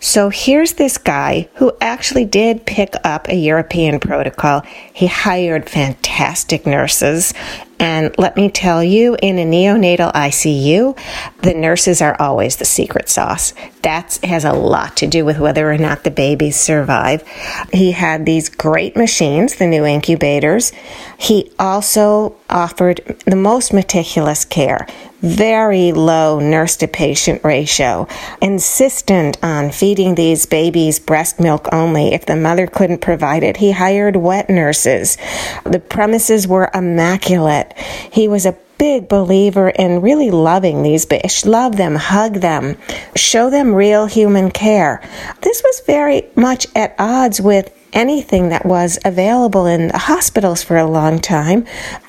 So 0.00 0.30
here's 0.30 0.74
this 0.74 0.98
guy 0.98 1.48
who 1.54 1.72
actually 1.80 2.24
did 2.24 2.66
pick 2.66 2.94
up 3.04 3.28
a 3.28 3.36
European 3.36 4.00
protocol. 4.00 4.62
He 4.92 5.06
hired 5.06 5.68
fantastic 5.68 6.66
nurses. 6.66 7.32
And 7.78 8.14
let 8.18 8.36
me 8.36 8.50
tell 8.50 8.84
you, 8.84 9.16
in 9.22 9.38
a 9.38 9.44
neonatal 9.44 10.12
ICU, 10.12 10.98
the 11.42 11.54
nurses 11.54 12.02
are 12.02 12.16
always 12.20 12.56
the 12.56 12.64
secret 12.64 13.08
sauce. 13.08 13.54
That 13.82 14.18
has 14.22 14.44
a 14.44 14.52
lot 14.52 14.96
to 14.98 15.06
do 15.06 15.24
with 15.24 15.38
whether 15.38 15.70
or 15.70 15.78
not 15.78 16.04
the 16.04 16.10
babies 16.10 16.56
survive. 16.56 17.26
He 17.72 17.92
had 17.92 18.26
these 18.26 18.48
great 18.50 18.96
machines, 18.96 19.56
the 19.56 19.66
new 19.66 19.86
incubators. 19.86 20.72
He 21.16 21.50
also 21.58 22.36
offered 22.50 23.00
the 23.26 23.36
most 23.36 23.72
meticulous 23.72 24.44
care 24.44 24.86
very 25.22 25.92
low 25.92 26.38
nurse 26.38 26.76
to 26.76 26.88
patient 26.88 27.44
ratio, 27.44 28.08
insistent 28.40 29.38
on 29.42 29.70
feeding 29.70 30.14
these 30.14 30.46
babies 30.46 30.98
breast 30.98 31.38
milk 31.38 31.68
only. 31.72 32.14
If 32.14 32.26
the 32.26 32.36
mother 32.36 32.66
couldn't 32.66 33.00
provide 33.00 33.42
it, 33.42 33.58
he 33.58 33.72
hired 33.72 34.16
wet 34.16 34.48
nurses. 34.48 35.18
The 35.64 35.78
premises 35.78 36.48
were 36.48 36.70
immaculate. 36.74 37.76
He 38.10 38.28
was 38.28 38.46
a 38.46 38.56
big 38.78 39.08
believer 39.08 39.68
in 39.68 40.00
really 40.00 40.30
loving 40.30 40.82
these 40.82 41.04
babies. 41.04 41.44
Love 41.44 41.76
them, 41.76 41.96
hug 41.96 42.36
them, 42.36 42.76
show 43.14 43.50
them 43.50 43.74
real 43.74 44.06
human 44.06 44.50
care. 44.50 45.06
This 45.42 45.62
was 45.62 45.82
very 45.86 46.22
much 46.34 46.66
at 46.74 46.94
odds 46.98 47.42
with 47.42 47.76
anything 47.92 48.48
that 48.50 48.64
was 48.66 48.98
available 49.04 49.66
in 49.66 49.88
the 49.88 49.98
hospitals 49.98 50.62
for 50.62 50.76
a 50.76 50.86
long 50.86 51.20
time. 51.20 51.66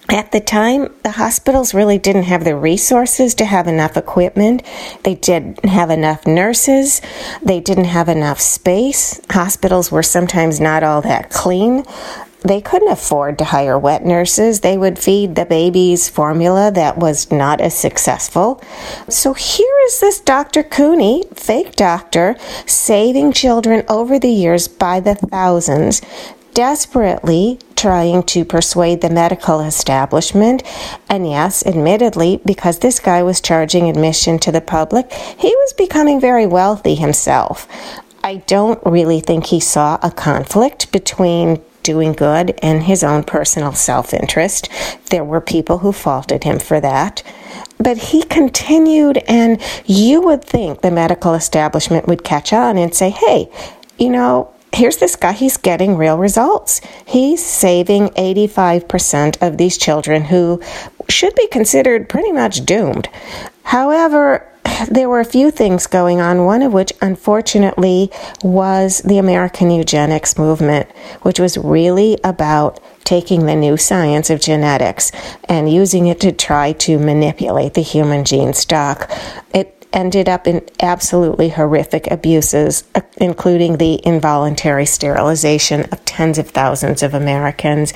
At 0.10 0.32
the 0.32 0.40
time, 0.40 0.94
the 1.03 1.12
hospitals 1.12 1.74
really 1.74 1.98
didn't 1.98 2.24
have 2.24 2.44
the 2.44 2.56
resources 2.56 3.34
to 3.36 3.45
have 3.45 3.68
enough 3.68 3.95
equipment. 3.95 4.64
They 5.03 5.16
didn't 5.16 5.64
have 5.66 5.90
enough 5.90 6.28
nurses. 6.28 7.02
They 7.41 7.60
didn't 7.60 7.86
have 7.86 8.10
enough 8.10 8.41
space. 8.41 9.22
Hospitals 9.30 9.91
were 9.91 10.03
sometimes 10.03 10.60
not 10.60 10.84
all 10.84 11.02
that 11.02 11.30
clean 11.30 11.86
they 12.41 12.59
couldn't 12.59 12.91
afford 12.91 13.38
to 13.38 13.45
hire 13.45 13.77
wet 13.77 14.03
nurses. 14.03 14.61
They 14.61 14.77
would 14.77 14.97
feed 14.97 15.35
the 15.35 15.45
babies 15.45 16.09
formula 16.09 16.72
that 16.72 16.97
was 16.97 17.31
not 17.31 17.61
as 17.61 17.77
successful. 17.77 18.61
So 19.09 19.34
here 19.34 19.76
is 19.85 19.99
this 19.99 20.19
Dr. 20.19 20.63
Couney, 20.63 21.26
fake 21.34 21.76
doctor, 21.76 22.35
saving 22.65 23.34
children 23.34 23.84
over 23.88 24.18
the 24.18 24.31
years 24.31 24.68
by 24.68 24.99
the 24.99 25.15
thousands, 25.15 26.01
desperately 26.53 27.59
trying 27.76 28.23
to 28.23 28.43
persuade 28.43 29.01
the 29.01 29.09
medical 29.09 29.59
establishment. 29.61 30.63
And 31.09 31.30
yes, 31.30 31.65
admittedly, 31.65 32.41
because 32.45 32.80
this 32.80 32.99
guy 32.99 33.23
was 33.23 33.39
charging 33.39 33.89
admission 33.89 34.39
to 34.39 34.51
the 34.51 34.61
public, 34.61 35.11
he 35.11 35.47
was 35.47 35.73
becoming 35.73 36.19
very 36.19 36.45
wealthy 36.47 36.95
himself. 36.95 37.68
I 38.23 38.35
don't 38.47 38.80
really 38.85 39.19
think 39.19 39.47
he 39.47 39.59
saw 39.59 39.97
a 40.03 40.11
conflict 40.11 40.91
between 40.91 41.61
doing 41.84 42.14
good 42.14 42.58
and 42.62 42.84
his 42.84 43.03
own 43.03 43.24
personal 43.24 43.74
self 43.74 44.14
interest. 44.14 44.70
There 45.10 45.24
were 45.24 45.41
people 45.41 45.80
who 45.80 45.91
faulted 45.91 46.44
him 46.44 46.60
for 46.60 46.80
that. 46.80 47.24
But 47.78 47.98
he 47.98 48.24
continued, 48.24 49.18
and 49.28 49.62
you 49.86 50.22
would 50.22 50.44
think 50.44 50.82
the 50.82 50.91
medical 50.91 51.34
establishment 51.34 52.08
would 52.08 52.24
catch 52.24 52.53
on 52.53 52.78
and 52.78 52.94
say, 52.94 53.10
hey, 53.10 53.49
you 53.98 54.10
know, 54.10 54.53
here's 54.74 54.98
this 54.98 55.16
guy, 55.16 55.34
he's 55.34 55.58
getting 55.58 55.98
real 55.98 56.18
results. 56.18 56.82
He's 57.06 57.44
saving 57.44 58.10
85% 58.10 59.41
of 59.41 59.58
these 59.58 59.78
children 59.78 60.24
who 60.24 60.62
should 61.10 61.36
be 61.36 61.48
considered 61.48 62.08
pretty 62.08 62.32
much 62.32 62.66
doomed. 62.66 63.10
However, 63.64 64.48
there 64.89 65.10
were 65.10 65.19
a 65.19 65.26
few 65.26 65.52
things 65.52 65.88
going 65.88 66.19
on, 66.22 66.45
one 66.45 66.61
of 66.61 66.73
which, 66.73 66.93
unfortunately, 67.02 68.11
was 68.43 68.99
the 68.99 69.18
American 69.18 69.72
eugenics 69.72 70.38
movement, 70.38 70.89
which 71.22 71.39
was 71.39 71.57
really 71.57 72.18
about 72.23 72.80
taking 73.03 73.45
the 73.45 73.56
new 73.56 73.77
science 73.77 74.30
of 74.30 74.39
genetics 74.39 75.11
and 75.45 75.72
using 75.72 76.07
it 76.07 76.19
to 76.22 76.31
try 76.31 76.72
to 76.73 76.98
manipulate 76.98 77.73
the 77.73 77.81
human 77.81 78.23
gene 78.23 78.53
stock. 78.53 79.10
It 79.53 79.81
ended 79.93 80.30
up 80.30 80.48
in 80.48 80.61
absolutely 80.81 81.49
horrific 81.49 82.10
abuses, 82.10 82.85
uh, 82.95 83.02
including 83.18 83.77
the 83.77 83.99
involuntary 84.06 84.85
sterilization 84.85 85.81
of 85.91 86.03
tens 86.06 86.38
of 86.38 86.49
thousands 86.49 87.03
of 87.03 87.14
Americans 87.14 87.93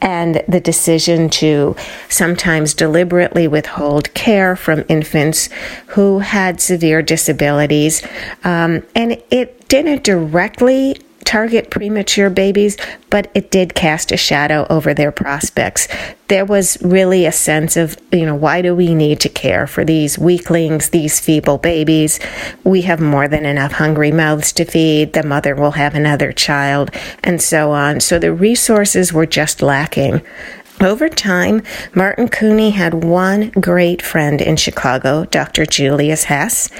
and 0.00 0.42
the 0.48 0.60
decision 0.60 1.28
to 1.28 1.74
sometimes 2.08 2.74
deliberately 2.74 3.48
withhold 3.48 4.12
care 4.14 4.54
from 4.54 4.84
infants 4.88 5.48
who 5.88 6.20
had 6.20 6.60
severe 6.60 7.02
disabilities. 7.02 8.02
Um, 8.44 8.82
and 8.94 9.20
it 9.30 9.68
didn't 9.68 10.04
directly 10.04 10.96
target 11.28 11.68
premature 11.70 12.30
babies, 12.30 12.78
but 13.10 13.30
it 13.34 13.50
did 13.50 13.74
cast 13.74 14.10
a 14.10 14.16
shadow 14.16 14.66
over 14.70 14.94
their 14.94 15.12
prospects. 15.12 15.86
There 16.28 16.46
was 16.46 16.78
really 16.80 17.26
a 17.26 17.32
sense 17.32 17.76
of, 17.76 17.98
you 18.10 18.24
know, 18.24 18.34
why 18.34 18.62
do 18.62 18.74
we 18.74 18.94
need 18.94 19.20
to 19.20 19.28
care 19.28 19.66
for 19.66 19.84
these 19.84 20.18
weaklings, 20.18 20.88
these 20.88 21.20
feeble 21.20 21.58
babies? 21.58 22.18
We 22.64 22.80
have 22.82 23.00
more 23.00 23.28
than 23.28 23.44
enough 23.44 23.72
hungry 23.72 24.10
mouths 24.10 24.52
to 24.54 24.64
feed. 24.64 25.12
The 25.12 25.22
mother 25.22 25.54
will 25.54 25.72
have 25.72 25.94
another 25.94 26.32
child, 26.32 26.90
and 27.22 27.42
so 27.42 27.72
on. 27.72 28.00
So 28.00 28.18
the 28.18 28.32
resources 28.32 29.12
were 29.12 29.26
just 29.26 29.60
lacking. 29.60 30.22
Over 30.80 31.10
time, 31.10 31.62
Martin 31.92 32.28
Couney 32.28 32.70
had 32.70 33.04
one 33.04 33.50
great 33.50 34.00
friend 34.00 34.40
in 34.40 34.56
Chicago, 34.56 35.24
Dr. 35.24 35.66
Julius 35.66 36.24
Hess, 36.24 36.70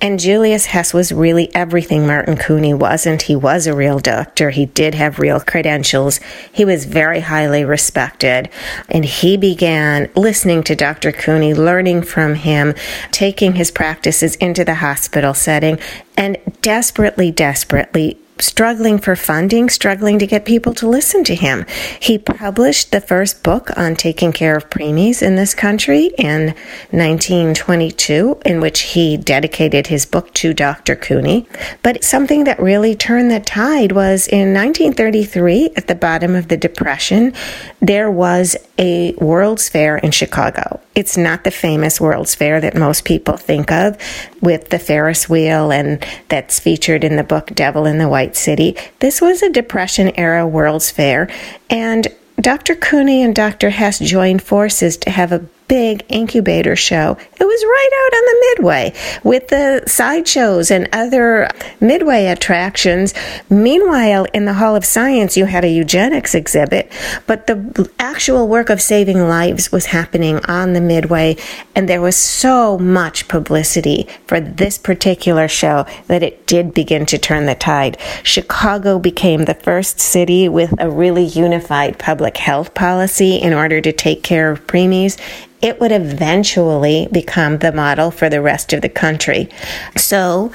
and 0.00 0.20
Julius 0.20 0.66
Hess 0.66 0.94
was 0.94 1.10
really 1.10 1.52
everything 1.54 2.06
Martin 2.06 2.36
Couney 2.36 2.72
wasn't. 2.72 3.22
He 3.22 3.34
was 3.34 3.66
a 3.66 3.74
real 3.74 3.98
doctor. 3.98 4.50
He 4.50 4.66
did 4.66 4.94
have 4.94 5.18
real 5.18 5.40
credentials. 5.40 6.20
He 6.52 6.64
was 6.64 6.84
very 6.84 7.20
highly 7.20 7.64
respected. 7.64 8.48
And 8.88 9.04
he 9.04 9.36
began 9.36 10.08
listening 10.14 10.62
to 10.64 10.76
Dr. 10.76 11.10
Couney, 11.10 11.52
learning 11.52 12.02
from 12.02 12.36
him, 12.36 12.74
taking 13.10 13.54
his 13.54 13.72
practices 13.72 14.36
into 14.36 14.64
the 14.64 14.76
hospital 14.76 15.34
setting, 15.34 15.80
and 16.16 16.38
desperately, 16.62 17.32
desperately 17.32 18.18
struggling 18.42 18.98
for 18.98 19.16
funding, 19.16 19.68
struggling 19.68 20.18
to 20.18 20.26
get 20.26 20.44
people 20.44 20.74
to 20.74 20.88
listen 20.88 21.24
to 21.24 21.34
him. 21.34 21.66
He 22.00 22.18
published 22.18 22.92
the 22.92 23.00
first 23.00 23.42
book 23.42 23.76
on 23.76 23.96
taking 23.96 24.32
care 24.32 24.56
of 24.56 24.70
preemies 24.70 25.22
in 25.22 25.36
this 25.36 25.54
country 25.54 26.10
in 26.18 26.54
1922, 26.90 28.40
in 28.44 28.60
which 28.60 28.80
he 28.80 29.16
dedicated 29.16 29.86
his 29.86 30.06
book 30.06 30.32
to 30.34 30.54
Dr. 30.54 30.96
Couney. 30.96 31.46
But 31.82 32.04
something 32.04 32.44
that 32.44 32.60
really 32.60 32.94
turned 32.94 33.30
the 33.30 33.40
tide 33.40 33.92
was 33.92 34.28
in 34.28 34.54
1933, 34.54 35.70
at 35.76 35.86
the 35.86 35.94
bottom 35.94 36.34
of 36.34 36.48
the 36.48 36.56
Depression, 36.56 37.32
there 37.80 38.10
was 38.10 38.56
a 38.78 39.12
World's 39.14 39.68
Fair 39.68 39.98
in 39.98 40.10
Chicago. 40.10 40.80
It's 40.98 41.16
not 41.16 41.44
the 41.44 41.52
famous 41.52 42.00
World's 42.00 42.34
Fair 42.34 42.60
that 42.60 42.74
most 42.74 43.04
people 43.04 43.36
think 43.36 43.70
of 43.70 43.96
with 44.42 44.70
the 44.70 44.80
Ferris 44.80 45.28
wheel 45.28 45.70
and 45.70 46.04
that's 46.28 46.58
featured 46.58 47.04
in 47.04 47.14
the 47.14 47.22
book 47.22 47.54
Devil 47.54 47.86
in 47.86 47.98
the 47.98 48.08
White 48.08 48.34
City. 48.34 48.76
This 48.98 49.20
was 49.20 49.40
a 49.40 49.48
Depression 49.48 50.10
era 50.16 50.44
World's 50.44 50.90
Fair, 50.90 51.30
and 51.70 52.08
Dr. 52.40 52.74
Couney 52.74 53.22
and 53.22 53.32
Dr. 53.32 53.70
Hess 53.70 54.00
joined 54.00 54.42
forces 54.42 54.96
to 54.96 55.10
have 55.10 55.30
a 55.30 55.44
big 55.68 56.04
incubator 56.08 56.74
show. 56.74 57.16
It 57.38 57.44
was 57.44 57.62
right 57.62 57.90
out 58.06 58.16
on 58.16 58.24
the 58.24 58.46
Midway 58.48 58.92
with 59.22 59.48
the 59.48 59.82
sideshows 59.86 60.70
and 60.70 60.88
other 60.92 61.48
Midway 61.80 62.26
attractions. 62.26 63.14
Meanwhile, 63.50 64.26
in 64.32 64.46
the 64.46 64.54
Hall 64.54 64.74
of 64.74 64.84
Science, 64.84 65.36
you 65.36 65.44
had 65.44 65.64
a 65.64 65.68
eugenics 65.68 66.34
exhibit, 66.34 66.90
but 67.26 67.46
the 67.46 67.90
actual 67.98 68.48
work 68.48 68.70
of 68.70 68.80
saving 68.80 69.28
lives 69.28 69.70
was 69.70 69.86
happening 69.86 70.40
on 70.46 70.72
the 70.72 70.80
Midway, 70.80 71.36
and 71.74 71.88
there 71.88 72.00
was 72.00 72.16
so 72.16 72.78
much 72.78 73.28
publicity 73.28 74.08
for 74.26 74.40
this 74.40 74.78
particular 74.78 75.48
show 75.48 75.84
that 76.06 76.22
it 76.22 76.46
did 76.46 76.72
begin 76.72 77.04
to 77.06 77.18
turn 77.18 77.46
the 77.46 77.54
tide. 77.54 77.98
Chicago 78.22 78.98
became 78.98 79.44
the 79.44 79.54
first 79.54 80.00
city 80.00 80.48
with 80.48 80.72
a 80.78 80.90
really 80.90 81.24
unified 81.24 81.98
public 81.98 82.38
health 82.38 82.72
policy 82.74 83.36
in 83.36 83.52
order 83.52 83.80
to 83.80 83.92
take 83.92 84.22
care 84.22 84.50
of 84.50 84.66
preemies 84.66 85.18
it 85.60 85.80
would 85.80 85.92
eventually 85.92 87.08
become 87.10 87.58
the 87.58 87.72
model 87.72 88.10
for 88.10 88.28
the 88.28 88.40
rest 88.40 88.72
of 88.72 88.82
the 88.82 88.88
country. 88.88 89.48
So, 89.96 90.52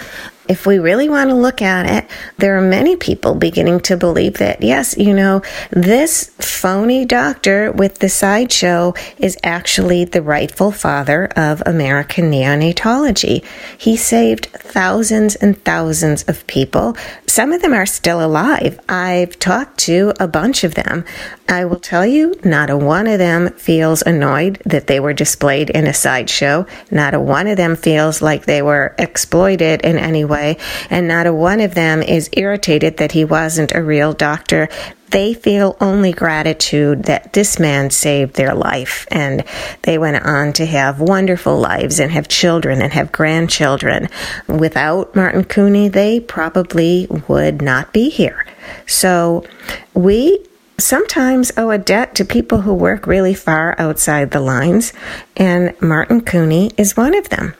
if 0.48 0.66
we 0.66 0.78
really 0.78 1.08
want 1.08 1.30
to 1.30 1.36
look 1.36 1.62
at 1.62 1.86
it, 1.86 2.10
there 2.38 2.58
are 2.58 2.62
many 2.62 2.98
people 2.98 3.36
beginning 3.36 3.80
to 3.82 3.96
believe 3.96 4.36
that, 4.36 4.62
yes, 4.62 4.98
you 4.98 5.14
know, 5.14 5.42
this 5.72 6.28
phony 6.38 7.06
doctor 7.06 7.72
with 7.72 8.00
the 8.00 8.10
sideshow 8.10 8.94
is 9.18 9.38
actually 9.44 10.04
the 10.04 10.22
rightful 10.22 10.72
father 10.72 11.28
of 11.38 11.64
American 11.66 12.30
neonatology. 12.30 13.46
He 13.78 13.96
saved 13.96 14.48
thousands 14.48 15.36
and 15.36 15.62
thousands 15.64 16.24
of 16.24 16.46
people. 16.48 16.98
Some 17.26 17.54
of 17.54 17.62
them 17.62 17.74
are 17.74 17.86
still 17.86 18.24
alive. 18.24 18.80
I've 18.90 19.40
talked 19.40 19.78
to 19.80 20.14
a 20.20 20.28
bunch 20.28 20.66
of 20.66 20.76
them. 20.76 21.06
I 21.48 21.66
will 21.66 21.80
tell 21.80 22.06
you, 22.06 22.36
not 22.44 22.70
a 22.70 22.78
one 22.78 23.06
of 23.06 23.20
them 23.20 23.52
feels 23.52 24.02
annoyed 24.02 24.62
that 24.66 24.88
they 24.88 25.00
were 25.00 25.14
displayed 25.14 25.70
in 25.70 25.88
a 25.88 25.94
sideshow. 25.94 26.66
Not 26.90 27.14
a 27.14 27.20
one 27.20 27.48
of 27.48 27.58
them 27.58 27.76
feels 27.76 28.22
like 28.22 28.46
they 28.46 28.62
were 28.62 28.96
exploited 28.98 29.82
in 29.82 29.98
any 29.98 30.24
way. 30.24 30.58
And 30.90 31.08
not 31.08 31.28
a 31.28 31.34
one 31.34 31.60
of 31.60 31.76
them 31.76 32.02
is 32.02 32.30
irritated 32.34 32.98
that 32.98 33.12
he 33.12 33.26
wasn't 33.26 33.76
a 33.76 33.84
real 33.84 34.14
doctor. 34.14 34.70
They 35.10 35.34
feel 35.34 35.78
only 35.80 36.12
gratitude 36.12 37.04
that 37.04 37.34
this 37.34 37.60
man 37.60 37.92
saved 37.92 38.36
their 38.36 38.56
life. 38.56 39.06
And 39.12 39.44
they 39.84 39.98
went 39.98 40.26
on 40.26 40.54
to 40.54 40.66
have 40.66 41.02
wonderful 41.02 41.60
lives 41.60 42.00
and 42.00 42.12
have 42.14 42.30
children 42.30 42.82
and 42.82 42.94
have 42.94 43.12
grandchildren. 43.12 44.08
Without 44.48 45.14
Martin 45.16 45.44
Couney, 45.44 45.90
they 45.90 46.22
probably 46.22 47.06
would 47.28 47.62
not 47.62 47.92
be 47.92 48.10
here. 48.10 48.46
So 48.88 49.46
we 49.94 50.44
sometimes 50.84 51.52
owe 51.58 51.72
a 51.72 51.78
debt 51.78 52.16
to 52.16 52.26
people 52.26 52.62
who 52.62 52.74
work 52.74 53.08
really 53.08 53.34
far 53.34 53.76
outside 53.80 54.32
the 54.32 54.40
lines, 54.40 54.94
and 55.38 55.74
Martin 55.82 56.22
Couney 56.22 56.72
is 56.78 56.98
one 56.98 57.16
of 57.16 57.30
them. 57.30 57.56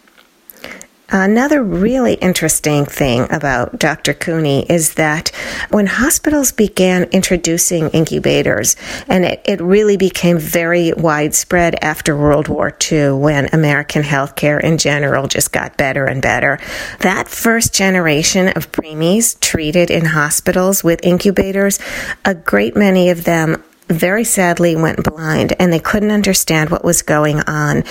Another 1.16 1.62
really 1.62 2.16
interesting 2.16 2.88
thing 2.88 3.28
about 3.32 3.78
Dr. 3.78 4.16
Couney 4.16 4.66
is 4.68 4.96
that 4.96 5.30
when 5.70 5.86
hospitals 5.86 6.52
began 6.52 7.04
introducing 7.12 7.90
incubators, 7.92 8.76
and 9.08 9.24
it, 9.24 9.40
it 9.46 9.62
really 9.62 9.96
became 9.96 10.40
very 10.40 10.92
widespread 10.94 11.76
after 11.84 12.18
World 12.18 12.48
War 12.48 12.76
II 12.92 13.12
when 13.12 13.48
American 13.54 14.02
healthcare 14.02 14.60
in 14.60 14.80
general 14.80 15.28
just 15.28 15.52
got 15.52 15.78
better 15.78 16.06
and 16.06 16.20
better, 16.20 16.58
that 17.02 17.28
first 17.28 17.76
generation 17.76 18.48
of 18.48 18.72
preemies 18.72 19.40
treated 19.40 19.92
in 19.92 20.06
hospitals 20.06 20.84
with 20.84 21.00
incubators, 21.04 21.78
a 22.26 22.34
great 22.34 22.76
many 22.76 23.12
of 23.12 23.24
them 23.24 23.64
very 23.88 24.24
sadly 24.24 24.76
went 24.76 25.04
blind 25.04 25.54
and 25.60 25.72
they 25.72 25.80
couldn't 25.80 26.12
understand 26.12 26.70
what 26.70 26.84
was 26.84 27.02
going 27.02 27.42
on. 27.42 27.84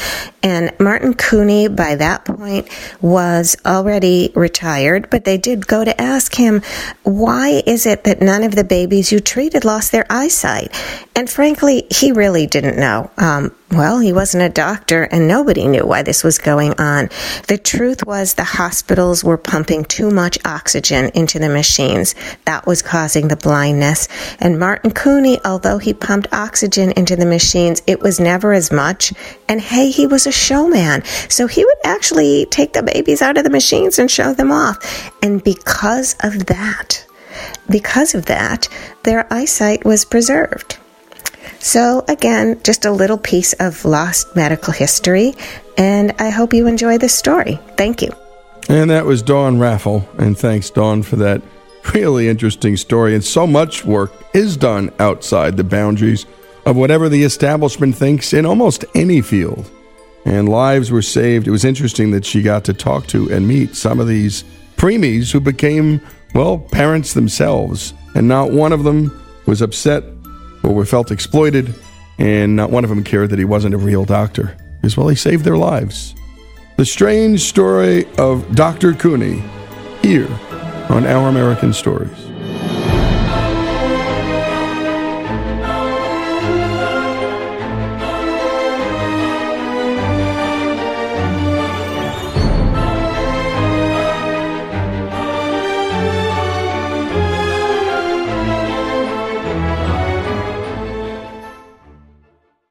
And 0.43 0.73
Martin 0.81 1.15
Couney, 1.15 1.69
by 1.69 1.97
that 1.97 2.25
point, 2.25 2.69
was 3.01 3.57
already 3.65 4.33
retired, 4.35 5.11
but 5.11 5.25
they 5.25 5.39
did 5.39 5.67
go 5.67 5.85
to 5.85 6.01
ask 6.01 6.35
him, 6.35 6.63
why 7.03 7.63
is 7.67 7.87
it 7.87 8.05
that 8.05 8.21
none 8.21 8.43
of 8.43 8.55
the 8.55 8.65
babies 8.65 9.13
you 9.13 9.21
treated 9.21 9.65
lost 9.65 9.93
their 9.93 10.07
eyesight? 10.11 10.73
And 11.15 11.29
frankly, 11.29 11.87
he 11.91 12.13
really 12.13 12.47
didn't 12.47 12.79
know. 12.79 13.11
Um, 13.17 13.55
well, 13.73 14.01
he 14.01 14.13
wasn't 14.13 14.43
a 14.43 14.51
doctor 14.51 15.05
and 15.05 15.27
nobody 15.27 15.67
knew 15.67 15.87
why 15.87 16.03
this 16.03 16.23
was 16.23 16.39
going 16.39 16.79
on. 16.79 17.09
The 17.49 17.57
truth 17.57 18.05
was 18.07 18.35
the 18.35 18.45
hospitals 18.45 19.25
were 19.25 19.39
pumping 19.39 19.87
too 19.87 20.11
much 20.11 20.39
oxygen 20.45 21.11
into 21.15 21.39
the 21.39 21.49
machines. 21.49 22.15
That 22.45 22.67
was 22.67 22.83
causing 22.83 23.29
the 23.29 23.37
blindness. 23.37 24.09
And 24.41 24.59
Martin 24.59 24.91
Couney, 24.91 25.41
although 25.45 25.79
he 25.79 25.95
pumped 25.95 26.33
oxygen 26.35 26.93
into 26.93 27.17
the 27.17 27.25
machines, 27.25 27.83
it 27.87 28.01
was 28.01 28.21
never 28.21 28.53
as 28.53 28.71
much. 28.71 29.15
And 29.49 29.59
hey, 29.59 29.91
he 29.91 30.07
was 30.07 30.27
a 30.27 30.33
showman. 30.33 31.03
So 31.31 31.47
he 31.47 31.65
would 31.65 31.79
actually 31.83 32.47
take 32.47 32.75
the 32.75 32.83
babies 32.83 33.23
out 33.23 33.39
of 33.39 33.45
the 33.45 33.51
machines 33.51 33.99
and 33.99 34.11
show 34.11 34.35
them 34.35 34.53
off. 34.53 35.11
And 35.23 35.43
because 35.43 36.15
of 36.21 36.47
that, 36.47 37.07
because 37.71 38.15
of 38.15 38.27
that, 38.27 38.69
their 39.05 39.33
eyesight 39.33 39.85
was 39.85 40.05
preserved. 40.05 40.79
So, 41.59 42.05
again, 42.09 42.61
just 42.65 42.85
a 42.85 42.91
little 42.91 43.19
piece 43.19 43.53
of 43.55 43.85
lost 43.85 44.35
medical 44.35 44.73
history, 44.73 45.35
and 45.77 46.13
I 46.19 46.31
hope 46.31 46.53
you 46.53 46.67
enjoy 46.67 46.99
this 46.99 47.15
story. 47.15 47.59
Thank 47.77 48.03
you. 48.03 48.11
And 48.69 48.91
that 48.91 49.07
was 49.07 49.23
Dawn 49.23 49.59
Raffel, 49.59 50.09
and 50.19 50.39
thanks, 50.39 50.71
Dawn, 50.71 51.03
for 51.03 51.17
that 51.17 51.43
really 51.95 52.29
interesting 52.29 52.77
story. 52.77 53.15
And 53.15 53.25
so 53.25 53.47
much 53.47 53.85
work 53.85 54.13
is 54.35 54.57
done 54.57 54.93
outside 54.99 55.57
the 55.57 55.65
boundaries 55.65 56.27
of 56.65 56.77
whatever 56.77 57.09
the 57.09 57.25
establishment 57.25 57.97
thinks 57.97 58.33
in 58.33 58.47
almost 58.47 58.85
any 58.95 59.21
field. 59.21 59.71
And 60.25 60.49
lives 60.49 60.91
were 60.91 61.03
saved. 61.03 61.49
It 61.49 61.51
was 61.51 61.65
interesting 61.65 62.13
that 62.13 62.25
she 62.25 62.43
got 62.43 62.65
to 62.67 62.73
talk 62.73 63.09
to 63.09 63.31
and 63.33 63.49
meet 63.49 63.75
some 63.75 63.99
of 63.99 64.07
these 64.07 64.45
preemies 64.77 65.33
who 65.33 65.41
became, 65.41 66.01
well, 66.35 66.59
parents 66.59 67.15
themselves. 67.15 67.93
And 68.15 68.29
not 68.29 68.53
one 68.53 68.73
of 68.73 68.85
them 68.85 69.21
was 69.47 69.61
upset 69.61 70.05
or 70.63 70.73
were 70.73 70.85
felt 70.85 71.11
exploited, 71.11 71.75
and 72.19 72.57
not 72.57 72.71
one 72.71 72.85
of 72.85 72.91
them 72.91 73.05
cared 73.05 73.31
that 73.31 73.39
he 73.39 73.45
wasn't 73.45 73.75
a 73.75 73.79
real 73.79 74.05
doctor, 74.05 74.57
because, 74.81 74.97
well, 74.97 75.09
he 75.09 75.17
saved 75.17 75.45
their 75.45 75.57
lives. 75.57 76.15
The 76.77 76.85
strange 76.85 77.41
story 77.43 78.07
of 78.19 78.55
Dr. 78.55 78.95
Couney 78.95 79.43
here 80.03 80.29
on 80.89 81.07
Our 81.07 81.29
American 81.29 81.73
Stories. 81.73 82.32